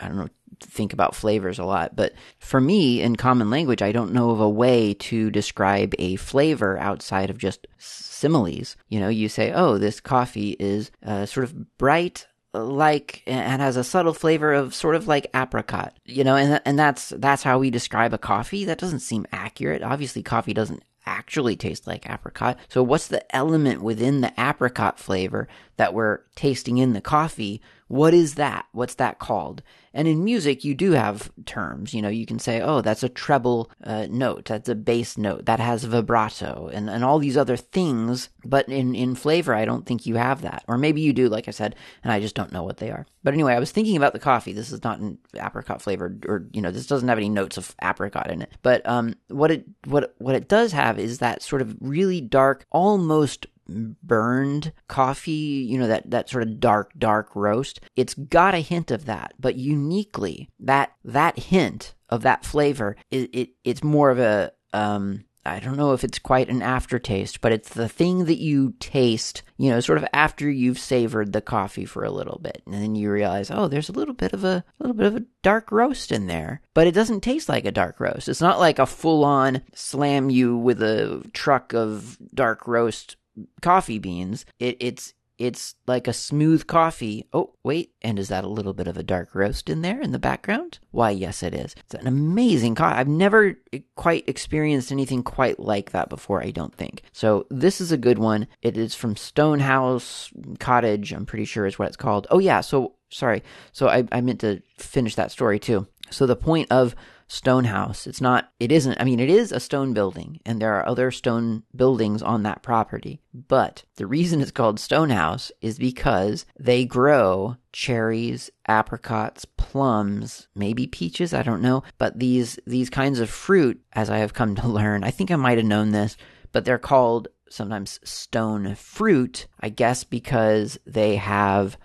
I 0.00 0.08
don't 0.08 0.16
know, 0.16 0.28
think 0.60 0.92
about 0.92 1.14
flavors 1.14 1.58
a 1.58 1.64
lot, 1.64 1.96
but 1.96 2.12
for 2.38 2.60
me, 2.60 3.02
in 3.02 3.16
common 3.16 3.50
language, 3.50 3.82
I 3.82 3.92
don't 3.92 4.12
know 4.12 4.30
of 4.30 4.40
a 4.40 4.48
way 4.48 4.94
to 4.94 5.30
describe 5.30 5.94
a 5.98 6.16
flavor 6.16 6.78
outside 6.78 7.30
of 7.30 7.38
just 7.38 7.66
similes. 7.78 8.76
You 8.88 9.00
know, 9.00 9.08
you 9.08 9.28
say, 9.28 9.52
oh, 9.52 9.78
this 9.78 10.00
coffee 10.00 10.56
is 10.58 10.90
uh, 11.04 11.26
sort 11.26 11.44
of 11.44 11.78
bright 11.78 12.26
like 12.54 13.22
and 13.26 13.62
has 13.62 13.76
a 13.76 13.84
subtle 13.84 14.12
flavor 14.12 14.52
of 14.52 14.74
sort 14.74 14.94
of 14.94 15.08
like 15.08 15.26
apricot. 15.34 15.96
You 16.04 16.22
know 16.24 16.36
and 16.36 16.60
and 16.64 16.78
that's 16.78 17.10
that's 17.16 17.42
how 17.42 17.58
we 17.58 17.70
describe 17.70 18.12
a 18.12 18.18
coffee. 18.18 18.64
That 18.64 18.78
doesn't 18.78 19.00
seem 19.00 19.26
accurate. 19.32 19.82
Obviously 19.82 20.22
coffee 20.22 20.52
doesn't 20.52 20.84
actually 21.06 21.56
taste 21.56 21.86
like 21.86 22.08
apricot. 22.08 22.58
So 22.68 22.82
what's 22.82 23.08
the 23.08 23.34
element 23.34 23.82
within 23.82 24.20
the 24.20 24.32
apricot 24.38 24.98
flavor 24.98 25.48
that 25.76 25.94
we're 25.94 26.20
tasting 26.36 26.78
in 26.78 26.92
the 26.92 27.00
coffee 27.00 27.60
what 27.92 28.14
is 28.14 28.36
that? 28.36 28.64
What's 28.72 28.94
that 28.94 29.18
called? 29.18 29.62
And 29.92 30.08
in 30.08 30.24
music, 30.24 30.64
you 30.64 30.74
do 30.74 30.92
have 30.92 31.30
terms. 31.44 31.92
You 31.92 32.00
know, 32.00 32.08
you 32.08 32.24
can 32.24 32.38
say, 32.38 32.62
oh, 32.62 32.80
that's 32.80 33.02
a 33.02 33.08
treble 33.10 33.70
uh, 33.84 34.06
note, 34.08 34.46
that's 34.46 34.70
a 34.70 34.74
bass 34.74 35.18
note, 35.18 35.44
that 35.44 35.60
has 35.60 35.84
vibrato, 35.84 36.70
and, 36.72 36.88
and 36.88 37.04
all 37.04 37.18
these 37.18 37.36
other 37.36 37.58
things. 37.58 38.30
But 38.46 38.66
in, 38.66 38.94
in 38.94 39.14
flavor, 39.14 39.54
I 39.54 39.66
don't 39.66 39.84
think 39.84 40.06
you 40.06 40.14
have 40.14 40.40
that. 40.40 40.64
Or 40.66 40.78
maybe 40.78 41.02
you 41.02 41.12
do, 41.12 41.28
like 41.28 41.48
I 41.48 41.50
said, 41.50 41.76
and 42.02 42.10
I 42.10 42.18
just 42.18 42.34
don't 42.34 42.50
know 42.50 42.62
what 42.62 42.78
they 42.78 42.90
are. 42.90 43.04
But 43.22 43.34
anyway, 43.34 43.52
I 43.52 43.60
was 43.60 43.72
thinking 43.72 43.98
about 43.98 44.14
the 44.14 44.18
coffee. 44.18 44.54
This 44.54 44.72
is 44.72 44.82
not 44.82 44.98
an 44.98 45.18
apricot 45.38 45.82
flavored, 45.82 46.24
or, 46.26 46.46
you 46.54 46.62
know, 46.62 46.70
this 46.70 46.86
doesn't 46.86 47.10
have 47.10 47.18
any 47.18 47.28
notes 47.28 47.58
of 47.58 47.76
apricot 47.82 48.30
in 48.30 48.40
it. 48.40 48.52
But 48.62 48.88
um, 48.88 49.16
what, 49.28 49.50
it, 49.50 49.66
what, 49.84 50.14
what 50.16 50.34
it 50.34 50.48
does 50.48 50.72
have 50.72 50.98
is 50.98 51.18
that 51.18 51.42
sort 51.42 51.60
of 51.60 51.76
really 51.78 52.22
dark, 52.22 52.64
almost 52.70 53.46
burned 53.68 54.72
coffee, 54.88 55.30
you 55.68 55.78
know, 55.78 55.86
that, 55.86 56.10
that 56.10 56.28
sort 56.28 56.42
of 56.42 56.60
dark, 56.60 56.92
dark 56.98 57.34
roast. 57.34 57.80
It's 57.96 58.14
got 58.14 58.54
a 58.54 58.58
hint 58.58 58.90
of 58.90 59.06
that, 59.06 59.34
but 59.38 59.56
uniquely, 59.56 60.50
that, 60.60 60.92
that 61.04 61.38
hint 61.38 61.94
of 62.08 62.22
that 62.22 62.44
flavor, 62.44 62.96
it, 63.10 63.30
it 63.32 63.50
it's 63.64 63.82
more 63.82 64.10
of 64.10 64.18
a, 64.18 64.52
um, 64.72 65.24
I 65.44 65.58
don't 65.58 65.76
know 65.76 65.92
if 65.92 66.04
it's 66.04 66.20
quite 66.20 66.48
an 66.48 66.62
aftertaste, 66.62 67.40
but 67.40 67.50
it's 67.50 67.70
the 67.70 67.88
thing 67.88 68.26
that 68.26 68.38
you 68.38 68.74
taste, 68.78 69.42
you 69.56 69.70
know, 69.70 69.80
sort 69.80 69.98
of 69.98 70.06
after 70.12 70.48
you've 70.48 70.78
savored 70.78 71.32
the 71.32 71.40
coffee 71.40 71.84
for 71.84 72.04
a 72.04 72.12
little 72.12 72.38
bit. 72.40 72.62
And 72.64 72.74
then 72.74 72.94
you 72.94 73.10
realize, 73.10 73.50
oh, 73.50 73.66
there's 73.66 73.88
a 73.88 73.92
little 73.92 74.14
bit 74.14 74.32
of 74.32 74.44
a, 74.44 74.64
a 74.78 74.82
little 74.82 74.94
bit 74.94 75.06
of 75.06 75.16
a 75.16 75.24
dark 75.42 75.72
roast 75.72 76.12
in 76.12 76.28
there. 76.28 76.60
But 76.74 76.86
it 76.86 76.94
doesn't 76.94 77.22
taste 77.22 77.48
like 77.48 77.64
a 77.64 77.72
dark 77.72 77.98
roast. 77.98 78.28
It's 78.28 78.40
not 78.40 78.60
like 78.60 78.78
a 78.78 78.86
full 78.86 79.24
on 79.24 79.62
slam 79.74 80.30
you 80.30 80.56
with 80.56 80.80
a 80.80 81.28
truck 81.32 81.74
of 81.74 82.18
dark 82.32 82.68
roast 82.68 83.16
coffee 83.60 83.98
beans. 83.98 84.44
It, 84.58 84.76
it's 84.80 85.14
it's 85.38 85.74
like 85.88 86.06
a 86.06 86.12
smooth 86.12 86.66
coffee. 86.66 87.26
Oh, 87.32 87.54
wait, 87.64 87.92
and 88.00 88.16
is 88.16 88.28
that 88.28 88.44
a 88.44 88.48
little 88.48 88.74
bit 88.74 88.86
of 88.86 88.96
a 88.96 89.02
dark 89.02 89.34
roast 89.34 89.68
in 89.68 89.82
there 89.82 90.00
in 90.00 90.12
the 90.12 90.18
background? 90.18 90.78
Why, 90.92 91.10
yes, 91.10 91.42
it 91.42 91.52
is. 91.52 91.74
It's 91.80 91.94
an 91.94 92.06
amazing 92.06 92.76
coffee. 92.76 92.96
I've 92.96 93.08
never 93.08 93.58
quite 93.96 94.28
experienced 94.28 94.92
anything 94.92 95.24
quite 95.24 95.58
like 95.58 95.90
that 95.90 96.08
before, 96.08 96.42
I 96.42 96.50
don't 96.50 96.74
think. 96.74 97.02
So, 97.12 97.46
this 97.50 97.80
is 97.80 97.90
a 97.90 97.96
good 97.96 98.20
one. 98.20 98.46
It 98.60 98.76
is 98.76 98.94
from 98.94 99.16
Stonehouse 99.16 100.30
Cottage, 100.60 101.12
I'm 101.12 101.26
pretty 101.26 101.46
sure 101.46 101.66
is 101.66 101.78
what 101.78 101.88
it's 101.88 101.96
called. 101.96 102.28
Oh, 102.30 102.38
yeah, 102.38 102.60
so 102.60 102.94
sorry. 103.10 103.42
So, 103.72 103.88
I, 103.88 104.04
I 104.12 104.20
meant 104.20 104.40
to 104.40 104.62
finish 104.78 105.16
that 105.16 105.32
story 105.32 105.58
too. 105.58 105.88
So, 106.10 106.26
the 106.26 106.36
point 106.36 106.70
of 106.70 106.94
stone 107.32 107.64
house. 107.64 108.06
It's 108.06 108.20
not, 108.20 108.52
it 108.60 108.70
isn't, 108.70 109.00
I 109.00 109.04
mean, 109.04 109.18
it 109.18 109.30
is 109.30 109.52
a 109.52 109.58
stone 109.58 109.94
building, 109.94 110.38
and 110.44 110.60
there 110.60 110.74
are 110.74 110.86
other 110.86 111.10
stone 111.10 111.62
buildings 111.74 112.20
on 112.20 112.42
that 112.42 112.62
property. 112.62 113.22
But 113.32 113.84
the 113.96 114.06
reason 114.06 114.42
it's 114.42 114.50
called 114.50 114.78
stone 114.78 115.08
house 115.08 115.50
is 115.62 115.78
because 115.78 116.44
they 116.60 116.84
grow 116.84 117.56
cherries, 117.72 118.50
apricots, 118.68 119.46
plums, 119.46 120.48
maybe 120.54 120.86
peaches, 120.86 121.32
I 121.32 121.42
don't 121.42 121.62
know. 121.62 121.82
But 121.96 122.18
these, 122.18 122.58
these 122.66 122.90
kinds 122.90 123.18
of 123.18 123.30
fruit, 123.30 123.80
as 123.94 124.10
I 124.10 124.18
have 124.18 124.34
come 124.34 124.54
to 124.56 124.68
learn, 124.78 125.02
I 125.02 125.10
think 125.10 125.30
I 125.30 125.36
might 125.36 125.56
have 125.56 125.66
known 125.66 125.92
this, 125.92 126.18
but 126.52 126.66
they're 126.66 126.78
called 126.78 127.28
sometimes 127.48 127.98
stone 128.04 128.74
fruit, 128.74 129.46
I 129.58 129.70
guess 129.70 130.04
because 130.04 130.78
they 130.84 131.16
have 131.16 131.78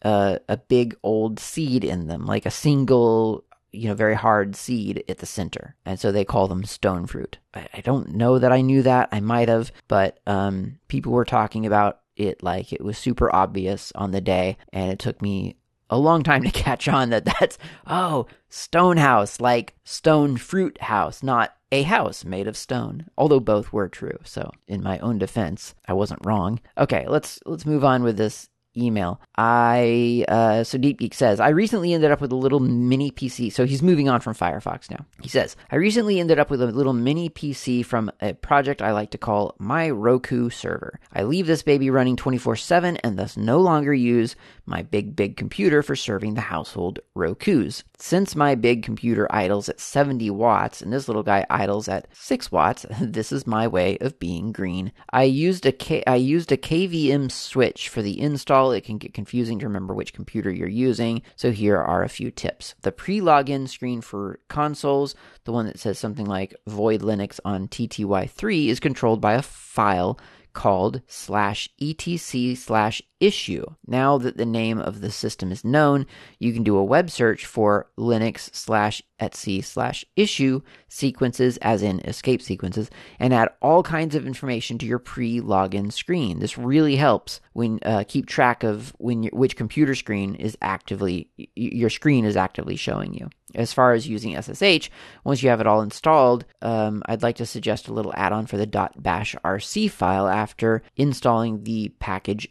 a, 0.00 0.40
a, 0.48 0.56
big 0.56 0.96
old 1.02 1.38
seed 1.40 1.84
in 1.84 2.06
them, 2.06 2.26
like 2.26 2.46
a 2.46 2.50
single 2.50 3.44
you 3.74 3.88
know, 3.88 3.94
very 3.94 4.14
hard 4.14 4.56
seed 4.56 5.04
at 5.08 5.18
the 5.18 5.26
center. 5.26 5.74
And 5.84 5.98
so 5.98 6.12
they 6.12 6.24
call 6.24 6.48
them 6.48 6.64
stone 6.64 7.06
fruit. 7.06 7.38
I, 7.52 7.68
I 7.74 7.80
don't 7.80 8.14
know 8.14 8.38
that 8.38 8.52
I 8.52 8.60
knew 8.60 8.82
that. 8.82 9.08
I 9.12 9.20
might 9.20 9.48
have, 9.48 9.72
but 9.88 10.20
um, 10.26 10.78
people 10.88 11.12
were 11.12 11.24
talking 11.24 11.66
about 11.66 12.00
it 12.16 12.42
like 12.42 12.72
it 12.72 12.82
was 12.82 12.96
super 12.96 13.34
obvious 13.34 13.92
on 13.94 14.12
the 14.12 14.20
day. 14.20 14.56
And 14.72 14.92
it 14.92 14.98
took 14.98 15.20
me 15.20 15.56
a 15.90 15.98
long 15.98 16.22
time 16.22 16.42
to 16.42 16.50
catch 16.52 16.88
on 16.88 17.10
that 17.10 17.24
that's, 17.24 17.58
oh, 17.86 18.26
stone 18.48 18.96
house, 18.96 19.40
like 19.40 19.74
stone 19.84 20.36
fruit 20.36 20.80
house, 20.80 21.22
not 21.22 21.54
a 21.72 21.82
house 21.82 22.24
made 22.24 22.46
of 22.46 22.56
stone 22.56 23.04
although 23.18 23.40
both 23.40 23.72
were 23.72 23.88
true 23.88 24.16
so 24.22 24.48
in 24.68 24.80
my 24.80 24.96
own 25.00 25.18
defense 25.18 25.74
i 25.88 25.92
wasn't 25.92 26.24
wrong 26.24 26.60
okay 26.78 27.04
let's 27.08 27.40
let's 27.46 27.66
move 27.66 27.82
on 27.82 28.04
with 28.04 28.16
this 28.16 28.48
email. 28.76 29.20
I 29.36 30.24
uh, 30.28 30.64
so 30.64 30.78
Deep 30.78 30.98
Geek 30.98 31.14
says 31.14 31.40
I 31.40 31.48
recently 31.50 31.92
ended 31.92 32.10
up 32.10 32.20
with 32.20 32.32
a 32.32 32.36
little 32.36 32.60
mini 32.60 33.10
PC. 33.10 33.52
So 33.52 33.66
he's 33.66 33.82
moving 33.82 34.08
on 34.08 34.20
from 34.20 34.34
Firefox 34.34 34.90
now. 34.90 35.04
He 35.20 35.28
says 35.28 35.56
I 35.70 35.76
recently 35.76 36.20
ended 36.20 36.38
up 36.38 36.50
with 36.50 36.62
a 36.62 36.66
little 36.66 36.92
mini 36.92 37.30
PC 37.30 37.84
from 37.84 38.10
a 38.20 38.34
project 38.34 38.82
I 38.82 38.92
like 38.92 39.10
to 39.10 39.18
call 39.18 39.54
my 39.58 39.90
Roku 39.90 40.50
server. 40.50 40.98
I 41.12 41.24
leave 41.24 41.46
this 41.46 41.62
baby 41.62 41.90
running 41.90 42.16
24/7 42.16 42.98
and 43.02 43.18
thus 43.18 43.36
no 43.36 43.60
longer 43.60 43.94
use 43.94 44.36
my 44.66 44.82
big 44.82 45.16
big 45.16 45.36
computer 45.36 45.82
for 45.82 45.96
serving 45.96 46.34
the 46.34 46.40
household 46.40 47.00
Roku's. 47.14 47.84
Since 47.98 48.36
my 48.36 48.54
big 48.54 48.82
computer 48.82 49.26
idles 49.30 49.68
at 49.68 49.80
70 49.80 50.30
watts 50.30 50.82
and 50.82 50.92
this 50.92 51.08
little 51.08 51.22
guy 51.22 51.46
idles 51.48 51.88
at 51.88 52.06
6 52.12 52.52
watts, 52.52 52.86
this 53.00 53.32
is 53.32 53.46
my 53.46 53.66
way 53.66 53.98
of 53.98 54.18
being 54.18 54.52
green. 54.52 54.92
I 55.10 55.24
used 55.24 55.66
a 55.66 55.72
K- 55.72 56.04
I 56.06 56.16
used 56.16 56.52
a 56.52 56.56
KVM 56.56 57.30
switch 57.30 57.88
for 57.88 58.02
the 58.02 58.20
install 58.20 58.63
it 58.72 58.84
can 58.84 58.98
get 58.98 59.14
confusing 59.14 59.58
to 59.58 59.66
remember 59.66 59.94
which 59.94 60.12
computer 60.12 60.50
you're 60.50 60.68
using. 60.68 61.22
So 61.36 61.50
here 61.50 61.78
are 61.78 62.02
a 62.02 62.08
few 62.08 62.30
tips. 62.30 62.74
The 62.82 62.92
pre 62.92 63.20
login 63.20 63.68
screen 63.68 64.00
for 64.00 64.40
consoles, 64.48 65.14
the 65.44 65.52
one 65.52 65.66
that 65.66 65.78
says 65.78 65.98
something 65.98 66.26
like 66.26 66.54
void 66.66 67.00
Linux 67.00 67.40
on 67.44 67.68
TTY3, 67.68 68.68
is 68.68 68.80
controlled 68.80 69.20
by 69.20 69.34
a 69.34 69.42
file 69.42 70.18
called 70.52 71.02
slash 71.06 71.68
etc 71.82 72.56
slash 72.56 73.02
issue. 73.24 73.64
Now 73.86 74.18
that 74.18 74.36
the 74.36 74.46
name 74.46 74.78
of 74.78 75.00
the 75.00 75.10
system 75.10 75.50
is 75.50 75.64
known, 75.64 76.06
you 76.38 76.52
can 76.52 76.62
do 76.62 76.76
a 76.76 76.84
web 76.84 77.10
search 77.10 77.46
for 77.46 77.88
Linux 77.98 78.54
slash 78.54 79.02
etc 79.20 79.62
slash 79.62 80.04
issue 80.16 80.60
sequences, 80.88 81.56
as 81.58 81.82
in 81.82 82.00
escape 82.00 82.42
sequences, 82.42 82.90
and 83.18 83.32
add 83.32 83.48
all 83.62 83.82
kinds 83.82 84.14
of 84.14 84.26
information 84.26 84.78
to 84.78 84.86
your 84.86 84.98
pre-login 84.98 85.92
screen. 85.92 86.38
This 86.38 86.58
really 86.58 86.96
helps 86.96 87.40
when 87.52 87.78
uh, 87.84 88.04
keep 88.06 88.26
track 88.26 88.62
of 88.62 88.94
when 88.98 89.24
which 89.32 89.56
computer 89.56 89.94
screen 89.94 90.34
is 90.34 90.56
actively 90.60 91.30
your 91.54 91.90
screen 91.90 92.24
is 92.24 92.36
actively 92.36 92.76
showing 92.76 93.14
you. 93.14 93.30
As 93.54 93.72
far 93.72 93.92
as 93.92 94.08
using 94.08 94.40
SSH, 94.40 94.90
once 95.22 95.40
you 95.42 95.48
have 95.48 95.60
it 95.60 95.66
all 95.66 95.80
installed, 95.80 96.44
um, 96.60 97.04
I'd 97.06 97.22
like 97.22 97.36
to 97.36 97.46
suggest 97.46 97.86
a 97.86 97.92
little 97.92 98.12
add-on 98.16 98.46
for 98.46 98.56
the 98.56 98.66
.bash 98.96 99.36
rc 99.44 99.90
file 99.92 100.26
after 100.26 100.82
installing 100.96 101.62
the 101.62 101.90
package 102.00 102.48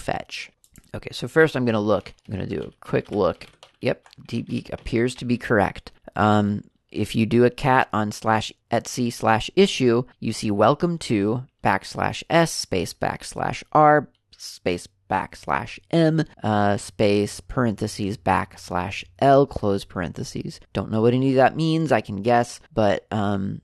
neofetch. 0.00 0.48
Okay, 0.94 1.10
so 1.12 1.28
first 1.28 1.54
I'm 1.54 1.64
going 1.64 1.74
to 1.74 1.80
look. 1.80 2.12
I'm 2.28 2.34
going 2.34 2.48
to 2.48 2.56
do 2.56 2.62
a 2.62 2.72
quick 2.80 3.10
look. 3.10 3.46
Yep, 3.80 4.06
DB 4.26 4.72
appears 4.72 5.14
to 5.16 5.24
be 5.24 5.38
correct. 5.38 5.92
Um, 6.16 6.64
if 6.90 7.14
you 7.14 7.24
do 7.24 7.44
a 7.44 7.50
cat 7.50 7.88
on 7.92 8.10
slash 8.12 8.52
etc 8.70 9.10
slash 9.10 9.50
issue, 9.54 10.02
you 10.18 10.32
see 10.32 10.50
welcome 10.50 10.98
to 10.98 11.44
backslash 11.62 12.22
s 12.28 12.50
space 12.52 12.92
backslash 12.92 13.62
r 13.72 14.08
space 14.36 14.88
backslash 15.08 15.78
m 15.90 16.24
uh, 16.42 16.76
space 16.76 17.40
parentheses 17.40 18.16
backslash 18.16 19.04
l 19.20 19.46
close 19.46 19.84
parentheses. 19.84 20.58
Don't 20.72 20.90
know 20.90 21.00
what 21.00 21.14
any 21.14 21.30
of 21.30 21.36
that 21.36 21.56
means. 21.56 21.92
I 21.92 22.00
can 22.00 22.22
guess, 22.22 22.58
but 22.74 23.06
um, 23.12 23.60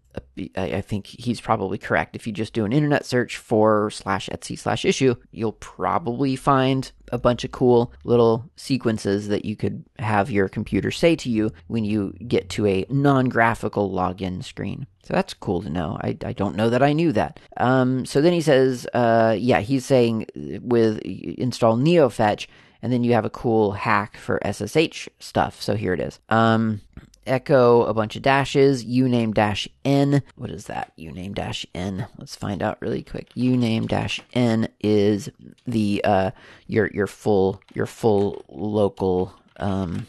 I 0.56 0.80
think 0.80 1.06
he's 1.06 1.40
probably 1.40 1.78
correct. 1.78 2.16
If 2.16 2.26
you 2.26 2.32
just 2.32 2.52
do 2.52 2.64
an 2.64 2.72
internet 2.72 3.06
search 3.06 3.36
for 3.36 3.90
slash 3.90 4.28
etc 4.30 4.56
slash 4.56 4.84
issue, 4.84 5.14
you'll 5.30 5.52
probably 5.52 6.36
find 6.36 6.90
a 7.12 7.18
bunch 7.18 7.44
of 7.44 7.52
cool 7.52 7.92
little 8.04 8.50
sequences 8.56 9.28
that 9.28 9.44
you 9.44 9.56
could 9.56 9.84
have 9.98 10.30
your 10.30 10.48
computer 10.48 10.90
say 10.90 11.16
to 11.16 11.30
you 11.30 11.52
when 11.68 11.84
you 11.84 12.14
get 12.26 12.48
to 12.50 12.66
a 12.66 12.84
non 12.88 13.28
graphical 13.28 13.90
login 13.90 14.44
screen. 14.44 14.86
So 15.04 15.14
that's 15.14 15.34
cool 15.34 15.62
to 15.62 15.70
know. 15.70 15.96
I, 16.00 16.16
I 16.24 16.32
don't 16.32 16.56
know 16.56 16.68
that 16.68 16.82
I 16.82 16.92
knew 16.92 17.12
that. 17.12 17.38
Um, 17.56 18.04
so 18.04 18.20
then 18.20 18.32
he 18.32 18.40
says, 18.40 18.86
uh, 18.92 19.36
yeah, 19.38 19.60
he's 19.60 19.86
saying 19.86 20.26
with 20.34 20.98
install 20.98 21.76
NeoFetch, 21.76 22.48
and 22.82 22.92
then 22.92 23.04
you 23.04 23.12
have 23.12 23.24
a 23.24 23.30
cool 23.30 23.72
hack 23.72 24.16
for 24.16 24.40
SSH 24.44 25.08
stuff. 25.18 25.62
So 25.62 25.76
here 25.76 25.94
it 25.94 26.00
is. 26.00 26.18
Um, 26.28 26.80
echo 27.26 27.82
a 27.84 27.94
bunch 27.94 28.16
of 28.16 28.22
dashes, 28.22 28.84
uname 28.84 29.34
dash 29.34 29.68
n. 29.84 30.22
What 30.36 30.50
is 30.50 30.66
that? 30.66 30.92
Uname 30.98 31.34
dash 31.34 31.66
n. 31.74 32.06
Let's 32.18 32.36
find 32.36 32.62
out 32.62 32.80
really 32.80 33.02
quick. 33.02 33.30
Uname 33.34 33.88
dash 33.88 34.20
n 34.32 34.68
is 34.80 35.28
the 35.66 36.00
uh 36.04 36.30
your 36.66 36.90
your 36.92 37.06
full 37.06 37.60
your 37.74 37.86
full 37.86 38.44
local 38.48 39.34
um 39.58 40.06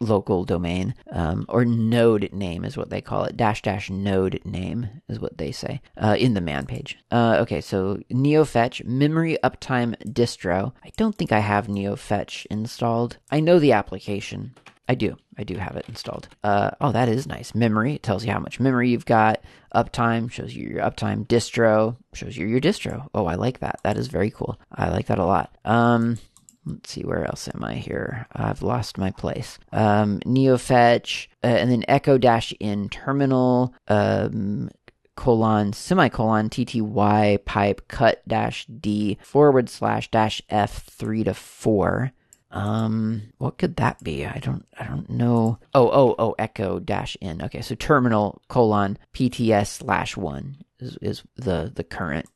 local 0.00 0.44
domain 0.44 0.94
um, 1.12 1.46
or 1.48 1.64
node 1.64 2.30
name 2.32 2.64
is 2.64 2.76
what 2.76 2.90
they 2.90 3.00
call 3.00 3.24
it 3.24 3.36
dash 3.36 3.62
dash 3.62 3.88
node 3.88 4.40
name 4.44 4.88
is 5.08 5.18
what 5.18 5.38
they 5.38 5.50
say 5.50 5.80
uh, 5.96 6.16
in 6.18 6.34
the 6.34 6.40
man 6.40 6.66
page 6.66 6.98
uh, 7.10 7.38
okay 7.40 7.60
so 7.60 7.98
neofetch 8.12 8.84
memory 8.84 9.38
uptime 9.42 9.96
distro 10.12 10.72
i 10.84 10.90
don't 10.96 11.16
think 11.16 11.32
i 11.32 11.38
have 11.38 11.66
neofetch 11.66 12.44
installed 12.50 13.16
i 13.30 13.40
know 13.40 13.58
the 13.58 13.72
application 13.72 14.54
I 14.88 14.94
do. 14.94 15.16
I 15.36 15.44
do 15.44 15.56
have 15.56 15.76
it 15.76 15.88
installed. 15.88 16.28
Uh, 16.44 16.70
oh, 16.80 16.92
that 16.92 17.08
is 17.08 17.26
nice. 17.26 17.54
Memory 17.54 17.94
it 17.94 18.02
tells 18.02 18.24
you 18.24 18.32
how 18.32 18.38
much 18.38 18.60
memory 18.60 18.90
you've 18.90 19.04
got. 19.04 19.42
Uptime 19.74 20.30
shows 20.30 20.54
you 20.54 20.68
your 20.68 20.82
uptime. 20.82 21.26
Distro 21.26 21.96
shows 22.14 22.36
you 22.36 22.46
your 22.46 22.60
distro. 22.60 23.08
Oh, 23.12 23.26
I 23.26 23.34
like 23.34 23.60
that. 23.60 23.80
That 23.82 23.96
is 23.96 24.06
very 24.06 24.30
cool. 24.30 24.60
I 24.70 24.90
like 24.90 25.06
that 25.06 25.18
a 25.18 25.24
lot. 25.24 25.56
Um, 25.64 26.18
let's 26.64 26.90
see 26.92 27.02
where 27.02 27.24
else 27.24 27.48
am 27.52 27.64
I 27.64 27.74
here. 27.74 28.26
I've 28.32 28.62
lost 28.62 28.96
my 28.96 29.10
place. 29.10 29.58
Um, 29.72 30.20
Neofetch 30.20 31.28
uh, 31.42 31.48
and 31.48 31.70
then 31.70 31.84
Echo 31.88 32.16
dash 32.16 32.54
in 32.60 32.88
terminal. 32.88 33.74
Um, 33.88 34.70
colon 35.16 35.72
semicolon 35.72 36.50
tty 36.50 37.38
pipe 37.38 37.88
cut 37.88 38.22
dash 38.28 38.66
d 38.66 39.16
forward 39.22 39.68
slash 39.70 40.10
dash 40.10 40.42
f 40.50 40.84
three 40.84 41.24
to 41.24 41.32
four 41.32 42.12
um, 42.50 43.22
what 43.38 43.58
could 43.58 43.76
that 43.76 44.02
be? 44.02 44.24
I 44.24 44.38
don't, 44.38 44.66
I 44.78 44.84
don't 44.84 45.10
know. 45.10 45.58
Oh, 45.74 45.90
oh, 45.90 46.14
oh, 46.18 46.34
echo 46.38 46.78
dash 46.78 47.16
in. 47.20 47.42
Okay, 47.42 47.60
so 47.60 47.74
terminal 47.74 48.40
colon 48.48 48.98
pts 49.12 49.66
slash 49.66 50.16
one 50.16 50.58
is, 50.78 50.96
is 51.02 51.22
the 51.36 51.72
the 51.74 51.84
current 51.84 52.26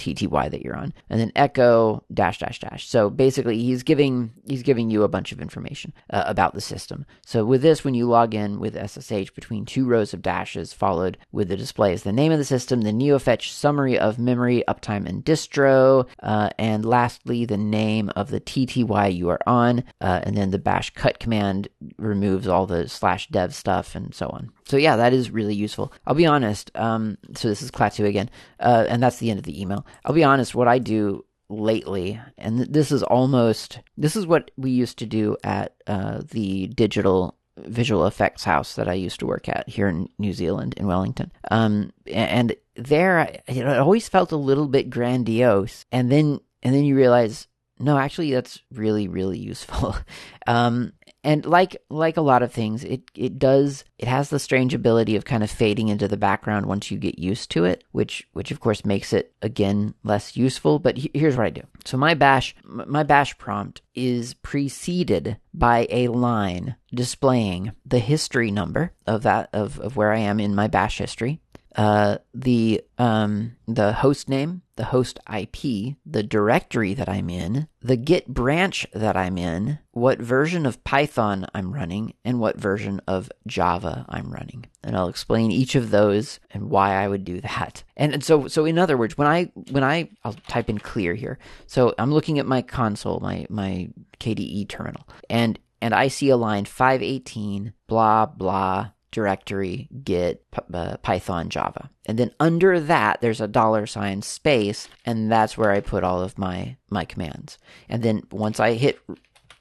TTY 0.00 0.50
that 0.50 0.62
you're 0.62 0.76
on, 0.76 0.94
and 1.10 1.20
then 1.20 1.30
echo 1.36 2.02
dash 2.12 2.38
dash 2.38 2.58
dash. 2.58 2.88
So 2.88 3.10
basically, 3.10 3.58
he's 3.62 3.82
giving 3.82 4.32
he's 4.46 4.62
giving 4.62 4.90
you 4.90 5.02
a 5.02 5.08
bunch 5.08 5.30
of 5.30 5.40
information 5.40 5.92
uh, 6.10 6.24
about 6.26 6.54
the 6.54 6.60
system. 6.60 7.04
So 7.24 7.44
with 7.44 7.60
this, 7.60 7.84
when 7.84 7.94
you 7.94 8.08
log 8.08 8.34
in 8.34 8.58
with 8.58 8.74
SSH, 8.74 9.30
between 9.34 9.66
two 9.66 9.84
rows 9.86 10.14
of 10.14 10.22
dashes 10.22 10.72
followed 10.72 11.18
with 11.32 11.48
the 11.48 11.56
display 11.56 11.92
is 11.92 12.02
the 12.02 12.12
name 12.12 12.32
of 12.32 12.38
the 12.38 12.44
system, 12.44 12.80
the 12.80 12.92
NeoFetch 12.92 13.50
summary 13.50 13.98
of 13.98 14.18
memory, 14.18 14.64
uptime, 14.66 15.06
and 15.06 15.24
distro, 15.24 16.08
uh, 16.22 16.48
and 16.58 16.84
lastly 16.84 17.44
the 17.44 17.58
name 17.58 18.10
of 18.16 18.30
the 18.30 18.40
TTY 18.40 19.14
you 19.14 19.28
are 19.28 19.40
on, 19.46 19.84
uh, 20.00 20.20
and 20.22 20.36
then 20.36 20.50
the 20.50 20.58
bash 20.58 20.90
cut 20.94 21.18
command 21.20 21.68
removes 21.98 22.48
all 22.48 22.66
the 22.66 22.88
slash 22.88 23.28
dev 23.28 23.54
stuff 23.54 23.94
and 23.94 24.14
so 24.14 24.28
on. 24.28 24.50
So 24.70 24.76
yeah, 24.76 24.94
that 24.94 25.12
is 25.12 25.32
really 25.32 25.56
useful. 25.56 25.92
I'll 26.06 26.14
be 26.14 26.26
honest. 26.26 26.70
Um, 26.76 27.18
so 27.34 27.48
this 27.48 27.60
is 27.60 27.72
Klaatu 27.72 28.06
again, 28.06 28.30
uh, 28.60 28.86
and 28.88 29.02
that's 29.02 29.16
the 29.16 29.28
end 29.28 29.40
of 29.40 29.44
the 29.44 29.60
email. 29.60 29.84
I'll 30.04 30.14
be 30.14 30.22
honest. 30.22 30.54
What 30.54 30.68
I 30.68 30.78
do 30.78 31.24
lately, 31.48 32.20
and 32.38 32.60
this 32.60 32.92
is 32.92 33.02
almost 33.02 33.80
this 33.96 34.14
is 34.14 34.28
what 34.28 34.52
we 34.56 34.70
used 34.70 34.96
to 35.00 35.06
do 35.06 35.36
at 35.42 35.74
uh, 35.88 36.22
the 36.30 36.68
digital 36.68 37.34
visual 37.56 38.06
effects 38.06 38.44
house 38.44 38.76
that 38.76 38.88
I 38.88 38.94
used 38.94 39.18
to 39.18 39.26
work 39.26 39.48
at 39.48 39.68
here 39.68 39.88
in 39.88 40.08
New 40.20 40.32
Zealand 40.32 40.74
in 40.76 40.86
Wellington. 40.86 41.32
Um, 41.50 41.92
and 42.06 42.54
there, 42.76 43.40
it 43.48 43.66
always 43.66 44.08
felt 44.08 44.30
a 44.30 44.36
little 44.36 44.68
bit 44.68 44.88
grandiose, 44.88 45.84
and 45.90 46.12
then 46.12 46.38
and 46.62 46.72
then 46.72 46.84
you 46.84 46.94
realize 46.94 47.48
no, 47.80 47.96
actually, 47.96 48.30
that's 48.32 48.60
really, 48.72 49.08
really 49.08 49.38
useful. 49.38 49.96
um, 50.46 50.92
and 51.22 51.44
like 51.44 51.76
like 51.90 52.16
a 52.16 52.22
lot 52.22 52.42
of 52.42 52.52
things, 52.52 52.84
it 52.84 53.02
it 53.14 53.38
does 53.38 53.84
it 53.98 54.08
has 54.08 54.30
the 54.30 54.38
strange 54.38 54.74
ability 54.74 55.16
of 55.16 55.24
kind 55.24 55.42
of 55.42 55.50
fading 55.50 55.88
into 55.88 56.08
the 56.08 56.16
background 56.16 56.66
once 56.66 56.90
you 56.90 56.98
get 56.98 57.18
used 57.18 57.50
to 57.52 57.64
it, 57.64 57.84
which 57.92 58.26
which 58.32 58.50
of 58.50 58.60
course 58.60 58.84
makes 58.84 59.12
it 59.12 59.34
again 59.42 59.94
less 60.02 60.36
useful. 60.36 60.78
But 60.78 60.96
he, 60.96 61.10
here's 61.12 61.36
what 61.36 61.46
I 61.46 61.50
do. 61.50 61.62
So 61.84 61.96
my 61.96 62.14
bash 62.14 62.54
my 62.64 63.02
bash 63.02 63.36
prompt 63.38 63.82
is 63.94 64.34
preceded 64.34 65.36
by 65.52 65.86
a 65.90 66.08
line 66.08 66.76
displaying 66.94 67.72
the 67.84 67.98
history 67.98 68.50
number 68.50 68.92
of 69.06 69.22
that 69.22 69.50
of, 69.52 69.78
of 69.80 69.96
where 69.96 70.12
I 70.12 70.18
am 70.18 70.40
in 70.40 70.54
my 70.54 70.68
bash 70.68 70.98
history, 70.98 71.40
uh, 71.76 72.18
the 72.34 72.82
um, 72.98 73.56
the 73.68 73.92
host 73.92 74.28
name, 74.28 74.62
the 74.80 74.86
host 74.86 75.18
IP, 75.30 75.94
the 76.06 76.22
directory 76.22 76.94
that 76.94 77.06
I'm 77.06 77.28
in, 77.28 77.68
the 77.82 77.98
Git 77.98 78.28
branch 78.28 78.86
that 78.94 79.14
I'm 79.14 79.36
in, 79.36 79.78
what 79.90 80.20
version 80.20 80.64
of 80.64 80.82
Python 80.84 81.46
I'm 81.54 81.74
running, 81.74 82.14
and 82.24 82.40
what 82.40 82.56
version 82.56 82.98
of 83.06 83.30
Java 83.46 84.06
I'm 84.08 84.32
running. 84.32 84.64
And 84.82 84.96
I'll 84.96 85.10
explain 85.10 85.52
each 85.52 85.74
of 85.74 85.90
those 85.90 86.40
and 86.50 86.70
why 86.70 86.94
I 86.94 87.08
would 87.08 87.26
do 87.26 87.42
that. 87.42 87.84
And, 87.94 88.14
and 88.14 88.24
so 88.24 88.48
so 88.48 88.64
in 88.64 88.78
other 88.78 88.96
words, 88.96 89.18
when 89.18 89.28
I 89.28 89.52
when 89.70 89.84
I 89.84 90.08
I'll 90.24 90.32
type 90.48 90.70
in 90.70 90.78
clear 90.78 91.12
here. 91.12 91.38
So 91.66 91.94
I'm 91.98 92.14
looking 92.14 92.38
at 92.38 92.46
my 92.46 92.62
console, 92.62 93.20
my 93.20 93.46
my 93.50 93.90
KDE 94.18 94.66
terminal, 94.70 95.06
and 95.28 95.58
and 95.82 95.92
I 95.92 96.08
see 96.08 96.30
a 96.30 96.38
line 96.38 96.64
518 96.64 97.74
blah 97.86 98.24
blah 98.24 98.92
directory 99.10 99.88
git 100.04 100.44
uh, 100.72 100.96
python 100.98 101.48
java. 101.48 101.90
And 102.06 102.18
then 102.18 102.32
under 102.40 102.80
that 102.80 103.20
there's 103.20 103.40
a 103.40 103.48
dollar 103.48 103.86
sign 103.86 104.22
space 104.22 104.88
and 105.04 105.30
that's 105.30 105.56
where 105.58 105.70
i 105.70 105.80
put 105.80 106.04
all 106.04 106.20
of 106.20 106.38
my 106.38 106.76
my 106.90 107.04
commands. 107.04 107.58
And 107.88 108.02
then 108.02 108.22
once 108.30 108.60
i 108.60 108.74
hit 108.74 109.00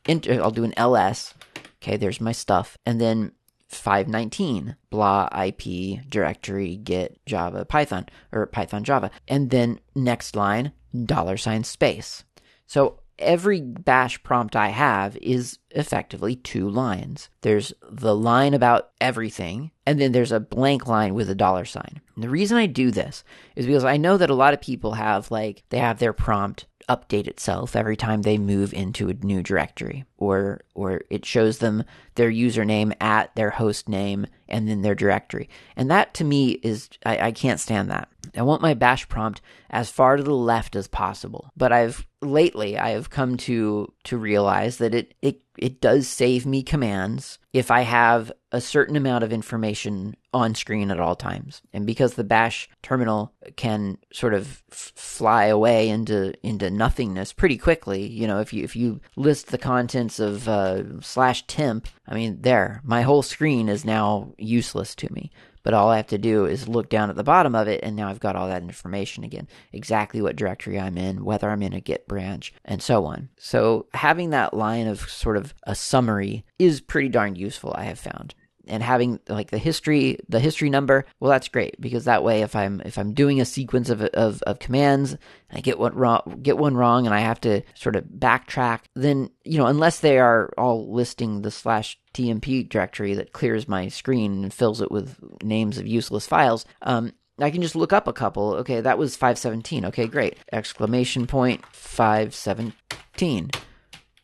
enter 0.05 0.41
i'll 0.41 0.51
do 0.51 0.63
an 0.63 0.73
ls 0.77 1.33
okay 1.81 1.97
there's 1.97 2.21
my 2.21 2.31
stuff. 2.31 2.77
And 2.85 2.99
then 2.99 3.31
519 3.69 4.75
blah 4.89 5.29
ip 5.45 5.61
directory 6.09 6.75
git 6.77 7.19
java 7.25 7.65
python 7.65 8.07
or 8.31 8.45
python 8.47 8.83
java. 8.83 9.11
And 9.27 9.49
then 9.49 9.79
next 9.95 10.35
line 10.35 10.71
dollar 11.05 11.37
sign 11.37 11.63
space. 11.63 12.23
So 12.65 12.99
every 13.19 13.61
bash 13.61 14.21
prompt 14.23 14.55
I 14.55 14.69
have 14.69 15.15
is 15.17 15.59
effectively 15.71 16.35
two 16.35 16.69
lines. 16.69 17.29
There's 17.41 17.73
the 17.89 18.15
line 18.15 18.53
about 18.53 18.89
everything, 18.99 19.71
and 19.85 19.99
then 19.99 20.11
there's 20.11 20.31
a 20.31 20.39
blank 20.39 20.87
line 20.87 21.13
with 21.13 21.29
a 21.29 21.35
dollar 21.35 21.65
sign. 21.65 22.01
And 22.15 22.23
the 22.23 22.29
reason 22.29 22.57
I 22.57 22.65
do 22.65 22.91
this 22.91 23.23
is 23.55 23.65
because 23.65 23.83
I 23.83 23.97
know 23.97 24.17
that 24.17 24.29
a 24.29 24.35
lot 24.35 24.53
of 24.53 24.61
people 24.61 24.93
have 24.93 25.29
like 25.31 25.63
they 25.69 25.79
have 25.79 25.99
their 25.99 26.13
prompt 26.13 26.65
update 26.89 27.27
itself 27.27 27.75
every 27.75 27.95
time 27.95 28.23
they 28.23 28.37
move 28.37 28.73
into 28.73 29.09
a 29.09 29.13
new 29.13 29.43
directory 29.43 30.05
or 30.17 30.59
or 30.73 31.01
it 31.11 31.23
shows 31.23 31.59
them 31.59 31.83
their 32.15 32.31
username 32.31 32.91
at 32.99 33.33
their 33.35 33.51
host 33.51 33.87
name 33.87 34.25
and 34.47 34.67
then 34.67 34.81
their 34.81 34.95
directory 34.95 35.47
and 35.75 35.91
that 35.91 36.15
to 36.15 36.23
me 36.23 36.53
is 36.63 36.89
I, 37.05 37.27
I 37.27 37.31
can't 37.31 37.59
stand 37.59 37.91
that 37.91 38.09
I 38.39 38.43
want 38.43 38.61
my 38.61 38.73
bash 38.73 39.07
prompt 39.09 39.41
as 39.69 39.91
far 39.91 40.15
to 40.15 40.23
the 40.23 40.33
left 40.33 40.75
as 40.75 40.87
possible. 40.87 41.51
But 41.57 41.73
I've 41.73 42.07
lately 42.21 42.77
I 42.77 42.91
have 42.91 43.09
come 43.09 43.37
to 43.37 43.91
to 44.05 44.17
realize 44.17 44.77
that 44.77 44.95
it 44.95 45.13
it 45.21 45.41
it 45.57 45.81
does 45.81 46.07
save 46.07 46.45
me 46.45 46.63
commands 46.63 47.37
if 47.51 47.69
I 47.69 47.81
have 47.81 48.31
a 48.51 48.61
certain 48.61 48.95
amount 48.95 49.23
of 49.23 49.33
information 49.33 50.15
on 50.33 50.55
screen 50.55 50.89
at 50.89 50.99
all 50.99 51.15
times. 51.15 51.61
And 51.73 51.85
because 51.85 52.13
the 52.13 52.23
bash 52.23 52.69
terminal 52.81 53.33
can 53.57 53.97
sort 54.13 54.33
of 54.33 54.63
f- 54.71 54.93
fly 54.95 55.45
away 55.45 55.89
into 55.89 56.33
into 56.41 56.69
nothingness 56.69 57.33
pretty 57.33 57.57
quickly, 57.57 58.07
you 58.07 58.25
know, 58.25 58.39
if 58.39 58.53
you 58.53 58.63
if 58.63 58.75
you 58.75 59.01
list 59.17 59.47
the 59.47 59.57
contents 59.57 60.17
of 60.19 60.47
uh, 60.47 61.01
slash 61.01 61.45
temp, 61.47 61.87
I 62.07 62.15
mean, 62.15 62.41
there, 62.41 62.81
my 62.85 63.01
whole 63.01 63.21
screen 63.21 63.67
is 63.67 63.83
now 63.83 64.33
useless 64.37 64.95
to 64.95 65.11
me 65.11 65.29
but 65.69 65.75
all 65.75 65.91
I 65.91 65.97
have 65.97 66.07
to 66.07 66.17
do 66.17 66.45
is 66.47 66.67
look 66.67 66.89
down 66.89 67.11
at 67.11 67.15
the 67.15 67.23
bottom 67.23 67.53
of 67.53 67.67
it, 67.67 67.81
and 67.83 67.95
now 67.95 68.09
I've 68.09 68.19
got 68.19 68.35
all 68.35 68.47
that 68.47 68.63
information 68.63 69.23
again. 69.23 69.47
Exactly 69.71 70.19
what 70.19 70.35
directory 70.35 70.79
I'm 70.79 70.97
in, 70.97 71.23
whether 71.23 71.47
I'm 71.47 71.61
in 71.61 71.73
a 71.73 71.79
Git 71.79 72.07
branch, 72.07 72.51
and 72.65 72.81
so 72.81 73.05
on. 73.05 73.29
So 73.37 73.85
having 73.93 74.31
that 74.31 74.55
line 74.55 74.87
of 74.87 75.01
sort 75.01 75.37
of 75.37 75.53
a 75.67 75.75
summary 75.75 76.43
is 76.57 76.81
pretty 76.81 77.09
darn 77.09 77.35
useful, 77.35 77.71
I 77.77 77.83
have 77.83 77.99
found 77.99 78.33
and 78.69 78.83
having 78.83 79.19
like 79.27 79.51
the 79.51 79.57
history 79.57 80.17
the 80.29 80.39
history 80.39 80.69
number 80.69 81.05
well 81.19 81.31
that's 81.31 81.47
great 81.47 81.79
because 81.81 82.05
that 82.05 82.23
way 82.23 82.41
if 82.41 82.55
i'm 82.55 82.81
if 82.85 82.97
i'm 82.97 83.13
doing 83.13 83.41
a 83.41 83.45
sequence 83.45 83.89
of 83.89 84.01
of, 84.01 84.41
of 84.43 84.59
commands 84.59 85.11
and 85.11 85.57
i 85.57 85.59
get 85.59 85.79
one 85.79 85.93
wrong 85.93 86.39
get 86.41 86.57
one 86.57 86.75
wrong 86.75 87.05
and 87.05 87.13
i 87.13 87.19
have 87.19 87.41
to 87.41 87.61
sort 87.75 87.95
of 87.95 88.03
backtrack 88.05 88.81
then 88.95 89.29
you 89.43 89.57
know 89.57 89.65
unless 89.65 89.99
they 89.99 90.19
are 90.19 90.53
all 90.57 90.91
listing 90.91 91.41
the 91.41 91.51
slash 91.51 91.99
tmp 92.13 92.67
directory 92.69 93.13
that 93.13 93.33
clears 93.33 93.67
my 93.67 93.87
screen 93.87 94.43
and 94.43 94.53
fills 94.53 94.81
it 94.81 94.91
with 94.91 95.17
names 95.43 95.77
of 95.77 95.87
useless 95.87 96.27
files 96.27 96.65
um, 96.83 97.11
I 97.41 97.51
can 97.51 97.61
just 97.61 97.75
look 97.75 97.93
up 97.93 98.05
a 98.05 98.11
couple. 98.11 98.55
Okay, 98.55 98.81
that 98.81 98.97
was 98.97 99.15
517. 99.15 99.85
Okay, 99.85 100.07
great. 100.07 100.37
Exclamation 100.51 101.25
point 101.25 101.65
517. 101.71 103.49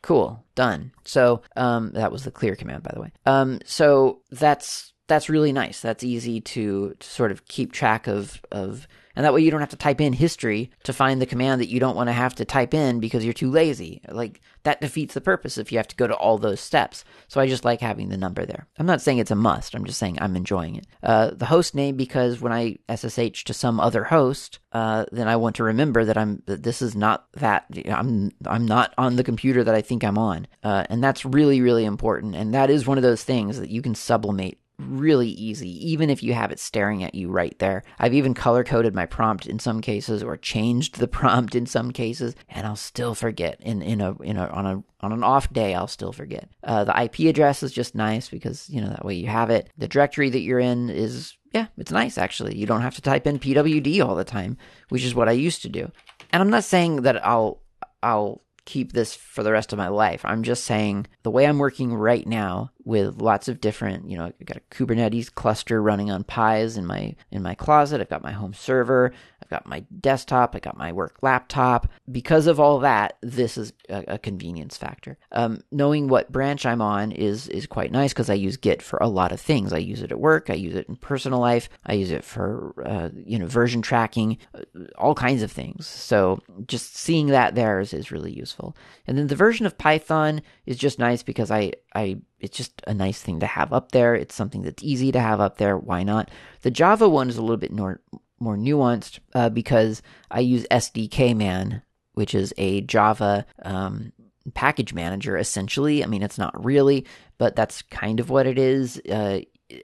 Cool, 0.06 0.44
done. 0.54 0.92
So 1.04 1.42
um, 1.56 1.90
that 1.94 2.12
was 2.12 2.22
the 2.22 2.30
clear 2.30 2.54
command, 2.54 2.84
by 2.84 2.92
the 2.94 3.00
way. 3.00 3.12
Um, 3.26 3.58
so 3.64 4.20
that's 4.30 4.92
that's 5.08 5.28
really 5.28 5.50
nice. 5.50 5.80
That's 5.80 6.04
easy 6.04 6.40
to, 6.42 6.94
to 6.94 7.06
sort 7.08 7.32
of 7.32 7.44
keep 7.48 7.72
track 7.72 8.06
of 8.06 8.40
of 8.52 8.86
and 9.16 9.24
that 9.24 9.32
way 9.32 9.40
you 9.40 9.50
don't 9.50 9.60
have 9.60 9.70
to 9.70 9.76
type 9.76 10.00
in 10.00 10.12
history 10.12 10.70
to 10.84 10.92
find 10.92 11.20
the 11.20 11.26
command 11.26 11.60
that 11.60 11.70
you 11.70 11.80
don't 11.80 11.96
want 11.96 12.08
to 12.08 12.12
have 12.12 12.34
to 12.36 12.44
type 12.44 12.74
in 12.74 13.00
because 13.00 13.24
you're 13.24 13.32
too 13.32 13.50
lazy. 13.50 14.02
Like 14.08 14.42
that 14.62 14.80
defeats 14.80 15.14
the 15.14 15.20
purpose 15.20 15.56
if 15.56 15.72
you 15.72 15.78
have 15.78 15.88
to 15.88 15.96
go 15.96 16.06
to 16.06 16.14
all 16.14 16.38
those 16.38 16.60
steps. 16.60 17.04
So 17.26 17.40
I 17.40 17.48
just 17.48 17.64
like 17.64 17.80
having 17.80 18.10
the 18.10 18.16
number 18.16 18.44
there. 18.44 18.66
I'm 18.78 18.86
not 18.86 19.00
saying 19.00 19.18
it's 19.18 19.30
a 19.30 19.36
must. 19.36 19.74
I'm 19.74 19.84
just 19.84 19.98
saying 19.98 20.18
I'm 20.20 20.36
enjoying 20.36 20.76
it. 20.76 20.86
Uh, 21.02 21.30
the 21.30 21.46
host 21.46 21.74
name 21.74 21.96
because 21.96 22.40
when 22.40 22.52
I 22.52 22.76
SSH 22.94 23.44
to 23.44 23.54
some 23.54 23.80
other 23.80 24.04
host, 24.04 24.58
uh, 24.72 25.06
then 25.10 25.28
I 25.28 25.36
want 25.36 25.56
to 25.56 25.64
remember 25.64 26.04
that 26.04 26.18
I'm 26.18 26.42
that 26.46 26.62
this 26.62 26.82
is 26.82 26.94
not 26.94 27.26
that 27.34 27.64
I'm 27.88 28.30
I'm 28.44 28.66
not 28.66 28.92
on 28.98 29.16
the 29.16 29.24
computer 29.24 29.64
that 29.64 29.74
I 29.74 29.80
think 29.80 30.04
I'm 30.04 30.18
on, 30.18 30.46
uh, 30.62 30.84
and 30.90 31.02
that's 31.02 31.24
really 31.24 31.62
really 31.62 31.86
important. 31.86 32.34
And 32.34 32.52
that 32.52 32.68
is 32.68 32.86
one 32.86 32.98
of 32.98 33.02
those 33.02 33.24
things 33.24 33.58
that 33.58 33.70
you 33.70 33.80
can 33.80 33.94
sublimate 33.94 34.58
really 34.78 35.28
easy, 35.28 35.68
even 35.90 36.10
if 36.10 36.22
you 36.22 36.34
have 36.34 36.50
it 36.50 36.60
staring 36.60 37.02
at 37.02 37.14
you 37.14 37.28
right 37.30 37.58
there. 37.58 37.82
I've 37.98 38.14
even 38.14 38.34
color 38.34 38.64
coded 38.64 38.94
my 38.94 39.06
prompt 39.06 39.46
in 39.46 39.58
some 39.58 39.80
cases 39.80 40.22
or 40.22 40.36
changed 40.36 40.98
the 40.98 41.08
prompt 41.08 41.54
in 41.54 41.66
some 41.66 41.90
cases, 41.92 42.34
and 42.48 42.66
I'll 42.66 42.76
still 42.76 43.14
forget. 43.14 43.60
In 43.60 43.82
in 43.82 44.00
a 44.00 44.16
in 44.22 44.36
a 44.36 44.46
on 44.48 44.66
a 44.66 44.82
on 45.00 45.12
an 45.12 45.22
off 45.22 45.52
day, 45.52 45.74
I'll 45.74 45.86
still 45.86 46.12
forget. 46.12 46.48
Uh, 46.62 46.84
the 46.84 47.02
IP 47.02 47.20
address 47.20 47.62
is 47.62 47.72
just 47.72 47.94
nice 47.94 48.28
because 48.28 48.68
you 48.68 48.80
know 48.80 48.88
that 48.88 49.04
way 49.04 49.14
you 49.14 49.28
have 49.28 49.50
it. 49.50 49.70
The 49.78 49.88
directory 49.88 50.30
that 50.30 50.40
you're 50.40 50.58
in 50.58 50.90
is 50.90 51.34
yeah, 51.52 51.66
it's 51.78 51.92
nice 51.92 52.18
actually. 52.18 52.56
You 52.56 52.66
don't 52.66 52.82
have 52.82 52.96
to 52.96 53.02
type 53.02 53.26
in 53.26 53.38
pwd 53.38 54.04
all 54.04 54.14
the 54.14 54.24
time, 54.24 54.56
which 54.90 55.04
is 55.04 55.14
what 55.14 55.28
I 55.28 55.32
used 55.32 55.62
to 55.62 55.68
do. 55.68 55.90
And 56.32 56.42
I'm 56.42 56.50
not 56.50 56.64
saying 56.64 57.02
that 57.02 57.24
I'll 57.24 57.62
I'll 58.02 58.42
keep 58.66 58.92
this 58.92 59.14
for 59.14 59.42
the 59.42 59.52
rest 59.52 59.72
of 59.72 59.78
my 59.78 59.88
life. 59.88 60.20
I'm 60.24 60.42
just 60.42 60.64
saying 60.64 61.06
the 61.22 61.30
way 61.30 61.46
I'm 61.46 61.58
working 61.58 61.94
right 61.94 62.26
now 62.26 62.72
with 62.84 63.22
lots 63.22 63.48
of 63.48 63.60
different, 63.60 64.10
you 64.10 64.18
know, 64.18 64.26
I've 64.26 64.46
got 64.46 64.58
a 64.58 64.74
Kubernetes 64.74 65.32
cluster 65.32 65.80
running 65.80 66.10
on 66.10 66.24
Pis 66.24 66.76
in 66.76 66.84
my 66.84 67.14
in 67.30 67.42
my 67.42 67.54
closet. 67.54 68.00
I've 68.00 68.10
got 68.10 68.22
my 68.22 68.32
home 68.32 68.52
server. 68.52 69.12
I've 69.46 69.50
got 69.50 69.66
my 69.66 69.84
desktop, 70.00 70.56
I 70.56 70.58
got 70.58 70.76
my 70.76 70.92
work 70.92 71.18
laptop. 71.22 71.88
Because 72.10 72.48
of 72.48 72.58
all 72.58 72.80
that, 72.80 73.16
this 73.22 73.56
is 73.56 73.72
a, 73.88 74.04
a 74.08 74.18
convenience 74.18 74.76
factor. 74.76 75.18
Um, 75.30 75.60
knowing 75.70 76.08
what 76.08 76.32
branch 76.32 76.66
I'm 76.66 76.82
on 76.82 77.12
is 77.12 77.46
is 77.48 77.66
quite 77.66 77.92
nice 77.92 78.12
because 78.12 78.28
I 78.28 78.34
use 78.34 78.56
Git 78.56 78.82
for 78.82 78.98
a 78.98 79.06
lot 79.06 79.30
of 79.30 79.40
things. 79.40 79.72
I 79.72 79.78
use 79.78 80.02
it 80.02 80.10
at 80.10 80.18
work, 80.18 80.50
I 80.50 80.54
use 80.54 80.74
it 80.74 80.88
in 80.88 80.96
personal 80.96 81.38
life, 81.38 81.68
I 81.84 81.92
use 81.92 82.10
it 82.10 82.24
for 82.24 82.74
uh, 82.84 83.10
you 83.24 83.38
know 83.38 83.46
version 83.46 83.82
tracking, 83.82 84.38
uh, 84.52 84.62
all 84.98 85.14
kinds 85.14 85.42
of 85.42 85.52
things. 85.52 85.86
So 85.86 86.42
just 86.66 86.96
seeing 86.96 87.28
that 87.28 87.54
there 87.54 87.78
is, 87.78 87.94
is 87.94 88.10
really 88.10 88.32
useful. 88.32 88.76
And 89.06 89.16
then 89.16 89.28
the 89.28 89.36
version 89.36 89.64
of 89.64 89.78
Python 89.78 90.42
is 90.66 90.76
just 90.76 90.98
nice 90.98 91.22
because 91.22 91.52
I 91.52 91.72
I 91.94 92.18
it's 92.40 92.56
just 92.56 92.82
a 92.86 92.94
nice 92.94 93.22
thing 93.22 93.40
to 93.40 93.46
have 93.46 93.72
up 93.72 93.92
there. 93.92 94.14
It's 94.16 94.34
something 94.34 94.62
that's 94.62 94.82
easy 94.82 95.12
to 95.12 95.20
have 95.20 95.40
up 95.40 95.56
there. 95.58 95.78
Why 95.78 96.02
not? 96.02 96.30
The 96.62 96.70
Java 96.70 97.08
one 97.08 97.28
is 97.28 97.36
a 97.36 97.42
little 97.42 97.56
bit 97.56 97.72
more 97.72 98.00
more 98.38 98.56
nuanced 98.56 99.18
uh, 99.34 99.48
because 99.48 100.02
I 100.30 100.40
use 100.40 100.66
SDKman, 100.70 101.82
which 102.14 102.34
is 102.34 102.52
a 102.56 102.80
Java 102.82 103.46
um, 103.62 104.12
package 104.54 104.92
manager 104.94 105.36
essentially. 105.36 106.02
I 106.04 106.06
mean, 106.06 106.22
it's 106.22 106.38
not 106.38 106.64
really, 106.64 107.06
but 107.38 107.56
that's 107.56 107.82
kind 107.82 108.20
of 108.20 108.30
what 108.30 108.46
it 108.46 108.58
is. 108.58 109.00
Uh, 109.10 109.40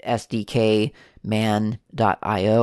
SDKman.io, 0.07 0.89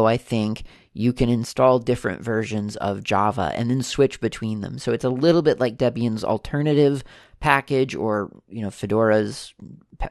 I 0.05 0.17
think. 0.17 0.63
You 0.93 1.13
can 1.13 1.29
install 1.29 1.79
different 1.79 2.21
versions 2.23 2.75
of 2.77 3.03
Java 3.03 3.51
and 3.55 3.69
then 3.69 3.83
switch 3.83 4.19
between 4.19 4.61
them. 4.61 4.79
So 4.79 4.91
it's 4.91 5.05
a 5.05 5.09
little 5.09 5.41
bit 5.41 5.59
like 5.59 5.77
Debian's 5.77 6.23
alternative 6.23 7.03
package 7.39 7.95
or 7.95 8.31
you 8.47 8.61
know 8.61 8.69
Fedora's 8.69 9.53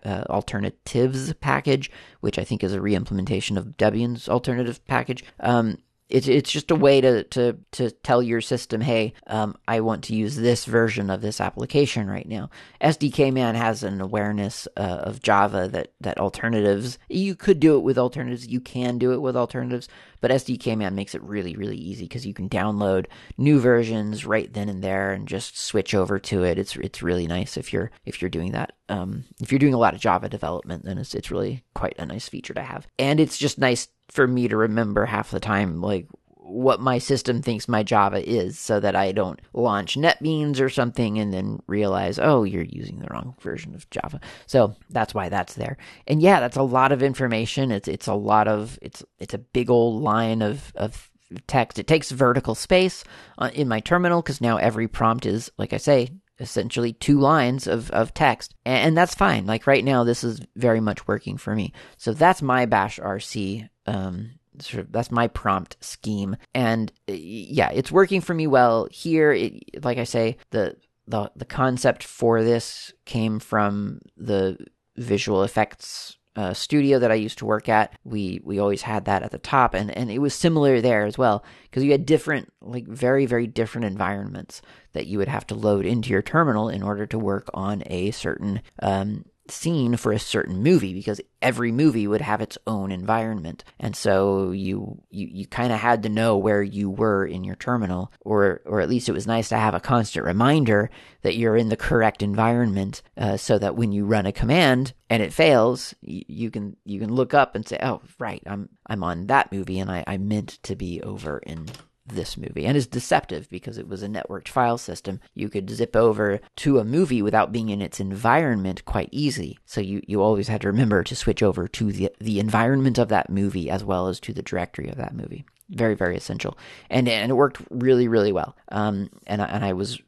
uh, 0.05 0.25
alternatives 0.29 1.33
package, 1.35 1.91
which 2.21 2.39
I 2.39 2.45
think 2.45 2.63
is 2.63 2.75
a 2.75 2.79
reimplementation 2.79 3.57
of 3.57 3.77
Debian's 3.77 4.29
alternative 4.29 4.85
package. 4.87 5.25
Um, 5.41 5.79
it's 6.09 6.27
it's 6.27 6.51
just 6.51 6.71
a 6.71 6.77
way 6.77 7.01
to 7.01 7.25
to 7.25 7.59
to 7.73 7.91
tell 7.91 8.23
your 8.23 8.41
system, 8.41 8.81
hey, 8.81 9.13
um, 9.27 9.57
I 9.67 9.81
want 9.81 10.05
to 10.05 10.15
use 10.15 10.37
this 10.37 10.65
version 10.65 11.11
of 11.11 11.21
this 11.21 11.41
application 11.41 12.09
right 12.09 12.27
now. 12.27 12.51
SDK 12.81 13.33
man 13.33 13.55
has 13.55 13.83
an 13.83 14.01
awareness 14.01 14.67
uh, 14.77 14.81
of 14.81 15.23
Java 15.23 15.69
that 15.69 15.93
that 16.01 16.19
alternatives 16.19 16.99
you 17.09 17.35
could 17.35 17.61
do 17.61 17.77
it 17.77 17.83
with 17.83 17.99
alternatives, 17.99 18.47
you 18.47 18.61
can 18.61 18.99
do 18.99 19.13
it 19.13 19.21
with 19.21 19.37
alternatives, 19.37 19.89
but 20.21 20.31
SDK 20.31 20.79
man 20.79 20.95
makes 20.95 21.15
it 21.15 21.23
really 21.23 21.57
really 21.57 21.77
easy 21.77 22.05
because 22.05 22.27
you 22.27 22.35
can 22.35 22.49
download 22.49 23.07
new 23.37 23.61
versions 23.61 24.25
right 24.25 24.53
then 24.53 24.69
and 24.69 24.83
there 24.83 25.13
and 25.13 25.29
just 25.29 25.59
switch 25.59 25.95
over 25.95 26.19
to 26.19 26.43
it. 26.43 26.59
It's 26.59 26.75
it's 26.77 27.03
really 27.03 27.27
nice 27.27 27.59
if 27.59 27.73
you're 27.73 27.91
if 28.07 28.23
you're 28.23 28.31
doing 28.31 28.53
that. 28.53 28.73
Um, 28.89 29.25
if 29.41 29.53
you're 29.53 29.59
doing 29.59 29.75
a 29.75 29.79
lot 29.79 29.93
of 29.93 30.01
Java 30.01 30.31
development, 30.31 30.87
then 30.87 30.97
it's 30.97 31.15
it's 31.15 31.31
really 31.31 31.65
quite 31.75 31.97
a 31.99 32.07
nice 32.07 32.29
feature 32.29 32.55
to 32.55 32.63
have, 32.63 32.87
and 32.99 33.21
it's 33.21 33.37
just 33.37 33.59
nice 33.59 33.89
for 34.09 34.27
me 34.27 34.49
to 34.49 34.57
remember 34.57 35.05
half 35.05 35.31
the 35.31 35.41
time, 35.41 35.81
like 35.81 36.07
what 36.49 36.81
my 36.81 36.99
system 36.99 37.43
thinks 37.43 37.69
my 37.69 37.83
Java 37.83 38.27
is 38.27 38.59
so 38.59 38.81
that 38.81 38.97
I 38.97 39.13
don't 39.13 39.41
launch 39.53 39.97
NetBeans 39.97 40.61
or 40.61 40.71
something 40.71 41.19
and 41.19 41.33
then 41.33 41.61
realize, 41.67 42.19
oh, 42.19 42.43
you're 42.45 42.63
using 42.63 43.01
the 43.01 43.09
wrong 43.11 43.35
version 43.41 43.75
of 43.75 43.89
Java. 43.91 44.21
So 44.47 44.75
that's 44.89 45.13
why 45.13 45.29
that's 45.29 45.55
there. 45.55 45.77
And 46.07 46.23
yeah, 46.23 46.41
that's 46.41 46.57
a 46.57 46.63
lot 46.63 46.91
of 46.91 47.03
information. 47.03 47.71
It's 47.71 47.87
it's 47.87 48.07
a 48.07 48.15
lot 48.15 48.49
of 48.49 48.79
it's 48.81 49.05
it's 49.19 49.35
a 49.35 49.39
big 49.39 49.69
old 49.69 50.03
line 50.03 50.41
of 50.41 50.73
of 50.75 51.11
text. 51.47 51.79
It 51.79 51.87
takes 51.87 52.11
vertical 52.11 52.55
space 52.55 53.05
uh, 53.37 53.51
in 53.53 53.69
my 53.69 53.81
terminal 53.81 54.23
because 54.23 54.41
now 54.41 54.57
every 54.57 54.89
prompt 54.89 55.27
is, 55.27 55.51
like 55.59 55.73
I 55.73 55.77
say, 55.77 56.11
essentially 56.41 56.93
two 56.93 57.19
lines 57.19 57.67
of, 57.67 57.91
of 57.91 58.15
text. 58.15 58.55
And, 58.65 58.89
and, 58.89 58.97
that's 58.97 59.15
fine. 59.15 59.47
Like 59.47 59.67
right 59.67 59.85
now, 59.85 60.05
this 60.05 60.23
is 60.23 60.41
very 60.55 60.81
much 60.81 61.07
working 61.09 61.37
for 61.37 61.55
me. 61.55 61.73
So 61.97 62.13
that's 62.13 62.43
my 62.43 62.65
bash 62.67 62.99
RC. 62.99 63.69
Um, 63.89 64.31
sort 64.61 64.85
of, 64.85 64.93
that's 64.93 65.11
my 65.11 65.29
prompt 65.29 65.77
scheme. 65.81 66.37
And 66.55 66.93
uh, 67.09 67.13
yeah, 67.15 67.71
it's 67.71 67.93
working 67.93 68.21
for 68.21 68.35
me 68.35 68.47
well 68.47 68.89
here. 68.91 69.33
It, 69.33 69.85
like 69.85 69.99
I 69.99 70.05
say, 70.05 70.37
the, 70.51 70.77
the, 71.07 71.31
the 71.37 71.45
concept 71.45 72.05
for 72.05 72.43
this 72.43 72.93
came 73.05 73.39
from 73.39 74.01
the 74.17 74.59
visual 74.97 75.43
effects 75.43 76.19
uh, 76.39 76.55
studio 76.55 77.01
that 77.01 77.11
I 77.11 77.17
used 77.17 77.39
to 77.39 77.47
work 77.47 77.69
at, 77.69 77.99
we 78.05 78.41
we 78.45 78.61
always 78.61 78.83
had 78.83 79.07
that 79.07 79.25
at 79.25 79.33
the 79.33 79.39
top, 79.39 79.75
and 79.75 79.91
and 79.91 80.09
it 80.09 80.21
was 80.21 80.33
similar 80.33 80.81
there 80.81 81.05
as 81.05 81.19
well 81.19 81.45
because 81.65 81.83
you 81.83 81.91
had 81.91 82.07
different, 82.07 82.53
like 82.61 82.87
very 82.87 83.27
very 83.27 83.49
different 83.49 83.87
environments 83.87 84.63
that 84.93 85.09
you 85.09 85.19
would 85.19 85.27
have 85.27 85.45
to 85.49 85.57
load 85.57 85.85
into 85.85 86.11
your 86.11 86.23
terminal 86.23 86.69
in 86.69 86.81
order 86.81 87.07
to 87.07 87.19
work 87.19 87.51
on 87.55 87.83
a 87.87 88.13
certain 88.13 88.63
um, 88.81 89.25
scene 89.51 89.97
for 89.97 90.13
a 90.13 90.19
certain 90.19 90.63
movie 90.63 90.93
because 90.93 91.21
every 91.41 91.73
movie 91.73 92.07
would 92.07 92.21
have 92.21 92.41
its 92.41 92.59
own 92.67 92.91
environment. 92.93 93.65
And 93.79 93.95
so 93.97 94.51
you 94.51 95.01
you, 95.11 95.29
you 95.31 95.47
kind 95.47 95.73
of 95.73 95.79
had 95.79 96.03
to 96.03 96.09
know 96.09 96.37
where 96.37 96.63
you 96.63 96.91
were 96.91 97.25
in 97.25 97.45
your 97.45 97.57
terminal 97.57 98.13
or 98.21 98.61
or 98.65 98.81
at 98.81 98.89
least 98.89 99.09
it 99.09 99.13
was 99.13 99.27
nice 99.27 99.49
to 99.51 99.57
have 99.57 99.75
a 99.75 99.81
constant 99.81 100.25
reminder 100.25 100.91
that 101.23 101.37
you're 101.37 101.57
in 101.57 101.69
the 101.69 101.77
correct 101.77 102.23
environment 102.23 103.03
uh, 103.17 103.37
so 103.37 103.59
that 103.59 103.77
when 103.77 103.93
you 103.93 104.05
run 104.05 104.27
a 104.27 104.33
command 104.33 104.93
and 105.11 105.23
it 105.23 105.33
fails, 105.33 105.95
you, 106.01 106.23
you, 106.29 106.51
can 106.51 106.77
you 106.85 107.01
can 107.01 107.13
look 107.13 107.35
up 107.35 107.55
and 107.55 107.67
say, 107.67 107.79
"Oh, 107.83 108.03
right, 108.19 108.43
I'm 108.47 108.69
I'm 108.87 109.03
on 109.03 109.27
that 109.27 109.53
movie 109.53 109.79
and 109.79 109.91
I, 109.91 110.05
I 110.07 110.17
meant 110.19 110.59
to 110.65 110.77
be 110.77 111.03
over 111.03 111.39
in 111.39 111.67
this 112.09 112.37
movie 112.37 112.67
and 112.67 112.77
is 112.77 112.87
deceptive 112.87 113.49
because 113.51 113.79
it 113.79 113.89
was 113.89 114.03
a 114.03 114.09
networked 114.09 114.49
file 114.49 114.79
system. 114.79 115.21
You 115.35 115.49
could 115.49 115.71
zip 115.71 115.97
over 115.97 116.41
to 116.57 116.79
a 116.79 116.85
movie 116.85 117.23
without 117.23 117.53
being 117.53 117.69
in 117.69 117.83
its 117.83 118.01
environment 118.01 118.85
quite 118.85 119.09
easy. 119.13 119.59
So 119.67 119.81
you, 119.81 120.03
you 120.07 120.23
always 120.23 120.49
had 120.49 120.63
to 120.63 120.69
remember 120.69 121.03
to 121.05 121.17
switch 121.17 121.43
over 121.43 121.69
to 121.69 121.93
the, 121.93 122.11
the 122.21 122.41
environment 122.41 122.99
of 122.99 123.09
that 123.09 123.31
movie 123.31 123.71
as 123.71 123.85
well 123.85 124.09
as 124.09 124.21
to 124.21 124.33
the 124.33 124.43
directory 124.43 124.89
of 124.89 124.97
that 124.97 125.15
movie. 125.15 125.45
Very, 125.71 125.95
very 125.95 126.17
essential. 126.17 126.57
And, 126.89 127.09
and 127.09 127.31
it 127.31 127.35
worked 127.35 127.61
really, 127.71 128.09
really 128.09 128.33
well. 128.33 128.57
Um, 128.71 129.11
and, 129.27 129.43
I, 129.43 129.47
and 129.47 129.65
I 129.65 129.75
was 129.75 130.01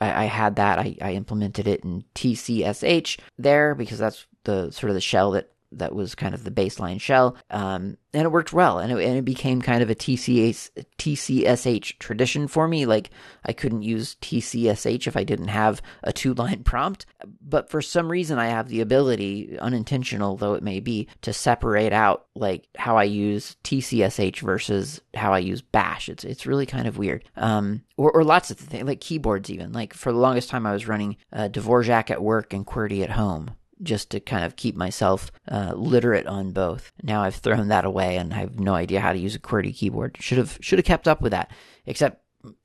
I, 0.00 0.24
had 0.24 0.56
that. 0.56 0.78
I, 0.78 0.96
I 1.02 1.12
implemented 1.12 1.66
it 1.66 1.84
in 1.84 2.04
TCSH 2.14 3.18
there 3.38 3.74
because 3.74 3.98
that's 3.98 4.26
the 4.44 4.70
sort 4.70 4.90
of 4.90 4.94
the 4.94 5.00
shell 5.00 5.32
that 5.32 5.50
that 5.72 5.94
was 5.94 6.14
kind 6.14 6.34
of 6.34 6.44
the 6.44 6.50
baseline 6.50 7.00
shell, 7.00 7.36
um, 7.50 7.96
and 8.12 8.24
it 8.24 8.32
worked 8.32 8.52
well, 8.52 8.78
and 8.78 8.90
it, 8.90 9.04
and 9.04 9.18
it 9.18 9.24
became 9.24 9.62
kind 9.62 9.82
of 9.82 9.90
a 9.90 9.94
TCS, 9.94 10.70
TCSH 10.98 11.98
tradition 11.98 12.48
for 12.48 12.66
me. 12.66 12.86
Like 12.86 13.10
I 13.44 13.52
couldn't 13.52 13.82
use 13.82 14.16
TCSH 14.20 15.06
if 15.06 15.16
I 15.16 15.24
didn't 15.24 15.48
have 15.48 15.80
a 16.02 16.12
two 16.12 16.34
line 16.34 16.62
prompt, 16.64 17.06
but 17.40 17.70
for 17.70 17.80
some 17.80 18.10
reason 18.10 18.38
I 18.38 18.46
have 18.46 18.68
the 18.68 18.80
ability, 18.80 19.58
unintentional 19.58 20.36
though 20.36 20.54
it 20.54 20.62
may 20.62 20.80
be, 20.80 21.08
to 21.22 21.32
separate 21.32 21.92
out 21.92 22.26
like 22.34 22.66
how 22.76 22.96
I 22.96 23.04
use 23.04 23.56
TCSH 23.64 24.40
versus 24.40 25.00
how 25.14 25.32
I 25.32 25.38
use 25.38 25.62
Bash. 25.62 26.08
It's 26.08 26.24
it's 26.24 26.46
really 26.46 26.66
kind 26.66 26.88
of 26.88 26.98
weird. 26.98 27.24
Um, 27.36 27.82
or, 27.96 28.10
or 28.10 28.24
lots 28.24 28.50
of 28.50 28.58
things 28.58 28.86
like 28.86 29.00
keyboards 29.00 29.50
even. 29.50 29.72
Like 29.72 29.94
for 29.94 30.10
the 30.12 30.18
longest 30.18 30.48
time 30.48 30.66
I 30.66 30.72
was 30.72 30.88
running 30.88 31.16
uh, 31.32 31.48
Dvorak 31.48 32.10
at 32.10 32.22
work 32.22 32.52
and 32.52 32.66
QWERTY 32.66 33.02
at 33.02 33.10
home 33.10 33.52
just 33.82 34.10
to 34.10 34.20
kind 34.20 34.44
of 34.44 34.56
keep 34.56 34.76
myself 34.76 35.30
uh, 35.48 35.72
literate 35.74 36.26
on 36.26 36.52
both. 36.52 36.92
Now 37.02 37.22
I've 37.22 37.36
thrown 37.36 37.68
that 37.68 37.84
away 37.84 38.16
and 38.16 38.32
I 38.32 38.38
have 38.38 38.58
no 38.58 38.74
idea 38.74 39.00
how 39.00 39.12
to 39.12 39.18
use 39.18 39.34
a 39.34 39.40
QWERTY 39.40 39.74
keyboard. 39.74 40.16
Should 40.20 40.38
have 40.38 40.58
should 40.60 40.78
have 40.78 40.86
kept 40.86 41.08
up 41.08 41.20
with 41.20 41.32
that. 41.32 41.50
Except 41.86 42.22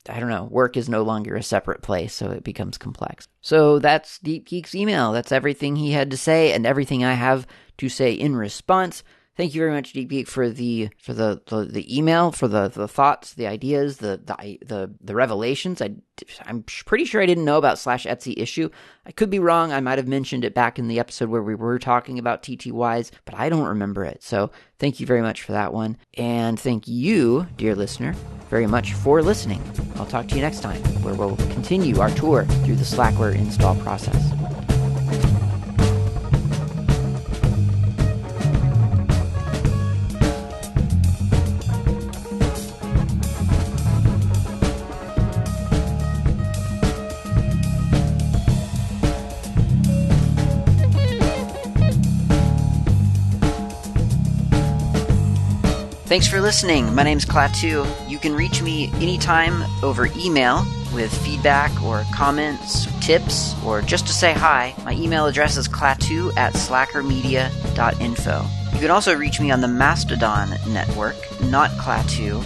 I 0.07 0.19
don't 0.19 0.29
know, 0.29 0.45
work 0.45 0.77
is 0.77 0.87
no 0.87 1.03
longer 1.03 1.35
a 1.35 1.43
separate 1.43 1.81
place, 1.81 2.13
so 2.13 2.31
it 2.31 2.43
becomes 2.43 2.77
complex. 2.77 3.27
So 3.41 3.79
that's 3.79 4.19
Deep 4.19 4.47
Geek's 4.47 4.75
email. 4.75 5.11
That's 5.11 5.31
everything 5.31 5.75
he 5.75 5.91
had 5.91 6.11
to 6.11 6.17
say 6.17 6.53
and 6.53 6.65
everything 6.65 7.03
I 7.03 7.13
have 7.13 7.45
to 7.79 7.89
say 7.89 8.13
in 8.13 8.35
response. 8.35 9.03
Thank 9.37 9.53
you 9.53 9.59
very 9.59 9.71
much, 9.71 9.91
Deep 9.91 10.09
Geek, 10.09 10.27
for 10.27 10.49
the 10.49 10.89
for 10.97 11.13
the, 11.13 11.41
the, 11.47 11.65
the 11.65 11.97
email, 11.97 12.31
for 12.31 12.47
the, 12.47 12.69
the 12.69 12.87
thoughts, 12.87 13.33
the 13.33 13.47
ideas, 13.47 13.97
the 13.97 14.21
the 14.23 14.57
the, 14.65 14.91
the 15.01 15.13
revelations. 15.13 15.81
I 15.81 15.95
I'm 16.45 16.63
pretty 16.63 17.03
sure 17.03 17.21
I 17.21 17.25
didn't 17.25 17.43
know 17.43 17.57
about 17.57 17.77
slash 17.77 18.05
etc 18.05 18.41
issue. 18.41 18.69
I 19.05 19.11
could 19.11 19.29
be 19.29 19.39
wrong. 19.39 19.73
I 19.73 19.81
might 19.81 19.97
have 19.97 20.07
mentioned 20.07 20.45
it 20.45 20.53
back 20.53 20.79
in 20.79 20.87
the 20.87 20.99
episode 20.99 21.27
where 21.27 21.43
we 21.43 21.53
were 21.53 21.79
talking 21.79 22.17
about 22.17 22.43
TTYs, 22.43 23.11
but 23.25 23.35
I 23.35 23.49
don't 23.49 23.67
remember 23.67 24.05
it. 24.05 24.23
So 24.23 24.51
thank 24.79 25.01
you 25.01 25.05
very 25.05 25.21
much 25.21 25.41
for 25.41 25.51
that 25.51 25.73
one, 25.73 25.97
and 26.13 26.57
thank 26.57 26.87
you, 26.87 27.45
dear 27.57 27.75
listener, 27.75 28.15
very 28.49 28.67
much 28.67 28.93
for 28.93 29.21
listening. 29.21 29.61
I'll 29.97 30.05
talk 30.05 30.29
to 30.29 30.35
you 30.35 30.41
next 30.41 30.61
time, 30.61 30.81
where 31.03 31.13
we'll 31.13 31.35
continue 31.35 31.99
our 31.99 32.11
tour 32.11 32.45
through 32.45 32.77
the 32.77 32.85
Slackware 32.85 33.35
install 33.35 33.75
process. 33.75 34.31
Thanks 56.15 56.29
for 56.29 56.39
listening. 56.39 56.85
My 56.95 57.03
name 57.03 57.15
name's 57.15 57.25
Klaatu. 57.25 57.85
You 58.09 58.19
can 58.19 58.33
reach 58.33 58.61
me 58.61 58.89
anytime 59.01 59.65
over 59.83 60.07
email 60.15 60.65
with 60.93 61.13
feedback 61.25 61.83
or 61.83 62.05
comments, 62.13 62.85
tips, 63.05 63.53
or 63.65 63.81
just 63.81 64.07
to 64.07 64.13
say 64.13 64.31
hi. 64.31 64.73
My 64.85 64.93
email 64.93 65.25
address 65.25 65.57
is 65.57 65.67
klaatu 65.67 66.33
at 66.37 66.53
slackermedia.info. 66.53 68.45
You 68.71 68.79
can 68.79 68.91
also 68.91 69.13
reach 69.13 69.41
me 69.41 69.51
on 69.51 69.59
the 69.59 69.67
Mastodon 69.67 70.51
network, 70.69 71.17
not 71.41 71.69
Klaatu, 71.71 72.45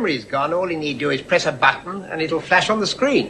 Memory's 0.00 0.24
gone, 0.24 0.54
all 0.54 0.70
you 0.70 0.78
need 0.78 0.94
to 0.94 0.98
do 0.98 1.10
is 1.10 1.20
press 1.20 1.44
a 1.44 1.52
button 1.52 2.04
and 2.04 2.22
it'll 2.22 2.40
flash 2.40 2.70
on 2.70 2.80
the 2.80 2.86
screen. 2.86 3.28